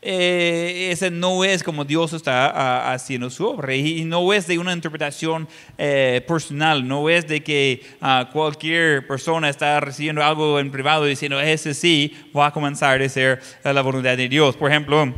Eh, 0.01 0.89
ese 0.91 1.11
no 1.11 1.45
es 1.45 1.63
como 1.63 1.85
Dios 1.85 2.15
está 2.15 2.91
haciendo 2.91 3.29
su 3.29 3.47
obra 3.47 3.75
y 3.75 4.03
no 4.05 4.33
es 4.33 4.47
de 4.47 4.59
una 4.59 4.73
interpretación 4.73 5.47
eh, 5.77 6.25
personal, 6.27 6.89
no 6.89 7.09
es 7.11 7.29
de 7.29 7.43
que 7.43 7.85
ah, 8.01 8.31
cualquier 8.33 9.07
persona 9.07 9.51
está 9.51 9.79
recibiendo 9.79 10.25
algo 10.25 10.59
en 10.59 10.71
privado 10.71 11.05
diciendo, 11.05 11.39
ese 11.39 11.75
sí 11.75 12.17
va 12.35 12.47
a 12.47 12.51
comenzar 12.51 13.03
a 13.03 13.09
ser 13.11 13.43
la 13.63 13.83
voluntad 13.83 14.17
de 14.17 14.31
Dios. 14.31 14.57
Por 14.57 14.71
ejemplo, 14.71 15.15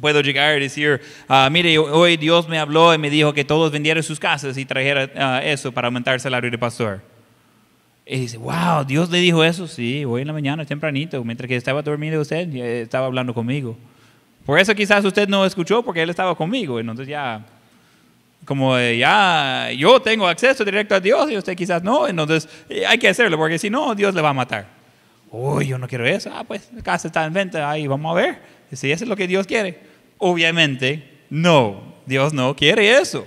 puedo 0.00 0.20
llegar 0.20 0.56
y 0.58 0.60
decir, 0.60 1.00
ah, 1.28 1.48
mire, 1.50 1.76
hoy 1.76 2.16
Dios 2.16 2.48
me 2.48 2.60
habló 2.60 2.94
y 2.94 2.98
me 2.98 3.10
dijo 3.10 3.34
que 3.34 3.44
todos 3.44 3.72
vendieran 3.72 4.04
sus 4.04 4.20
casas 4.20 4.56
y 4.58 4.64
trajeran 4.64 5.10
ah, 5.16 5.40
eso 5.42 5.72
para 5.72 5.88
aumentar 5.88 6.14
el 6.14 6.20
salario 6.20 6.52
de 6.52 6.56
pastor. 6.56 7.15
Y 8.08 8.20
dice, 8.20 8.38
wow, 8.38 8.84
Dios 8.86 9.10
le 9.10 9.18
dijo 9.18 9.42
eso. 9.42 9.66
Sí, 9.66 10.04
hoy 10.04 10.20
en 10.20 10.28
la 10.28 10.32
mañana, 10.32 10.64
tempranito, 10.64 11.22
mientras 11.24 11.48
que 11.48 11.56
estaba 11.56 11.82
dormido 11.82 12.20
usted, 12.20 12.54
estaba 12.54 13.06
hablando 13.06 13.34
conmigo. 13.34 13.76
Por 14.44 14.60
eso 14.60 14.72
quizás 14.76 15.04
usted 15.04 15.28
no 15.28 15.44
escuchó 15.44 15.82
porque 15.82 16.02
él 16.02 16.10
estaba 16.10 16.36
conmigo. 16.36 16.78
Entonces 16.78 17.08
ya, 17.08 17.44
como 18.44 18.78
eh, 18.78 18.96
ya 18.96 19.70
yo 19.76 20.00
tengo 20.00 20.28
acceso 20.28 20.64
directo 20.64 20.94
a 20.94 21.00
Dios 21.00 21.28
y 21.32 21.36
usted 21.36 21.56
quizás 21.56 21.82
no, 21.82 22.06
entonces 22.06 22.48
eh, 22.68 22.86
hay 22.86 22.96
que 22.96 23.08
hacerlo 23.08 23.36
porque 23.36 23.58
si 23.58 23.68
no, 23.68 23.92
Dios 23.96 24.14
le 24.14 24.22
va 24.22 24.28
a 24.28 24.34
matar. 24.34 24.68
Uy, 25.32 25.66
yo 25.66 25.76
no 25.76 25.88
quiero 25.88 26.06
eso. 26.06 26.30
Ah, 26.32 26.44
pues 26.44 26.70
la 26.72 26.82
casa 26.82 27.08
está 27.08 27.24
en 27.24 27.32
venta, 27.32 27.68
ahí 27.68 27.88
vamos 27.88 28.12
a 28.12 28.20
ver 28.20 28.38
si 28.72 28.92
eso 28.92 29.02
es 29.02 29.08
lo 29.08 29.16
que 29.16 29.26
Dios 29.26 29.48
quiere. 29.48 29.80
Obviamente, 30.18 31.22
no, 31.28 31.94
Dios 32.06 32.32
no 32.32 32.54
quiere 32.54 32.98
eso. 32.98 33.26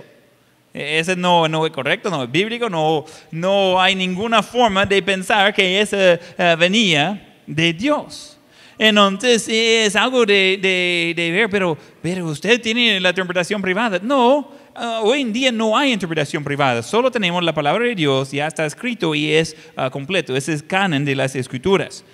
E- 0.72 0.98
Ese 0.98 1.16
no, 1.16 1.48
no 1.48 1.66
es 1.66 1.72
correcto, 1.72 2.10
no 2.10 2.22
es 2.24 2.30
bíblico, 2.30 2.68
no, 2.70 3.04
no 3.30 3.80
hay 3.80 3.94
ninguna 3.94 4.42
forma 4.42 4.86
de 4.86 5.02
pensar 5.02 5.52
que 5.54 5.80
esa 5.80 6.14
eh, 6.14 6.56
venía 6.58 7.38
de 7.46 7.72
Dios. 7.72 8.36
Entonces 8.78 9.46
es 9.48 9.94
algo 9.94 10.24
de, 10.24 10.58
de- 10.60 11.12
de 11.14 11.30
ver, 11.32 11.50
pero, 11.50 11.76
pero 12.00 12.26
usted 12.26 12.60
tiene 12.62 12.98
la 12.98 13.10
interpretación 13.10 13.60
privada. 13.60 13.98
No, 14.02 14.50
ah, 14.74 15.00
hoy 15.02 15.20
en 15.20 15.32
día 15.34 15.52
no 15.52 15.76
hay 15.76 15.92
interpretación 15.92 16.42
privada, 16.42 16.82
solo 16.82 17.10
tenemos 17.10 17.42
la 17.44 17.52
palabra 17.52 17.84
de 17.84 17.94
Dios, 17.94 18.30
ya 18.30 18.46
está 18.46 18.64
escrito 18.64 19.14
y 19.14 19.32
es 19.34 19.54
ah, 19.76 19.90
completo, 19.90 20.34
ese 20.34 20.54
es 20.54 20.62
canon 20.62 21.04
de 21.04 21.14
las 21.14 21.36
escrituras. 21.36 22.04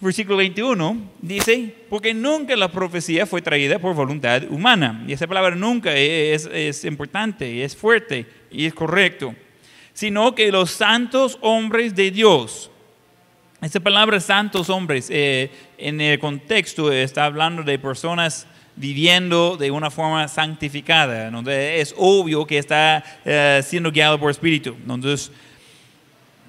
Versículo 0.00 0.36
21 0.36 1.10
dice, 1.20 1.74
porque 1.90 2.14
nunca 2.14 2.54
la 2.54 2.70
profecía 2.70 3.26
fue 3.26 3.42
traída 3.42 3.80
por 3.80 3.96
voluntad 3.96 4.44
humana. 4.48 5.04
Y 5.08 5.12
esa 5.12 5.26
palabra 5.26 5.56
nunca 5.56 5.92
es, 5.94 6.48
es 6.52 6.84
importante, 6.84 7.64
es 7.64 7.76
fuerte 7.76 8.26
y 8.50 8.66
es 8.66 8.74
correcto. 8.74 9.34
Sino 9.92 10.36
que 10.36 10.52
los 10.52 10.70
santos 10.70 11.36
hombres 11.40 11.96
de 11.96 12.12
Dios, 12.12 12.70
esa 13.60 13.80
palabra 13.80 14.20
santos 14.20 14.70
hombres 14.70 15.08
eh, 15.10 15.50
en 15.78 16.00
el 16.00 16.20
contexto 16.20 16.92
está 16.92 17.24
hablando 17.24 17.64
de 17.64 17.76
personas 17.80 18.46
viviendo 18.76 19.56
de 19.56 19.72
una 19.72 19.90
forma 19.90 20.28
santificada, 20.28 21.28
donde 21.32 21.80
es 21.80 21.92
obvio 21.96 22.46
que 22.46 22.58
está 22.58 23.02
eh, 23.24 23.60
siendo 23.64 23.90
guiado 23.90 24.20
por 24.20 24.30
espíritu. 24.30 24.76
Entonces, 24.80 25.32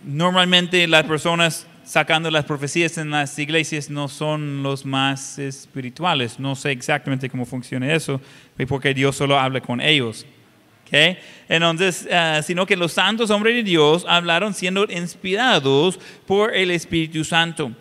normalmente 0.04 0.88
las 0.88 1.04
personas 1.06 1.66
sacando 1.89 2.29
las 2.29 2.45
profecías 2.45 2.99
en 2.99 3.09
las 3.09 3.39
iglesias 3.39 3.89
no 3.89 4.07
son 4.07 4.61
los 4.61 4.85
más 4.85 5.39
espirituales. 5.39 6.39
No 6.39 6.55
sé 6.55 6.69
exactamente 6.71 7.31
cómo 7.31 7.47
funciona 7.47 7.91
eso, 7.91 8.21
porque 8.67 8.93
Dios 8.93 9.15
solo 9.15 9.39
habla 9.39 9.59
con 9.59 9.81
ellos. 9.81 10.23
¿ok? 10.85 11.17
Entonces, 11.47 12.07
ah, 12.11 12.41
sino 12.43 12.67
que 12.67 12.77
los 12.77 12.91
santos 12.91 13.31
hombres 13.31 13.55
de 13.55 13.63
Dios 13.63 14.05
hablaron 14.07 14.53
siendo 14.53 14.85
inspirados 14.87 15.99
por 16.27 16.55
el 16.55 16.69
Espíritu 16.69 17.23
Santo. 17.23 17.71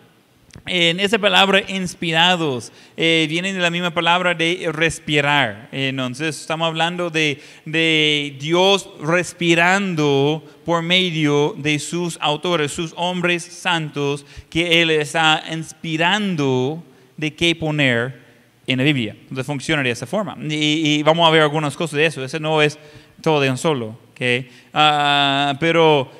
En 0.65 0.99
esa 0.99 1.17
palabra 1.17 1.63
inspirados 1.67 2.71
eh, 2.95 3.25
viene 3.29 3.53
de 3.53 3.59
la 3.59 3.69
misma 3.69 3.91
palabra 3.91 4.35
de 4.35 4.69
respirar. 4.71 5.69
Entonces 5.71 6.39
estamos 6.39 6.67
hablando 6.67 7.09
de, 7.09 7.41
de 7.65 8.35
Dios 8.39 8.89
respirando 9.01 10.43
por 10.65 10.81
medio 10.83 11.55
de 11.57 11.79
sus 11.79 12.17
autores, 12.21 12.71
sus 12.71 12.93
hombres 12.97 13.43
santos, 13.43 14.25
que 14.49 14.81
Él 14.81 14.91
está 14.91 15.43
inspirando 15.51 16.83
de 17.17 17.33
qué 17.33 17.55
poner 17.55 18.19
en 18.67 18.77
la 18.77 18.83
Biblia. 18.83 19.15
Entonces 19.21 19.45
funciona 19.45 19.81
de 19.81 19.91
esa 19.91 20.05
forma. 20.05 20.37
Y, 20.39 20.99
y 20.99 21.03
vamos 21.03 21.27
a 21.27 21.31
ver 21.31 21.41
algunas 21.41 21.75
cosas 21.75 21.97
de 21.97 22.05
eso. 22.05 22.23
Ese 22.23 22.39
no 22.39 22.61
es 22.61 22.77
todo 23.21 23.41
de 23.41 23.49
un 23.49 23.57
solo. 23.57 23.97
¿ok? 24.11 24.45
Ah, 24.73 25.55
pero 25.59 26.11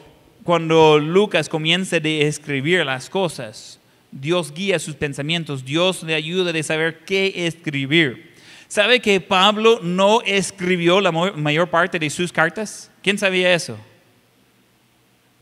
cuando 0.44 0.98
Lucas 0.98 1.48
comienza 1.48 1.98
a 1.98 2.00
escribir 2.00 2.86
las 2.86 3.10
cosas, 3.10 3.79
Dios 4.12 4.54
guía 4.54 4.80
sus 4.80 4.96
pensamientos, 4.96 5.64
Dios 5.64 6.04
le 6.04 6.16
ayuda 6.16 6.58
a 6.58 6.64
saber 6.64 7.00
qué 7.06 7.48
escribir. 7.48 8.34
¿Sabe 8.68 9.00
que 9.00 9.20
Pablo 9.20 9.80
no 9.82 10.22
escribió 10.22 11.02
la 11.02 11.12
mayor 11.12 11.70
parte 11.70 11.98
de 11.98 12.10
sus 12.10 12.32
cartas? 12.32 12.92
¿Quién 13.02 13.18
sabía 13.18 13.54
eso? 13.54 13.78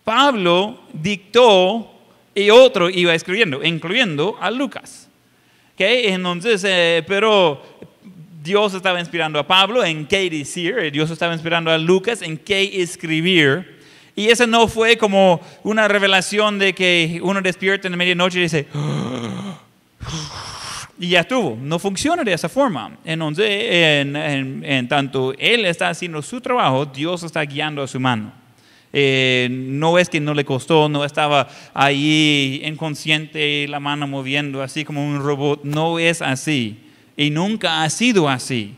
Pablo 0.03 0.80
dictó 0.93 1.93
y 2.34 2.49
otro 2.49 2.89
iba 2.89 3.13
escribiendo, 3.13 3.63
incluyendo 3.63 4.38
a 4.39 4.49
Lucas. 4.49 5.09
¿Ok? 5.74 5.82
Entonces, 5.82 6.63
eh, 6.65 7.03
pero 7.05 7.61
Dios 8.41 8.74
estaba 8.74 9.01
inspirando 9.01 9.39
a 9.39 9.45
Pablo 9.45 9.84
en 9.84 10.05
qué 10.05 10.30
decir, 10.30 10.78
eh, 10.80 10.91
Dios 10.91 11.11
estaba 11.11 11.34
inspirando 11.34 11.70
a 11.70 11.78
Lucas 11.78 12.22
en 12.22 12.38
qué 12.38 12.82
escribir. 12.82 13.76
Y 14.18 14.30
eso 14.30 14.47
no 14.47 14.68
fue 14.68 14.97
como 14.97 15.39
una 15.61 15.88
revelación 15.88 16.57
de 16.57 16.74
que 16.74 17.20
uno 17.22 17.39
despierta 17.39 17.88
en 17.88 17.91
la 17.91 17.97
medianoche 17.97 18.39
y 18.39 18.41
dice, 18.41 18.65
y 20.99 21.09
ya 21.09 21.20
estuvo. 21.20 21.55
No 21.61 21.78
funciona 21.78 22.24
de 22.24 22.34
esa 22.34 22.49
forma. 22.49 22.97
Entonces, 23.05 23.47
en, 23.47 24.88
tanto 24.89 25.36
Él 25.38 25.65
está 25.65 25.89
haciendo 25.89 26.24
su 26.24 26.41
trabajo, 26.41 26.88
Dios 26.88 27.22
está 27.22 27.43
guiando 27.43 27.84
a 27.84 27.88
su 27.88 27.99
mano. 27.99 28.34
Eh, 28.91 29.49
no 29.51 29.99
es 29.99 30.09
que 30.09 30.20
no 30.20 30.34
le 30.34 30.43
costó, 30.43 30.89
no 30.89 31.05
estaba 31.05 31.47
ahí 31.76 32.63
inconsciente, 32.65 33.68
la 33.68 33.80
mano 33.80 34.07
moviendo 34.07 34.63
así 34.63 34.84
como 34.84 35.07
un 35.07 35.22
robot. 35.22 35.63
No 35.63 35.99
es 35.99 36.24
así. 36.24 36.80
Y 37.15 37.30
nunca 37.30 37.84
ha 37.84 37.89
sido 37.91 38.28
así. 38.28 38.74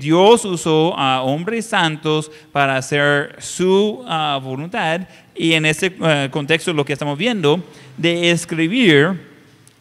Dios 0.00 0.44
usó 0.44 0.98
a 0.98 1.22
hombres 1.22 1.66
santos 1.66 2.30
para 2.50 2.76
hacer 2.76 3.36
su 3.38 4.04
ah, 4.06 4.40
voluntad. 4.42 5.02
Y 5.34 5.52
en 5.52 5.66
ese 5.66 5.94
eh, 6.02 6.28
contexto 6.32 6.72
lo 6.72 6.84
que 6.84 6.92
estamos 6.92 7.16
viendo, 7.16 7.62
de 7.96 8.30
escribir 8.30 9.20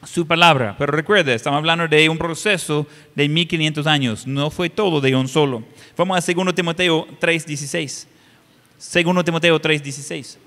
su 0.03 0.25
palabra. 0.27 0.75
Pero 0.77 0.91
recuerde, 0.91 1.34
estamos 1.34 1.57
hablando 1.57 1.88
de 1.88 2.09
un 2.09 2.17
proceso 2.17 2.86
de 3.15 3.27
1500 3.27 3.88
años. 3.88 4.27
No 4.27 4.51
fue 4.51 4.69
todo 4.69 5.01
de 5.01 5.15
un 5.15 5.27
solo. 5.27 5.63
Vamos 5.97 6.17
a 6.17 6.34
2 6.34 6.55
Timoteo 6.55 7.07
3:16. 7.19 8.07
2 8.77 9.25
Timoteo 9.25 9.59
3:16. 9.59 10.38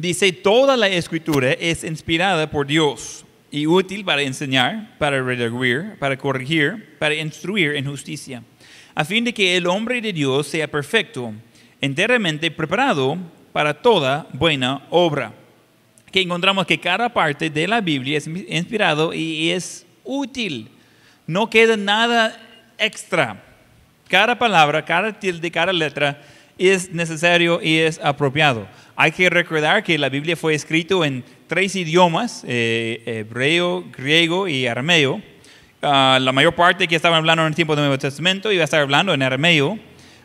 Dice, 0.00 0.32
toda 0.32 0.78
la 0.78 0.88
escritura 0.88 1.52
es 1.52 1.84
inspirada 1.84 2.50
por 2.50 2.66
Dios 2.66 3.26
y 3.50 3.66
útil 3.66 4.02
para 4.02 4.22
enseñar, 4.22 4.96
para 4.96 5.22
redarguir, 5.22 5.96
para 5.98 6.16
corregir, 6.16 6.96
para 6.98 7.14
instruir 7.14 7.76
en 7.76 7.84
justicia, 7.84 8.42
a 8.94 9.04
fin 9.04 9.24
de 9.24 9.34
que 9.34 9.58
el 9.58 9.66
hombre 9.66 10.00
de 10.00 10.14
Dios 10.14 10.46
sea 10.46 10.66
perfecto, 10.68 11.34
enteramente 11.82 12.50
preparado 12.50 13.18
para 13.52 13.74
toda 13.74 14.26
buena 14.32 14.86
obra. 14.88 15.34
Que 16.10 16.22
encontramos 16.22 16.64
que 16.64 16.80
cada 16.80 17.12
parte 17.12 17.50
de 17.50 17.68
la 17.68 17.82
Biblia 17.82 18.16
es 18.16 18.26
inspirado 18.26 19.12
y 19.12 19.50
es 19.50 19.84
útil. 20.02 20.70
No 21.26 21.50
queda 21.50 21.76
nada 21.76 22.40
extra. 22.78 23.44
Cada 24.08 24.38
palabra, 24.38 24.82
cada 24.82 25.12
tilde, 25.12 25.50
cada 25.50 25.74
letra 25.74 26.22
es 26.56 26.90
necesario 26.90 27.60
y 27.62 27.78
es 27.78 28.00
apropiado. 28.02 28.66
Hay 29.02 29.12
que 29.12 29.30
recordar 29.30 29.82
que 29.82 29.96
la 29.96 30.10
Biblia 30.10 30.36
fue 30.36 30.52
escrito 30.52 31.06
en 31.06 31.24
tres 31.46 31.74
idiomas, 31.74 32.44
eh, 32.46 33.02
hebreo, 33.06 33.82
griego 33.96 34.46
y 34.46 34.66
arameo. 34.66 35.22
Ah, 35.80 36.18
la 36.20 36.32
mayor 36.32 36.54
parte 36.54 36.86
que 36.86 36.96
estaban 36.96 37.16
hablando 37.16 37.40
en 37.44 37.48
el 37.48 37.54
tiempo 37.54 37.74
del 37.74 37.86
Nuevo 37.86 37.98
Testamento 37.98 38.52
iba 38.52 38.60
a 38.60 38.64
estar 38.64 38.82
hablando 38.82 39.14
en 39.14 39.22
arameo, 39.22 39.78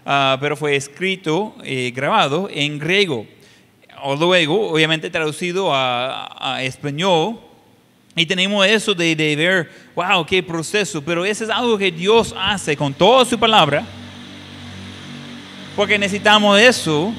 ah, 0.06 0.38
pero 0.42 0.58
fue 0.58 0.76
escrito 0.76 1.56
y 1.64 1.92
grabado 1.92 2.50
en 2.52 2.78
griego. 2.78 3.26
O 4.04 4.18
luego, 4.18 4.72
obviamente, 4.72 5.10
traducido 5.10 5.74
a, 5.74 6.56
a 6.56 6.62
español. 6.62 7.40
Y 8.14 8.26
tenemos 8.26 8.68
eso 8.68 8.94
de, 8.94 9.16
de 9.16 9.38
ver, 9.38 9.72
wow, 9.96 10.26
qué 10.26 10.44
proceso. 10.44 11.02
Pero 11.02 11.24
eso 11.24 11.46
es 11.46 11.50
algo 11.50 11.78
que 11.78 11.94
Dios 11.94 12.36
hace 12.38 12.76
con 12.76 12.94
toda 12.94 13.24
su 13.24 13.40
palabra. 13.40 13.86
Porque 15.78 15.98
necesitamos 15.98 16.60
eso, 16.60 17.14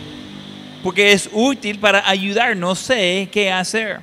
porque 0.87 1.11
es 1.11 1.29
útil 1.33 1.81
para 1.81 2.09
ayudarnos 2.09 2.79
sé 2.79 3.29
qué 3.33 3.51
hacer. 3.51 3.99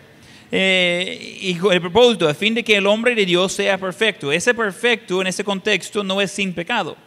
Eh, 0.51 1.39
y 1.39 1.57
el 1.71 1.79
propósito, 1.79 2.27
a 2.27 2.33
fin 2.33 2.53
de 2.53 2.61
que 2.61 2.75
el 2.75 2.85
hombre 2.87 3.15
de 3.15 3.25
Dios 3.25 3.53
sea 3.53 3.77
perfecto. 3.77 4.33
Ese 4.33 4.53
perfecto 4.53 5.21
en 5.21 5.27
ese 5.27 5.45
contexto 5.45 6.03
no 6.03 6.19
es 6.19 6.29
sin 6.29 6.51
pecado. 6.51 6.97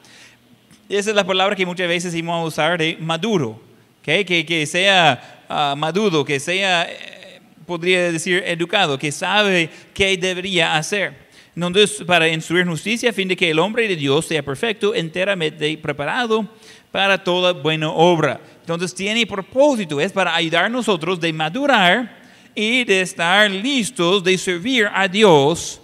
Esa 0.89 1.11
es 1.11 1.15
la 1.15 1.27
palabra 1.27 1.55
que 1.55 1.67
muchas 1.67 1.89
veces 1.89 2.15
íbamos 2.15 2.43
a 2.43 2.47
usar 2.47 2.79
de 2.79 2.97
maduro. 2.99 3.61
¿ok? 4.01 4.25
Que, 4.25 4.47
que 4.49 4.65
sea 4.65 5.45
ah, 5.47 5.75
maduro, 5.77 6.25
que 6.25 6.41
sea, 6.41 6.89
eh, 6.89 7.43
podría 7.67 8.11
decir, 8.11 8.43
educado, 8.47 8.99
que 8.99 9.13
sabe 9.13 9.69
qué 9.93 10.17
debería 10.17 10.75
hacer. 10.75 11.27
Entonces, 11.55 12.03
para 12.07 12.29
instruir 12.29 12.67
justicia, 12.67 13.11
a 13.11 13.13
fin 13.13 13.29
de 13.29 13.37
que 13.37 13.51
el 13.51 13.59
hombre 13.59 13.87
de 13.87 13.97
Dios 13.97 14.25
sea 14.25 14.43
perfecto, 14.43 14.95
enteramente 14.95 15.77
preparado 15.77 16.49
para 16.97 17.23
toda 17.23 17.53
buena 17.53 17.91
obra. 17.91 18.41
Entonces, 18.61 18.95
tiene 18.95 19.27
propósito, 19.27 20.01
es 20.01 20.13
para 20.13 20.35
ayudar 20.35 20.65
a 20.65 20.69
nosotros 20.71 21.21
de 21.21 21.31
madurar 21.31 22.11
y 22.55 22.85
de 22.85 23.03
estar 23.03 23.51
listos 23.51 24.25
de 24.25 24.39
servir 24.39 24.89
a 24.91 25.07
Dios 25.07 25.79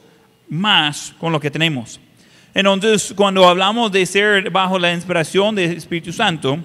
más 0.49 1.13
con 1.19 1.31
lo 1.31 1.39
que 1.39 1.51
tenemos. 1.51 2.01
Entonces, 2.55 3.13
cuando 3.15 3.47
hablamos 3.47 3.93
de 3.93 4.07
ser 4.07 4.49
bajo 4.49 4.79
la 4.79 4.91
inspiración 4.91 5.55
del 5.55 5.73
Espíritu 5.73 6.15
Santo, 6.15 6.59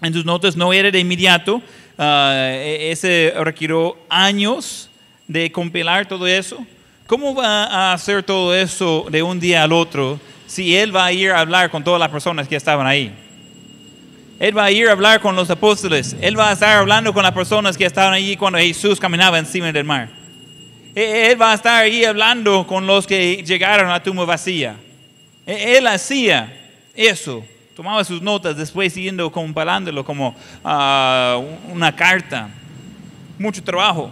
en 0.00 0.10
tus 0.10 0.24
notas 0.24 0.56
no 0.56 0.72
era 0.72 0.90
de 0.90 0.98
inmediato, 0.98 1.60
ah, 1.98 2.32
e- 2.34 2.92
ese 2.92 3.34
requirió 3.36 3.98
años 4.08 4.88
de 5.28 5.52
compilar 5.52 6.08
todo 6.08 6.26
eso. 6.26 6.64
¿Cómo 7.06 7.34
va 7.34 7.64
a 7.64 7.92
hacer 7.92 8.22
todo 8.22 8.54
eso 8.54 9.06
de 9.10 9.22
un 9.22 9.38
día 9.38 9.64
al 9.64 9.72
otro 9.74 10.18
si 10.46 10.74
él 10.74 10.96
va 10.96 11.04
a 11.04 11.12
ir 11.12 11.30
a 11.30 11.40
hablar 11.40 11.70
con 11.70 11.84
todas 11.84 12.00
las 12.00 12.08
personas 12.08 12.48
que 12.48 12.56
estaban 12.56 12.86
ahí? 12.86 13.25
Él 14.38 14.56
va 14.56 14.64
a 14.64 14.70
ir 14.70 14.88
a 14.88 14.92
hablar 14.92 15.20
con 15.20 15.34
los 15.34 15.48
apóstoles. 15.50 16.14
Él 16.20 16.38
va 16.38 16.50
a 16.50 16.52
estar 16.52 16.76
hablando 16.78 17.12
con 17.14 17.22
las 17.22 17.32
personas 17.32 17.76
que 17.76 17.86
estaban 17.86 18.12
allí 18.12 18.36
cuando 18.36 18.58
Jesús 18.58 19.00
caminaba 19.00 19.38
encima 19.38 19.72
del 19.72 19.84
mar. 19.84 20.08
E- 20.94 21.30
Él 21.30 21.40
va 21.40 21.52
a 21.52 21.54
estar 21.54 21.82
ahí 21.82 22.04
hablando 22.04 22.66
con 22.66 22.86
los 22.86 23.06
que 23.06 23.42
llegaron 23.44 23.88
a 23.88 23.92
la 23.92 24.02
tumba 24.02 24.24
vacía. 24.26 24.76
E- 25.46 25.76
Él 25.78 25.86
hacía 25.86 26.52
eso. 26.94 27.44
Tomaba 27.74 28.02
sus 28.04 28.20
notas, 28.22 28.56
después 28.56 28.92
siguiendo 28.92 29.30
comparándolo 29.32 30.04
como 30.04 30.34
ah, 30.64 31.40
una 31.70 31.94
carta. 31.94 32.48
Mucho 33.38 33.62
trabajo, 33.62 34.10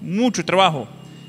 mucho 0.00 0.44
trabajo. 0.44 0.86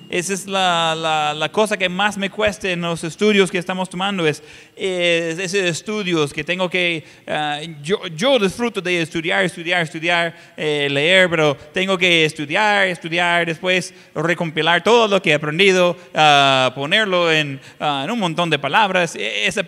Esa 0.10 0.34
es 0.34 0.46
la, 0.46 0.94
la- 0.98 1.34
la 1.34 1.50
cosa 1.50 1.78
que 1.78 1.88
más 1.88 2.18
me 2.18 2.30
cuesta 2.30 2.70
en 2.70 2.82
los 2.82 3.04
estudios 3.06 3.50
que 3.50 3.58
estamos 3.58 3.90
tomando, 3.90 4.28
es, 4.28 4.44
es 4.84 5.38
esos 5.38 5.62
estudios 5.62 6.34
que 6.34 6.44
tengo 6.44 6.68
que, 6.68 7.04
ah, 7.28 7.60
yo, 7.84 8.08
yo 8.16 8.40
disfruto 8.40 8.82
de 8.82 9.04
estudiar, 9.04 9.46
estudiar, 9.46 9.84
estudiar, 9.84 10.36
eh, 10.58 10.88
leer, 10.90 11.30
pero 11.30 11.56
tengo 11.72 11.98
que 11.98 12.26
estudiar, 12.26 12.88
estudiar, 12.88 13.46
después 13.46 13.94
recompilar 14.16 14.84
todo 14.84 15.08
lo 15.08 15.22
que 15.22 15.30
he 15.30 15.34
aprendido, 15.36 15.96
ah, 16.16 16.72
ponerlo 16.74 17.32
en, 17.32 17.60
ah, 17.80 18.02
en 18.06 18.12
un 18.12 18.18
montón 18.18 18.50
de 18.50 18.58
palabras. 18.58 19.16
E- 19.16 19.46
Esa, 19.46 19.64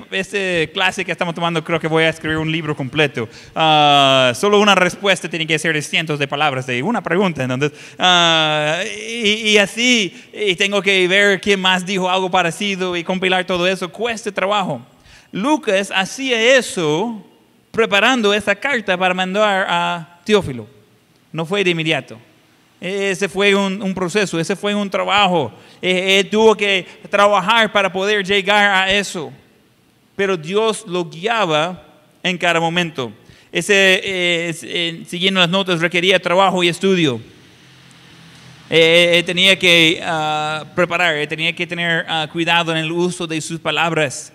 clase 0.73 1.05
que 1.05 1.11
estamos 1.11 1.35
tomando 1.35 1.63
creo 1.63 1.79
que 1.79 1.87
voy 1.87 2.05
a 2.05 2.09
escribir 2.09 2.37
un 2.37 2.51
libro 2.51 2.75
completo. 2.75 3.29
Solo 3.53 4.59
una 4.59 4.73
respuesta 4.73 5.29
tiene 5.29 5.45
que 5.45 5.59
ser 5.59 5.73
de 5.73 5.81
cientos 5.83 6.17
de 6.17 6.27
palabras 6.27 6.65
de 6.65 6.81
una 6.81 7.03
pregunta. 7.03 7.43
Entonces, 7.43 7.71
y, 8.97 9.49
y 9.51 9.57
así, 9.57 10.23
y 10.33 10.55
tengo 10.55 10.81
que 10.81 11.07
ver 11.07 11.39
quién 11.39 11.59
más 11.59 11.85
dijo 11.85 12.09
algo 12.09 12.31
parecido 12.31 12.97
y 12.97 13.03
compilar 13.03 13.45
todo 13.45 13.67
eso. 13.67 13.89
Cuesta 13.89 14.31
trabajo. 14.31 14.81
Lucas 15.33 15.91
hacía 15.93 16.57
eso 16.57 17.21
preparando 17.71 18.33
esa 18.33 18.55
carta 18.55 18.95
para 18.95 19.13
mandar 19.13 19.65
a 19.67 20.21
Teófilo. 20.23 20.67
No 21.31 21.45
fue 21.45 21.63
de 21.63 21.71
inmediato. 21.71 22.17
Ese 22.79 23.27
fue 23.27 23.55
un, 23.55 23.93
proceso, 23.93 24.39
ese 24.39 24.55
fue 24.55 24.75
un 24.75 24.89
trabajo. 24.89 25.51
Eh, 25.81 26.19
Él 26.19 26.29
tuvo 26.29 26.55
que 26.55 26.85
trabajar 27.09 27.71
para 27.71 27.91
poder 27.91 28.23
llegar 28.23 28.83
a 28.83 28.93
eso. 28.93 29.33
Pero 30.15 30.37
Dios 30.37 30.85
lo 30.87 31.09
guiaba 31.09 31.83
en 32.21 32.37
cada 32.37 32.59
momento. 32.59 33.11
Ese, 33.51 33.73
eh, 34.03 34.55
eh, 34.61 35.03
siguiendo 35.07 35.39
las 35.39 35.49
notas, 35.49 35.79
requería 35.81 36.21
trabajo 36.21 36.63
y 36.63 36.67
estudio. 36.67 37.19
Eh, 38.69 39.17
él 39.17 39.25
tenía 39.25 39.57
que 39.57 39.99
ah, 40.03 40.63
preparar, 40.75 41.25
tenía 41.27 41.53
que 41.53 41.65
tener 41.65 42.05
ah, 42.07 42.27
cuidado 42.31 42.71
en 42.71 42.77
el 42.77 42.91
uso 42.91 43.25
de 43.25 43.41
sus 43.41 43.59
palabras. 43.59 44.31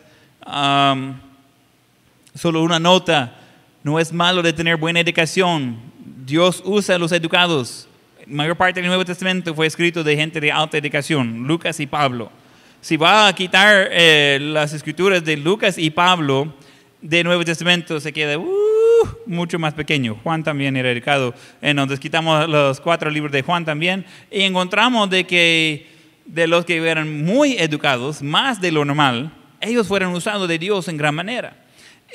Solo 2.34 2.62
una 2.62 2.78
nota, 2.78 3.34
no 3.82 3.98
es 3.98 4.12
malo 4.12 4.42
de 4.42 4.52
tener 4.52 4.76
buena 4.76 5.00
educación. 5.00 5.76
Dios 6.24 6.62
usa 6.64 6.94
a 6.94 6.98
los 6.98 7.12
educados. 7.12 7.88
La 8.20 8.34
mayor 8.34 8.56
parte 8.56 8.80
del 8.80 8.88
Nuevo 8.88 9.04
Testamento 9.04 9.54
fue 9.54 9.66
escrito 9.66 10.04
de 10.04 10.16
gente 10.16 10.40
de 10.40 10.52
alta 10.52 10.78
educación, 10.78 11.46
Lucas 11.46 11.80
y 11.80 11.86
Pablo. 11.86 12.30
Si 12.80 12.96
va 12.96 13.26
a 13.26 13.34
quitar 13.34 13.88
eh, 13.90 14.38
las 14.40 14.72
escrituras 14.72 15.24
de 15.24 15.36
Lucas 15.36 15.78
y 15.78 15.90
Pablo 15.90 16.54
del 17.02 17.26
Nuevo 17.26 17.44
Testamento, 17.44 18.00
se 18.00 18.12
queda 18.12 18.38
uh, 18.38 18.48
mucho 19.26 19.58
más 19.58 19.74
pequeño. 19.74 20.18
Juan 20.22 20.44
también 20.44 20.76
era 20.76 20.90
educado. 20.90 21.34
Entonces 21.60 21.98
quitamos 21.98 22.48
los 22.48 22.80
cuatro 22.80 23.10
libros 23.10 23.32
de 23.32 23.42
Juan 23.42 23.64
también 23.64 24.06
y 24.30 24.42
encontramos 24.42 25.10
de 25.10 25.24
que 25.24 25.86
de 26.24 26.46
los 26.46 26.64
que 26.64 26.76
eran 26.76 27.24
muy 27.24 27.56
educados, 27.58 28.22
más 28.22 28.60
de 28.60 28.70
lo 28.70 28.84
normal, 28.84 29.32
ellos 29.60 29.86
fueron 29.86 30.14
usados 30.14 30.48
de 30.48 30.58
Dios 30.58 30.88
en 30.88 30.96
gran 30.96 31.14
manera. 31.14 31.64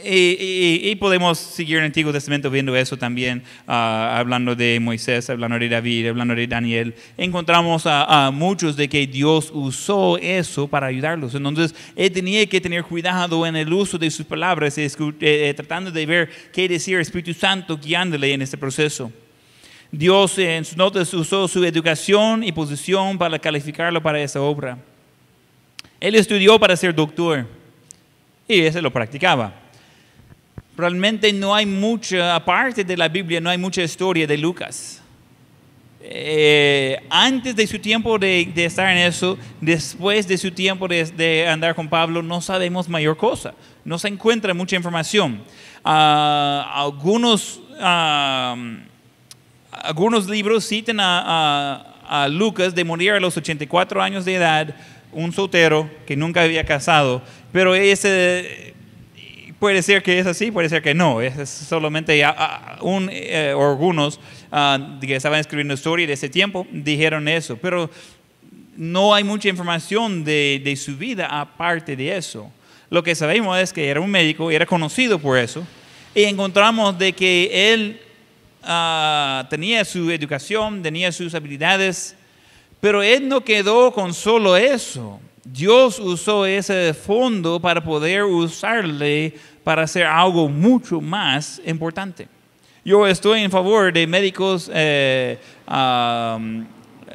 Y, 0.03 0.09
y- 0.09 0.89
y 0.89 0.95
podemos 0.95 1.37
seguir 1.37 1.75
en 1.77 1.83
el 1.83 1.85
Antiguo 1.89 2.11
Testamento 2.11 2.49
viendo 2.49 2.75
eso 2.75 2.97
también, 2.97 3.43
ah, 3.67 4.15
hablando 4.17 4.55
de 4.55 4.79
Moisés, 4.79 5.29
hablando 5.29 5.59
de 5.59 5.69
David, 5.69 6.07
hablando 6.09 6.33
de 6.33 6.47
Daniel. 6.47 6.95
Encontramos 7.15 7.85
a, 7.85 8.25
a 8.25 8.31
muchos 8.31 8.75
de 8.75 8.89
que 8.89 9.05
Dios 9.05 9.51
usó 9.53 10.17
eso 10.17 10.67
para 10.67 10.87
ayudarlos. 10.87 11.35
Entonces, 11.35 11.75
él 11.95 12.11
tenía 12.11 12.43
que 12.47 12.59
tener 12.59 12.83
cuidado 12.83 13.45
en 13.45 13.55
el 13.55 13.71
uso 13.71 13.99
de 13.99 14.09
sus 14.09 14.25
palabras, 14.25 14.75
eh, 14.79 14.89
eh, 15.21 15.53
tratando 15.55 15.91
de 15.91 16.05
ver 16.07 16.29
qué 16.51 16.67
decía 16.67 16.95
el 16.95 17.03
Espíritu 17.03 17.35
Santo 17.35 17.77
guiándole 17.77 18.33
en 18.33 18.41
este 18.41 18.57
proceso. 18.57 19.11
Dios 19.91 20.39
en 20.39 20.65
sus 20.65 20.75
notas 20.75 21.13
usó 21.13 21.47
su 21.47 21.63
educación 21.63 22.43
y 22.43 22.51
posición 22.51 23.15
para 23.19 23.37
calificarlo 23.37 24.01
para 24.01 24.19
esa 24.23 24.41
obra. 24.41 24.79
Él 26.03 26.15
estudió 26.15 26.59
para 26.59 26.75
ser 26.75 26.93
doctor 26.93 27.47
y 28.45 28.59
ese 28.59 28.81
lo 28.81 28.91
practicaba. 28.91 29.53
Realmente 30.75 31.31
no 31.31 31.55
hay 31.55 31.65
mucha, 31.65 32.35
aparte 32.35 32.83
de 32.83 32.97
la 32.97 33.07
Biblia, 33.07 33.39
no 33.39 33.49
hay 33.49 33.57
mucha 33.57 33.81
historia 33.81 34.27
de 34.27 34.37
Lucas. 34.37 35.01
Eh, 36.01 37.01
antes 37.09 37.55
de 37.55 37.65
su 37.65 37.79
tiempo 37.79 38.19
de, 38.19 38.51
de 38.53 38.65
estar 38.65 38.89
en 38.91 38.97
eso, 38.97 39.37
después 39.61 40.27
de 40.27 40.37
su 40.37 40.51
tiempo 40.51 40.89
de, 40.89 41.05
de 41.05 41.47
andar 41.47 41.73
con 41.73 41.87
Pablo, 41.87 42.21
no 42.21 42.41
sabemos 42.41 42.89
mayor 42.89 43.15
cosa. 43.15 43.53
No 43.85 43.97
se 43.97 44.09
encuentra 44.09 44.53
mucha 44.53 44.75
información. 44.75 45.41
Ah, 45.85 46.69
algunos, 46.75 47.61
ah, 47.79 48.57
algunos 49.71 50.27
libros 50.27 50.67
citan 50.67 50.99
a, 50.99 51.21
a- 51.25 51.89
a 52.23 52.27
Lucas 52.27 52.75
de 52.75 52.83
morir 52.83 53.13
a 53.13 53.19
los 53.21 53.37
84 53.37 54.01
años 54.01 54.25
de 54.25 54.35
edad, 54.35 54.75
un 55.13 55.31
soltero 55.33 55.89
que 56.05 56.15
nunca 56.15 56.43
había 56.43 56.65
casado, 56.65 57.21
pero 57.51 57.75
ese 57.75 58.73
puede 59.63 59.81
ser 59.81 60.03
que 60.03 60.19
es 60.19 60.27
así, 60.27 60.51
puede 60.51 60.67
ser 60.67 60.81
que 60.81 60.93
no. 60.93 61.21
Es 61.21 61.49
solamente 61.49 62.21
un, 62.81 63.09
eh, 63.09 63.55
algunos 63.57 64.19
ah, 64.51 64.97
que 64.99 65.15
estaban 65.15 65.39
escribiendo 65.39 65.73
historia 65.73 66.05
de 66.05 66.11
ese 66.11 66.27
tiempo 66.27 66.67
dijeron 66.69 67.29
eso, 67.29 67.55
pero 67.55 67.89
no 68.75 69.13
hay 69.13 69.23
mucha 69.23 69.47
información 69.47 70.25
de, 70.25 70.61
de 70.61 70.75
su 70.75 70.97
vida 70.97 71.27
aparte 71.27 71.95
de 71.95 72.17
eso. 72.17 72.51
Lo 72.89 73.03
que 73.03 73.15
sabemos 73.15 73.57
es 73.57 73.71
que 73.71 73.87
era 73.87 74.01
un 74.01 74.11
médico, 74.11 74.51
era 74.51 74.65
conocido 74.65 75.17
por 75.17 75.37
eso, 75.37 75.65
y 76.13 76.23
encontramos 76.23 76.97
de 76.99 77.13
que 77.13 77.73
él 77.73 78.01
ah, 78.63 79.47
tenía 79.49 79.85
su 79.85 80.11
educación, 80.11 80.83
tenía 80.83 81.11
sus 81.13 81.33
habilidades, 81.35 82.17
pero 82.83 83.01
él 83.01 83.29
no 83.29 83.39
quedó 83.39 83.93
con 83.93 84.13
solo 84.13 84.57
eso. 84.57 85.17
Dios 85.45 85.99
usó 85.99 86.45
ese 86.45 86.93
fondo 86.93 87.57
para 87.57 87.81
poder 87.81 88.25
usarle 88.25 89.33
para 89.63 89.83
hacer 89.83 90.05
algo 90.05 90.49
mucho 90.49 90.99
más 90.99 91.61
importante. 91.65 92.27
Yo 92.83 93.07
estoy 93.07 93.39
en 93.39 93.49
favor 93.49 93.93
de 93.93 94.05
médicos, 94.05 94.69
eh, 94.73 95.39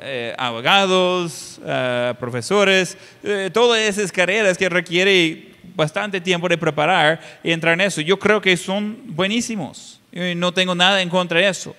eh, 0.01 0.35
abogados, 0.39 1.61
eh, 1.62 2.14
profesores, 2.19 2.97
todas 3.53 3.79
esas 3.79 4.11
carreras 4.11 4.57
que 4.57 4.71
requiere 4.71 5.53
bastante 5.77 6.19
tiempo 6.19 6.49
de 6.49 6.57
preparar 6.57 7.21
y 7.45 7.53
entrar 7.53 7.75
en 7.75 7.83
eso. 7.83 8.01
Yo 8.01 8.19
creo 8.19 8.41
que 8.41 8.57
son 8.57 8.97
buenísimos. 9.09 10.01
No 10.35 10.51
tengo 10.51 10.75
nada 10.75 11.03
en 11.03 11.11
contra 11.11 11.41
de 11.41 11.49
eso. 11.49 11.77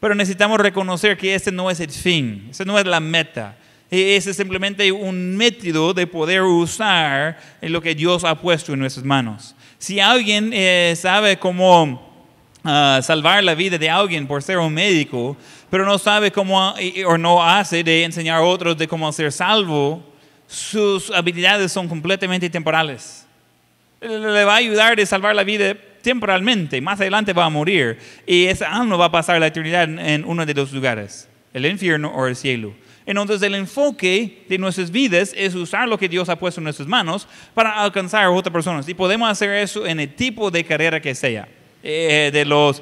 Pero 0.00 0.14
necesitamos 0.14 0.60
reconocer 0.60 1.16
que 1.16 1.34
ese 1.34 1.50
no 1.50 1.70
es 1.70 1.80
el 1.80 1.90
fin, 1.90 2.48
ese 2.50 2.64
no 2.64 2.78
es 2.78 2.84
la 2.86 3.00
meta. 3.00 3.56
Ese 3.90 4.30
es 4.30 4.36
simplemente 4.36 4.90
un 4.90 5.36
método 5.36 5.94
de 5.94 6.06
poder 6.06 6.42
usar 6.42 7.38
lo 7.62 7.80
que 7.80 7.94
Dios 7.94 8.24
ha 8.24 8.34
puesto 8.34 8.72
en 8.72 8.80
nuestras 8.80 9.04
manos. 9.06 9.54
Si 9.78 10.00
alguien 10.00 10.50
eh, 10.52 10.94
sabe 10.96 11.38
cómo 11.38 12.28
ah, 12.64 13.00
salvar 13.02 13.44
la 13.44 13.54
vida 13.54 13.78
de 13.78 13.88
alguien 13.88 14.26
por 14.26 14.42
ser 14.42 14.58
un 14.58 14.74
médico, 14.74 15.36
pero 15.70 15.84
no 15.86 15.98
sabe 15.98 16.32
cómo 16.32 16.74
y- 16.80 17.04
o 17.04 17.16
no 17.16 17.42
hace 17.42 17.84
de 17.84 18.02
enseñar 18.04 18.38
a 18.38 18.42
otros 18.42 18.76
de 18.76 18.88
cómo 18.88 19.10
ser 19.12 19.30
salvo, 19.30 20.02
sus 20.48 21.10
habilidades 21.10 21.70
son 21.72 21.88
completamente 21.88 22.50
temporales 22.50 23.22
le 24.00 24.44
va 24.44 24.54
a 24.54 24.56
ayudar 24.56 24.96
de 24.96 25.06
salvar 25.06 25.34
la 25.34 25.42
vida 25.42 25.74
temporalmente. 26.06 26.80
Más 26.80 27.00
adelante 27.00 27.32
va 27.32 27.46
a 27.46 27.50
morir. 27.50 27.98
Y 28.24 28.44
esa 28.44 28.70
alma 28.72 28.96
va 28.96 29.06
a 29.06 29.10
pasar 29.10 29.40
la 29.40 29.48
eternidad 29.48 29.82
en, 29.82 30.24
uno 30.24 30.46
de 30.46 30.54
dos 30.54 30.72
lugares, 30.72 31.28
el 31.52 31.66
infierno 31.66 32.12
o 32.14 32.28
el 32.28 32.36
cielo. 32.36 32.72
Entonces 33.04 33.42
el 33.42 33.56
enfoque 33.56 34.44
de 34.48 34.56
nuestras 34.56 34.92
vidas 34.92 35.34
es 35.36 35.56
usar 35.56 35.88
lo 35.88 35.98
que 35.98 36.08
Dios 36.08 36.28
ha 36.28 36.38
puesto 36.38 36.60
en 36.60 36.64
nuestras 36.64 36.86
manos 36.86 37.26
para 37.54 37.82
alcanzar 37.82 38.22
a 38.22 38.30
otras 38.30 38.52
personas. 38.52 38.88
Y 38.88 38.94
podemos 38.94 39.28
hacer 39.28 39.50
eso 39.50 39.84
en 39.84 39.98
el 39.98 40.14
tipo 40.14 40.48
de 40.48 40.62
carrera 40.62 41.00
que 41.00 41.12
sea. 41.12 41.48
Eh, 41.82 42.30
de 42.32 42.44
las 42.44 42.80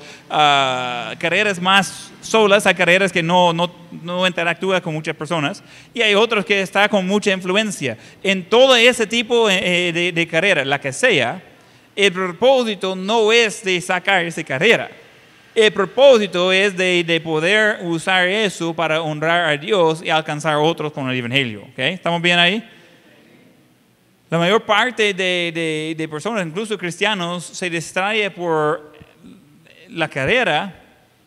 carreras 1.19 1.61
más 1.61 2.11
solas 2.21 2.67
a 2.67 2.75
carreras 2.75 3.13
que 3.13 3.23
no, 3.23 3.53
no, 3.53 3.71
no 4.03 4.27
interactúa 4.27 4.83
con 4.83 4.93
muchas 4.93 5.17
personas. 5.17 5.63
Y 5.95 6.03
hay 6.03 6.15
otros 6.15 6.45
que 6.45 6.61
está 6.61 6.91
con 6.91 7.07
mucha 7.07 7.33
influencia. 7.33 7.97
En 8.23 8.45
todo 8.45 8.77
ese 8.77 9.07
tipo 9.07 9.49
eh, 9.49 9.93
de, 9.95 10.13
de 10.13 10.27
carrera, 10.27 10.63
la 10.67 10.79
que 10.79 10.93
sea, 10.93 11.43
el 11.97 12.13
propósito 12.13 12.95
no 12.97 13.31
es 13.33 13.63
de 13.65 13.81
sacar 13.81 14.25
esa 14.25 14.43
carrera. 14.45 14.91
El 15.55 15.73
propósito 15.73 16.51
es 16.53 16.77
de, 16.77 17.05
de 17.05 17.21
poder 17.21 17.79
usar 17.83 18.27
eso 18.27 18.75
para 18.75 19.01
honrar 19.03 19.49
a 19.51 19.57
Dios 19.57 20.03
y 20.05 20.11
alcanzar 20.11 20.55
a 20.55 20.59
otros 20.59 20.93
con 20.93 21.09
el 21.09 21.17
Evangelio. 21.17 21.63
¿ok? 21.63 21.79
¿Estamos 21.79 22.21
bien 22.21 22.39
ahí? 22.39 22.69
La 24.31 24.39
mayor 24.39 24.63
parte 24.65 25.15
de, 25.15 25.53
de- 25.55 25.95
de 25.97 26.09
personas, 26.09 26.45
incluso 26.45 26.77
cristianos, 26.77 27.45
se 27.45 27.71
distrae 27.71 28.31
por 28.31 28.93
la 29.91 30.09
carrera 30.09 30.81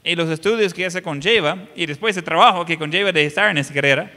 y 0.03 0.15
los 0.15 0.29
estudios 0.29 0.73
que 0.73 0.89
se 0.91 1.01
conlleva 1.01 1.57
y 1.75 1.85
después 1.85 2.17
el 2.17 2.23
trabajo 2.23 2.65
que 2.65 2.77
conlleva 2.77 3.11
de 3.13 3.25
estar 3.25 3.49
en 3.49 3.59
esa 3.59 3.73
carrera. 3.73 4.11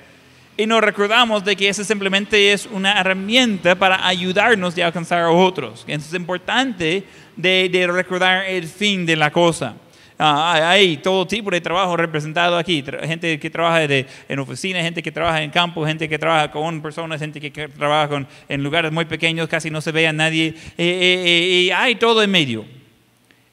Y 0.61 0.67
nos 0.67 0.83
recordamos 0.83 1.43
de 1.43 1.57
que 1.57 1.71
eso 1.71 1.83
simplemente 1.85 2.53
es 2.53 2.67
una 2.67 3.01
herramienta 3.01 3.75
para 3.75 4.07
ayudarnos 4.07 4.77
a 4.77 4.87
alcanzar 4.87 5.23
a 5.23 5.31
otros. 5.31 5.85
Es 5.87 6.13
importante 6.13 7.03
de, 7.35 7.69
de 7.71 7.87
recordar 7.87 8.45
el 8.45 8.69
fin 8.69 9.07
de 9.07 9.17
la 9.17 9.33
cosa. 9.33 9.75
Ah, 10.19 10.73
hay 10.73 10.99
todo 10.99 11.27
tipo 11.27 11.51
de 11.51 11.63
trabajo 11.63 11.97
representado 11.97 12.59
aquí. 12.59 12.85
gente 13.05 13.41
que 13.41 13.49
trabaja 13.49 13.89
de, 13.89 14.07
en 14.29 14.39
oficinas, 14.39 14.83
gente 14.83 15.03
que 15.03 15.11
trabaja 15.11 15.43
en 15.43 15.51
campo, 15.51 15.87
gente 15.87 16.07
que 16.11 16.19
trabaja 16.19 16.51
con 16.51 16.83
personas, 16.83 17.21
gente 17.21 17.41
que, 17.41 17.69
trabaja 17.69 18.27
en 18.47 18.63
lugares 18.63 18.93
muy 18.93 19.07
pequeños, 19.07 19.49
casi 19.49 19.71
no 19.71 19.81
se 19.81 19.93
ve 19.93 20.07
a 20.09 20.13
nadie. 20.13 20.55
y 20.77 21.71
hay 21.71 21.95
todo 21.95 22.23
en 22.23 22.31
medio. 22.31 22.67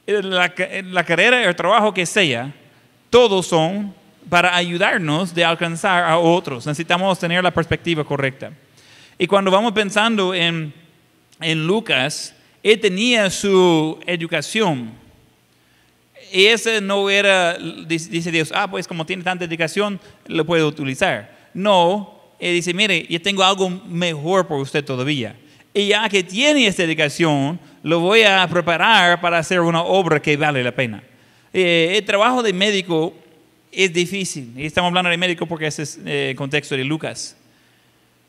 La, 0.05 0.53
la 0.83 1.03
carrera, 1.05 1.41
el 1.41 1.55
trabajo 1.55 1.93
que 1.93 2.05
sea, 2.05 2.53
todos 3.09 3.47
son 3.47 3.95
para 4.29 4.55
ayudarnos 4.55 5.33
de 5.33 5.43
alcanzar 5.43 6.03
a 6.03 6.17
otros. 6.17 6.65
Necesitamos 6.65 7.19
tener 7.19 7.43
la 7.43 7.51
perspectiva 7.51 8.03
correcta. 8.03 8.51
Y 9.17 9.27
cuando 9.27 9.51
vamos 9.51 9.71
pensando 9.71 10.33
en, 10.33 10.73
en 11.41 11.65
Lucas, 11.65 12.33
él 12.63 12.79
tenía 12.79 13.29
su 13.29 13.99
educación 14.05 14.91
y 16.31 16.45
ese 16.47 16.81
no 16.81 17.09
era, 17.09 17.57
dice 17.57 18.31
Dios, 18.31 18.51
ah, 18.53 18.69
pues 18.69 18.87
como 18.87 19.05
tiene 19.05 19.23
tanta 19.23 19.45
dedicación, 19.45 19.99
lo 20.27 20.45
puedo 20.45 20.67
utilizar. 20.67 21.35
No, 21.53 22.21
él 22.39 22.55
dice, 22.55 22.73
mire, 22.73 23.05
yo 23.09 23.21
tengo 23.21 23.43
algo 23.43 23.69
mejor 23.69 24.47
por 24.47 24.59
usted 24.59 24.83
todavía. 24.83 25.35
Y 25.73 25.87
ya 25.87 26.07
que 26.09 26.23
tiene 26.23 26.67
esta 26.67 26.83
dedicación, 26.83 27.59
lo 27.83 27.99
voy 27.99 28.23
a 28.23 28.47
preparar 28.47 29.21
para 29.21 29.37
hacer 29.37 29.61
una 29.61 29.81
obra 29.81 30.21
que 30.21 30.35
vale 30.35 30.63
la 30.63 30.71
pena. 30.71 31.01
Eh, 31.53 31.93
el 31.97 32.05
trabajo 32.05 32.43
de 32.43 32.51
médico 32.51 33.13
es 33.71 33.93
difícil. 33.93 34.53
Y 34.55 34.65
estamos 34.65 34.89
hablando 34.89 35.09
de 35.09 35.17
médico 35.17 35.45
porque 35.45 35.67
ese 35.67 35.83
es 35.83 35.99
eh, 36.05 36.31
el 36.31 36.35
contexto 36.35 36.75
de 36.75 36.83
Lucas. 36.83 37.35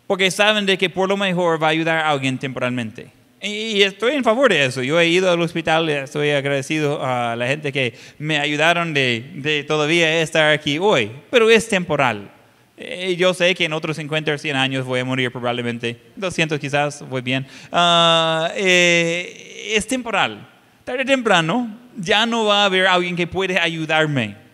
Porque 0.07 0.31
saben 0.31 0.67
de 0.67 0.79
que 0.79 0.89
por 0.89 1.09
lo 1.09 1.17
mejor 1.17 1.63
va 1.63 1.69
a 1.69 1.71
ayudar 1.71 1.99
a 1.99 2.11
alguien 2.11 2.39
temporalmente. 2.39 3.19
Y 3.41 3.83
estoy 3.83 4.15
en 4.15 4.25
favor 4.25 4.51
de 4.51 4.65
eso. 4.65 4.83
Yo 4.83 4.99
he 4.99 5.07
ido 5.07 5.31
al 5.31 5.41
hospital, 5.41 5.89
estoy 5.89 6.31
agradecido 6.31 7.05
a 7.05 7.37
la 7.37 7.47
gente 7.47 7.73
que 7.73 7.95
me 8.19 8.39
ayudaron 8.39 8.93
de, 8.93 9.65
todavía 9.69 10.21
estar 10.21 10.53
aquí 10.53 10.79
hoy, 10.79 11.11
pero 11.31 11.49
es 11.49 11.69
temporal. 11.69 12.31
Eh, 12.77 13.15
yo 13.17 13.35
sé 13.35 13.55
que 13.55 13.65
en 13.65 13.73
otros 13.73 13.97
50 13.97 14.33
o 14.33 14.39
100 14.39 14.57
años 14.57 14.87
voy 14.87 15.01
a 15.01 15.05
morir 15.05 15.31
probablemente, 15.31 15.97
200 16.17 16.59
quizás, 16.59 17.09
voy 17.09 17.23
bien. 17.23 17.47
Ah, 17.71 18.51
eh, 18.57 19.73
es 19.75 19.87
temporal. 19.87 20.49
Tarde 20.85 21.03
o 21.03 21.07
temprano 21.07 21.77
ya 21.97 22.27
no 22.27 22.47
va 22.47 22.63
a 22.63 22.65
haber 22.65 22.87
alguien 22.87 23.15
que 23.15 23.27
puede 23.27 23.59
ayudarme. 23.59 24.48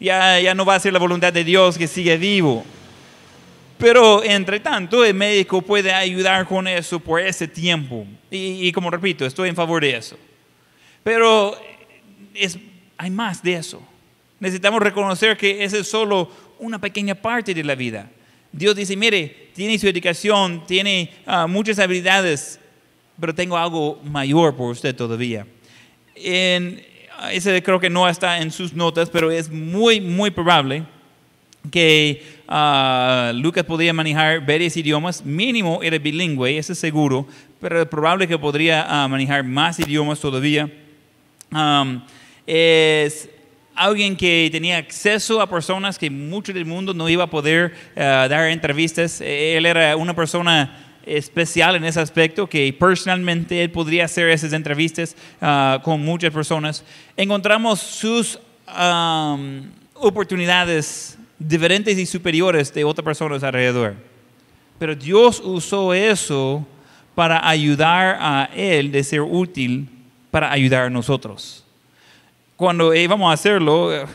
Ya, 0.00 0.40
ya 0.40 0.54
no 0.54 0.64
va 0.64 0.74
a 0.74 0.80
ser 0.80 0.92
la 0.92 0.98
voluntad 0.98 1.32
de 1.32 1.44
Dios 1.44 1.76
que 1.78 1.86
sigue 1.86 2.16
vivo. 2.16 2.64
Pero 3.80 4.22
entre 4.22 4.60
tanto, 4.60 5.04
el 5.04 5.14
médico 5.14 5.62
puede 5.62 5.92
ayudar 5.92 6.46
con 6.46 6.68
eso 6.68 7.00
por 7.00 7.20
ese 7.20 7.48
tiempo. 7.48 8.06
Y, 8.30 8.70
como 8.72 8.90
repito, 8.90 9.24
estoy 9.24 9.48
en 9.48 9.56
favor 9.56 9.82
de 9.82 9.96
eso. 9.96 10.18
Pero 11.02 11.56
es, 12.34 12.58
hay 12.98 13.10
más 13.10 13.42
de 13.42 13.54
eso. 13.54 13.82
Necesitamos 14.38 14.82
reconocer 14.82 15.36
que 15.36 15.64
esa 15.64 15.78
es 15.78 15.88
solo 15.88 16.30
una 16.58 16.78
pequeña 16.78 17.14
parte 17.14 17.54
de 17.54 17.64
la 17.64 17.74
vida. 17.74 18.10
Dios 18.52 18.76
dice, 18.76 18.96
mire, 18.96 19.50
tiene 19.54 19.78
su 19.78 19.88
educación, 19.88 20.64
tiene 20.66 21.10
ah, 21.24 21.46
muchas 21.46 21.78
habilidades, 21.78 22.60
pero 23.18 23.34
tengo 23.34 23.56
algo 23.56 23.98
mayor 24.04 24.54
por 24.56 24.72
usted 24.72 24.94
todavía. 24.94 25.46
En, 26.14 26.84
ese 27.32 27.62
creo 27.62 27.80
que 27.80 27.90
no 27.90 28.08
está 28.08 28.38
en 28.38 28.50
sus 28.50 28.72
notas, 28.72 29.10
pero 29.10 29.30
es 29.30 29.50
muy, 29.50 30.00
muy 30.00 30.30
probable 30.30 30.84
que 31.70 32.22
uh, 32.48 33.36
Lucas 33.36 33.64
podía 33.64 33.92
manejar 33.92 34.44
varios 34.44 34.76
idiomas, 34.76 35.24
mínimo 35.24 35.80
era 35.82 35.98
bilingüe, 35.98 36.56
eso 36.56 36.72
es 36.72 36.78
seguro, 36.78 37.26
pero 37.60 37.82
es 37.82 37.88
probable 37.88 38.26
que 38.26 38.38
podría 38.38 38.86
uh, 38.86 39.08
manejar 39.08 39.44
más 39.44 39.78
idiomas 39.78 40.20
todavía. 40.20 40.70
Um, 41.52 42.00
es 42.46 43.28
alguien 43.74 44.16
que 44.16 44.48
tenía 44.50 44.78
acceso 44.78 45.40
a 45.40 45.48
personas 45.48 45.98
que 45.98 46.10
mucho 46.10 46.52
del 46.52 46.64
mundo 46.64 46.94
no 46.94 47.08
iba 47.08 47.24
a 47.24 47.30
poder 47.30 47.74
uh, 47.96 48.00
dar 48.00 48.48
entrevistas. 48.48 49.20
Él 49.20 49.66
era 49.66 49.96
una 49.96 50.14
persona 50.14 50.89
especial 51.06 51.76
en 51.76 51.84
ese 51.84 52.00
aspecto, 52.00 52.46
que 52.46 52.72
personalmente 52.72 53.62
él 53.62 53.70
podría 53.70 54.04
hacer 54.04 54.28
esas 54.28 54.52
entrevistas 54.52 55.16
con 55.82 56.04
muchas 56.04 56.32
personas. 56.32 56.84
Encontramos 57.16 57.80
sus 57.80 58.38
oportunidades 59.94 61.18
diferentes 61.38 61.98
y 61.98 62.06
superiores 62.06 62.72
de 62.72 62.84
otras 62.84 63.04
personas 63.04 63.42
alrededor. 63.42 63.94
Pero 64.78 64.94
Dios 64.94 65.40
usó 65.44 65.92
eso 65.92 66.66
para 67.14 67.46
ayudar 67.46 68.16
a 68.20 68.48
Él 68.54 68.92
de 68.92 69.04
ser 69.04 69.20
útil 69.20 69.88
para 70.30 70.50
ayudar 70.52 70.84
a 70.84 70.90
nosotros. 70.90 71.64
Cuando 72.56 72.94
íbamos 72.94 73.30
a 73.30 73.34
hacerlo, 73.34 73.92
eh, 73.92 74.06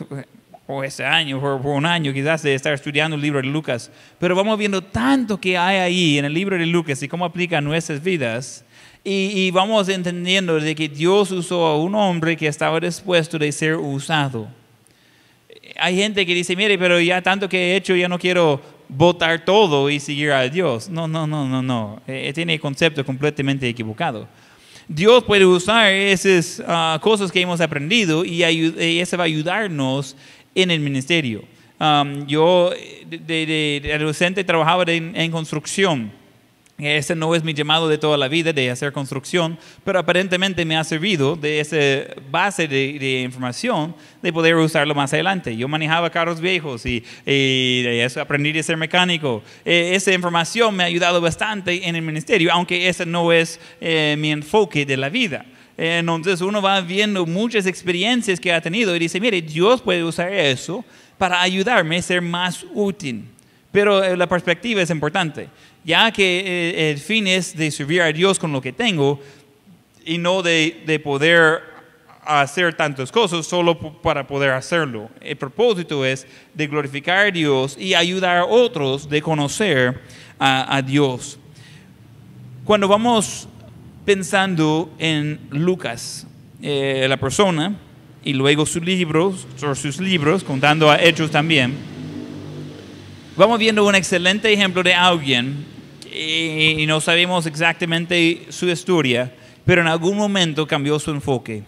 o 0.66 0.82
ese 0.82 1.04
año, 1.04 1.38
o 1.38 1.60
por 1.62 1.74
un 1.74 1.86
año 1.86 2.12
quizás 2.12 2.42
de 2.42 2.54
estar 2.54 2.72
estudiando 2.72 3.16
el 3.16 3.22
libro 3.22 3.40
de 3.40 3.46
Lucas, 3.46 3.90
pero 4.18 4.34
vamos 4.34 4.58
viendo 4.58 4.82
tanto 4.82 5.40
que 5.40 5.56
hay 5.56 5.78
ahí 5.78 6.18
en 6.18 6.24
el 6.24 6.34
libro 6.34 6.58
de 6.58 6.66
Lucas 6.66 7.02
y 7.02 7.08
cómo 7.08 7.24
aplica 7.24 7.58
a 7.58 7.60
nuestras 7.60 8.02
vidas, 8.02 8.64
y, 9.04 9.30
y, 9.34 9.50
vamos 9.52 9.88
entendiendo 9.88 10.58
de 10.58 10.74
que 10.74 10.88
Dios 10.88 11.30
usó 11.30 11.64
a 11.64 11.78
un 11.78 11.94
hombre 11.94 12.36
que 12.36 12.48
estaba 12.48 12.80
dispuesto 12.80 13.38
de 13.38 13.52
ser 13.52 13.76
usado 13.76 14.48
hay 15.78 15.96
gente 15.96 16.24
que 16.24 16.34
dice, 16.34 16.56
mire, 16.56 16.78
pero 16.78 17.00
ya 17.00 17.22
tanto 17.22 17.48
que 17.48 17.72
he 17.72 17.76
hecho, 17.76 17.94
ya 17.94 18.08
no 18.08 18.18
quiero 18.18 18.60
votar 18.88 19.44
todo 19.44 19.90
y 19.90 20.00
seguir 20.00 20.32
a 20.32 20.48
Dios. 20.48 20.88
No, 20.88 21.08
no, 21.08 21.26
no, 21.26 21.46
no, 21.46 21.62
no. 21.62 22.00
Eh, 22.06 22.32
tiene 22.34 22.54
el 22.54 22.60
concepto 22.60 23.04
completamente 23.04 23.68
equivocado. 23.68 24.28
Dios 24.88 25.24
puede 25.24 25.44
usar 25.44 25.90
esas 25.90 26.62
ah, 26.66 26.98
cosas 27.02 27.32
que 27.32 27.40
hemos 27.40 27.60
aprendido 27.60 28.24
y, 28.24 28.42
eso 29.00 29.16
va 29.16 29.24
a 29.24 29.26
ayudarnos 29.26 30.16
en 30.56 30.72
el 30.72 30.80
ministerio. 30.80 31.44
yo 32.26 32.70
de, 33.06 33.92
adolescente 33.94 34.42
trabajaba 34.42 34.84
en 34.88 35.30
construcción 35.30 36.10
ese 36.78 37.14
no 37.14 37.34
es 37.34 37.42
mi 37.42 37.54
llamado 37.54 37.88
de 37.88 37.96
toda 37.96 38.18
la 38.18 38.28
vida 38.28 38.52
de 38.52 38.70
hacer 38.70 38.92
construcción, 38.92 39.58
pero 39.82 39.98
aparentemente 39.98 40.62
me 40.66 40.76
ha 40.76 40.84
servido 40.84 41.34
de 41.34 41.60
esa 41.60 42.12
base 42.30 42.68
de, 42.68 43.22
información 43.22 43.94
de 44.20 44.30
poder 44.30 44.56
usarlo 44.56 44.94
más 44.94 45.12
adelante. 45.14 45.56
Yo 45.56 45.68
manejaba 45.68 46.10
carros 46.10 46.38
viejos 46.38 46.84
y, 46.84 47.02
eso 47.24 48.20
aprendí 48.20 48.56
a 48.58 48.62
ser 48.62 48.76
mecánico. 48.76 49.42
E, 49.64 49.94
esa 49.94 50.12
información 50.12 50.76
me 50.76 50.82
ha 50.82 50.86
ayudado 50.86 51.20
bastante 51.20 51.88
en 51.88 51.96
el 51.96 52.02
ministerio, 52.02 52.52
aunque 52.52 52.88
ese 52.88 53.06
no 53.06 53.32
es 53.32 53.58
eh, 53.80 54.14
mi 54.18 54.30
enfoque 54.30 54.84
de 54.84 54.98
la 54.98 55.08
vida. 55.08 55.46
Entonces 55.76 56.40
uno 56.40 56.62
va 56.62 56.80
viendo 56.80 57.26
muchas 57.26 57.66
experiencias 57.66 58.40
que 58.40 58.52
ha 58.52 58.60
tenido 58.60 58.96
y 58.96 58.98
dice, 58.98 59.20
mire, 59.20 59.42
Dios 59.42 59.82
puede 59.82 60.02
usar 60.02 60.32
eso 60.32 60.84
para 61.18 61.40
ayudarme 61.42 61.98
a 61.98 62.02
ser 62.02 62.22
más 62.22 62.64
útil. 62.72 63.24
Pero 63.72 64.02
eh, 64.02 64.16
la 64.16 64.26
perspectiva 64.26 64.80
es 64.80 64.90
importante 64.90 65.48
ya 65.86 66.10
que 66.10 66.40
eh, 66.40 66.90
el 66.90 66.98
fin 66.98 67.28
es 67.28 67.56
de 67.56 67.70
servir 67.70 68.02
a 68.02 68.12
Dios 68.12 68.40
con 68.40 68.52
lo 68.52 68.60
que 68.60 68.72
tengo 68.72 69.20
y 70.04 70.18
no 70.18 70.42
de, 70.42 71.00
poder 71.02 71.62
hacer 72.24 72.74
tantas 72.74 73.12
cosas 73.12 73.46
solo 73.46 73.78
para 73.78 74.26
poder 74.26 74.50
hacerlo. 74.50 75.08
El 75.20 75.36
propósito 75.36 76.04
es 76.04 76.26
de 76.54 76.66
glorificar 76.66 77.28
a 77.28 77.30
Dios 77.30 77.76
y 77.78 77.94
ayudar 77.94 78.38
a 78.38 78.44
otros 78.44 79.08
de 79.08 79.22
conocer 79.22 80.00
a, 80.40 80.82
Dios. 80.82 81.38
Cuando 82.64 82.88
vamos 82.88 83.48
pensando 84.06 84.94
en 84.98 85.40
Lucas, 85.50 86.26
eh, 86.62 87.06
la 87.08 87.16
persona, 87.18 87.76
y 88.24 88.32
luego 88.32 88.64
sus 88.64 88.82
libros, 88.82 89.46
sus 89.74 90.00
libros, 90.00 90.44
contando 90.44 90.90
a 90.90 91.02
Hechos 91.02 91.30
también, 91.30 91.74
vamos 93.36 93.58
viendo 93.58 93.84
un 93.84 93.94
excelente 93.94 94.52
ejemplo 94.52 94.82
de 94.82 94.94
alguien 94.94 95.66
y 96.10 96.86
no 96.86 97.00
sabemos 97.00 97.44
exactamente 97.46 98.46
su 98.48 98.66
historia, 98.68 99.34
pero 99.64 99.82
en 99.82 99.88
algún 99.88 100.16
momento 100.16 100.66
cambió 100.66 100.98
su 100.98 101.10
enfoque. 101.10 101.64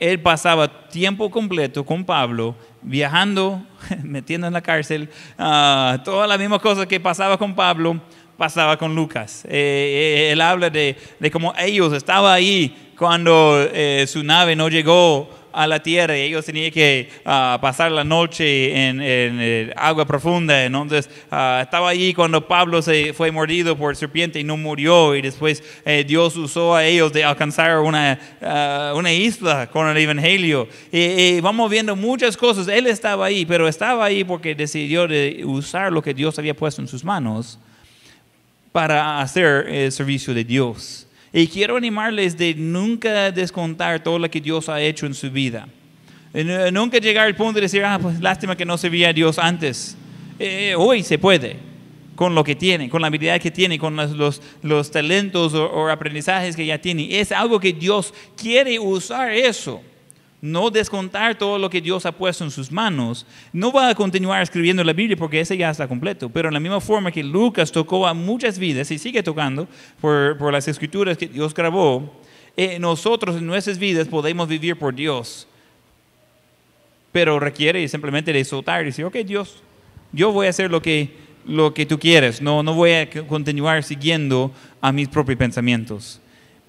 Él 0.00 0.18
pasaba 0.18 0.88
tiempo 0.88 1.30
completo 1.30 1.84
con 1.84 2.04
Pablo, 2.04 2.56
viajando, 2.80 3.62
metiendo 4.02 4.46
en 4.46 4.54
la 4.54 4.62
cárcel, 4.62 5.10
uh, 5.38 6.02
todas 6.02 6.26
las 6.26 6.38
mismas 6.38 6.60
cosas 6.60 6.86
que 6.86 6.98
pasaba 6.98 7.36
con 7.36 7.54
Pablo, 7.54 8.00
pasaba 8.40 8.78
con 8.78 8.94
Lucas. 8.94 9.44
Eh, 9.44 9.50
eh, 9.50 10.32
él 10.32 10.40
habla 10.40 10.70
de, 10.70 10.96
de 11.18 11.30
cómo 11.30 11.52
ellos 11.58 11.92
estaban 11.92 12.32
ahí 12.32 12.74
cuando 12.96 13.68
eh, 13.70 14.06
su 14.08 14.24
nave 14.24 14.56
no 14.56 14.70
llegó 14.70 15.28
a 15.52 15.66
la 15.66 15.82
tierra 15.82 16.16
y 16.16 16.22
ellos 16.22 16.46
tenían 16.46 16.70
que 16.70 17.10
ah, 17.26 17.58
pasar 17.60 17.92
la 17.92 18.02
noche 18.02 18.88
en, 18.88 19.00
en, 19.00 19.38
eh, 19.40 19.72
agua 19.76 20.06
profunda. 20.06 20.64
Entonces 20.64 21.10
ah, 21.30 21.60
estaba 21.62 21.90
allí 21.90 22.14
cuando 22.14 22.46
Pablo 22.46 22.80
se 22.80 23.12
fue 23.12 23.30
mordido 23.30 23.76
por 23.76 23.94
serpiente 23.94 24.40
y 24.40 24.44
no 24.44 24.56
murió 24.56 25.14
y 25.14 25.20
después 25.20 25.62
eh, 25.84 26.02
Dios 26.06 26.34
usó 26.36 26.74
a 26.74 26.84
ellos 26.86 27.12
de 27.12 27.24
alcanzar 27.24 27.78
una, 27.80 28.18
ah, 28.40 28.94
una 28.96 29.12
isla 29.12 29.68
con 29.68 29.86
el 29.86 29.96
Evangelio. 29.96 30.66
Y, 30.90 30.98
y 30.98 31.40
vamos 31.40 31.70
viendo 31.70 31.94
muchas 31.94 32.36
cosas. 32.38 32.68
Él 32.68 32.86
estaba 32.86 33.26
ahí, 33.26 33.44
pero 33.44 33.68
estaba 33.68 34.04
ahí 34.04 34.24
porque 34.24 34.54
decidió 34.54 35.06
de 35.06 35.42
usar 35.44 35.92
lo 35.92 36.02
que 36.02 36.14
Dios 36.14 36.38
había 36.38 36.54
puesto 36.54 36.80
en 36.80 36.88
sus 36.88 37.04
manos 37.04 37.58
para 38.72 39.20
hacer 39.20 39.66
el 39.68 39.92
servicio 39.92 40.32
de 40.34 40.44
Dios. 40.44 41.06
Y 41.32 41.46
quiero 41.46 41.76
animarles 41.76 42.36
de 42.36 42.54
nunca 42.54 43.30
descontar 43.30 44.02
todo 44.02 44.18
lo 44.18 44.30
que 44.30 44.40
Dios 44.40 44.68
ha 44.68 44.80
hecho 44.80 45.06
en 45.06 45.14
su 45.14 45.30
vida. 45.30 45.68
Eh, 46.34 46.70
Nunca 46.72 46.98
llegar 46.98 47.26
al 47.26 47.36
punto 47.36 47.54
de 47.54 47.62
decir, 47.62 47.84
ah, 47.84 47.98
pues 48.00 48.20
lástima 48.20 48.56
que 48.56 48.64
no 48.64 48.78
se 48.78 48.88
veía 48.88 49.08
a 49.08 49.12
Dios 49.12 49.38
antes. 49.38 49.96
Eh, 50.38 50.74
hoy 50.76 51.02
se 51.02 51.18
puede, 51.18 51.56
con 52.14 52.34
lo 52.34 52.42
que 52.42 52.54
tiene, 52.54 52.88
con 52.88 53.00
la 53.00 53.08
habilidad 53.08 53.40
que 53.40 53.50
tiene, 53.50 53.78
con 53.78 53.96
los, 53.96 54.12
los, 54.12 54.42
los 54.62 54.90
talentos 54.90 55.54
o, 55.54 55.66
o 55.66 55.88
aprendizajes 55.88 56.56
que 56.56 56.66
ya 56.66 56.78
tiene. 56.78 57.20
Es 57.20 57.32
algo 57.32 57.60
que 57.60 57.72
Dios 57.72 58.14
quiere 58.36 58.78
usar 58.78 59.32
eso 59.32 59.82
no 60.40 60.70
descontar 60.70 61.36
todo 61.36 61.58
lo 61.58 61.68
que 61.68 61.80
Dios 61.80 62.06
ha 62.06 62.12
puesto 62.12 62.44
en 62.44 62.50
sus 62.50 62.72
manos. 62.72 63.26
No 63.52 63.72
va 63.72 63.90
a 63.90 63.94
continuar 63.94 64.42
escribiendo 64.42 64.82
la 64.82 64.92
Biblia 64.92 65.16
porque 65.16 65.40
ese 65.40 65.56
ya 65.56 65.70
está 65.70 65.86
completo, 65.86 66.28
pero 66.30 66.48
en 66.48 66.54
la 66.54 66.60
misma 66.60 66.80
forma 66.80 67.12
que 67.12 67.22
Lucas 67.22 67.70
tocó 67.70 68.06
a 68.06 68.14
muchas 68.14 68.58
vidas 68.58 68.90
y 68.90 68.98
sigue 68.98 69.22
tocando 69.22 69.68
por, 70.00 70.52
las 70.52 70.66
escrituras 70.68 71.18
que 71.18 71.26
Dios 71.26 71.54
grabó, 71.54 72.20
eh, 72.56 72.78
nosotros 72.78 73.36
en 73.36 73.46
nuestras 73.46 73.78
vidas 73.78 74.08
podemos 74.08 74.48
vivir 74.48 74.76
por 74.76 74.94
Dios. 74.94 75.46
Pero 77.12 77.38
requiere 77.38 77.86
simplemente 77.88 78.32
de 78.32 78.44
soltar 78.44 78.82
y 78.82 78.86
decir, 78.86 79.04
ok 79.04 79.16
Dios, 79.18 79.62
yo 80.12 80.32
voy 80.32 80.46
a 80.46 80.50
hacer 80.50 80.70
lo 80.70 80.80
que, 80.80 81.10
lo 81.44 81.74
que 81.74 81.86
tú 81.86 81.98
quieres, 81.98 82.40
no, 82.40 82.62
no 82.62 82.74
voy 82.74 82.92
a 82.92 83.10
continuar 83.26 83.82
siguiendo 83.82 84.52
a 84.80 84.92
mis 84.92 85.08
propios 85.08 85.38
pensamientos. 85.38 86.19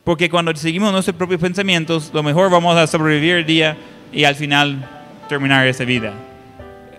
Porque 0.04 0.30
cuando 0.30 0.56
seguimos 0.56 0.92
nuestros 0.92 1.16
propios 1.16 1.40
pensamientos, 1.40 2.12
lo 2.14 2.24
mejor 2.24 2.50
vamos 2.50 2.76
a 2.76 2.88
sobrevivir 2.88 3.36
el 3.36 3.46
día 3.46 3.78
y 4.12 4.24
al 4.24 4.36
final 4.36 4.90
terminar 5.30 5.68
esa 5.68 5.84
vida. 5.86 6.14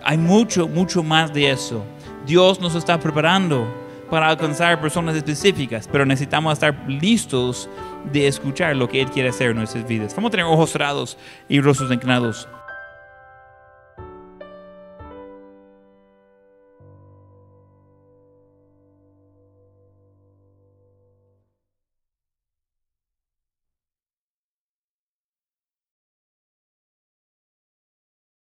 Hay 0.03 0.17
mucho, 0.17 0.67
mucho 0.67 1.03
más 1.03 1.33
de 1.33 1.51
eso. 1.51 1.83
Dios 2.25 2.61
nos 2.61 2.75
está 2.75 2.99
preparando 2.99 3.67
para 4.09 4.29
alcanzar 4.29 4.79
personas 4.79 5.15
específicas, 5.15 5.89
pero 5.91 6.05
necesitamos 6.05 6.53
estar 6.53 6.75
listos 6.87 7.69
de 8.11 8.27
escuchar 8.27 8.75
lo 8.75 8.87
que 8.87 9.01
Él 9.01 9.09
quiere 9.09 9.29
hacer 9.29 9.51
en 9.51 9.57
nuestras 9.57 9.87
vidas. 9.87 10.15
Vamos 10.15 10.29
a 10.29 10.31
tener 10.31 10.45
ojos 10.45 10.71
cerrados 10.71 11.17
y 11.49 11.59
rostros 11.59 11.91
inclinados. 11.91 12.47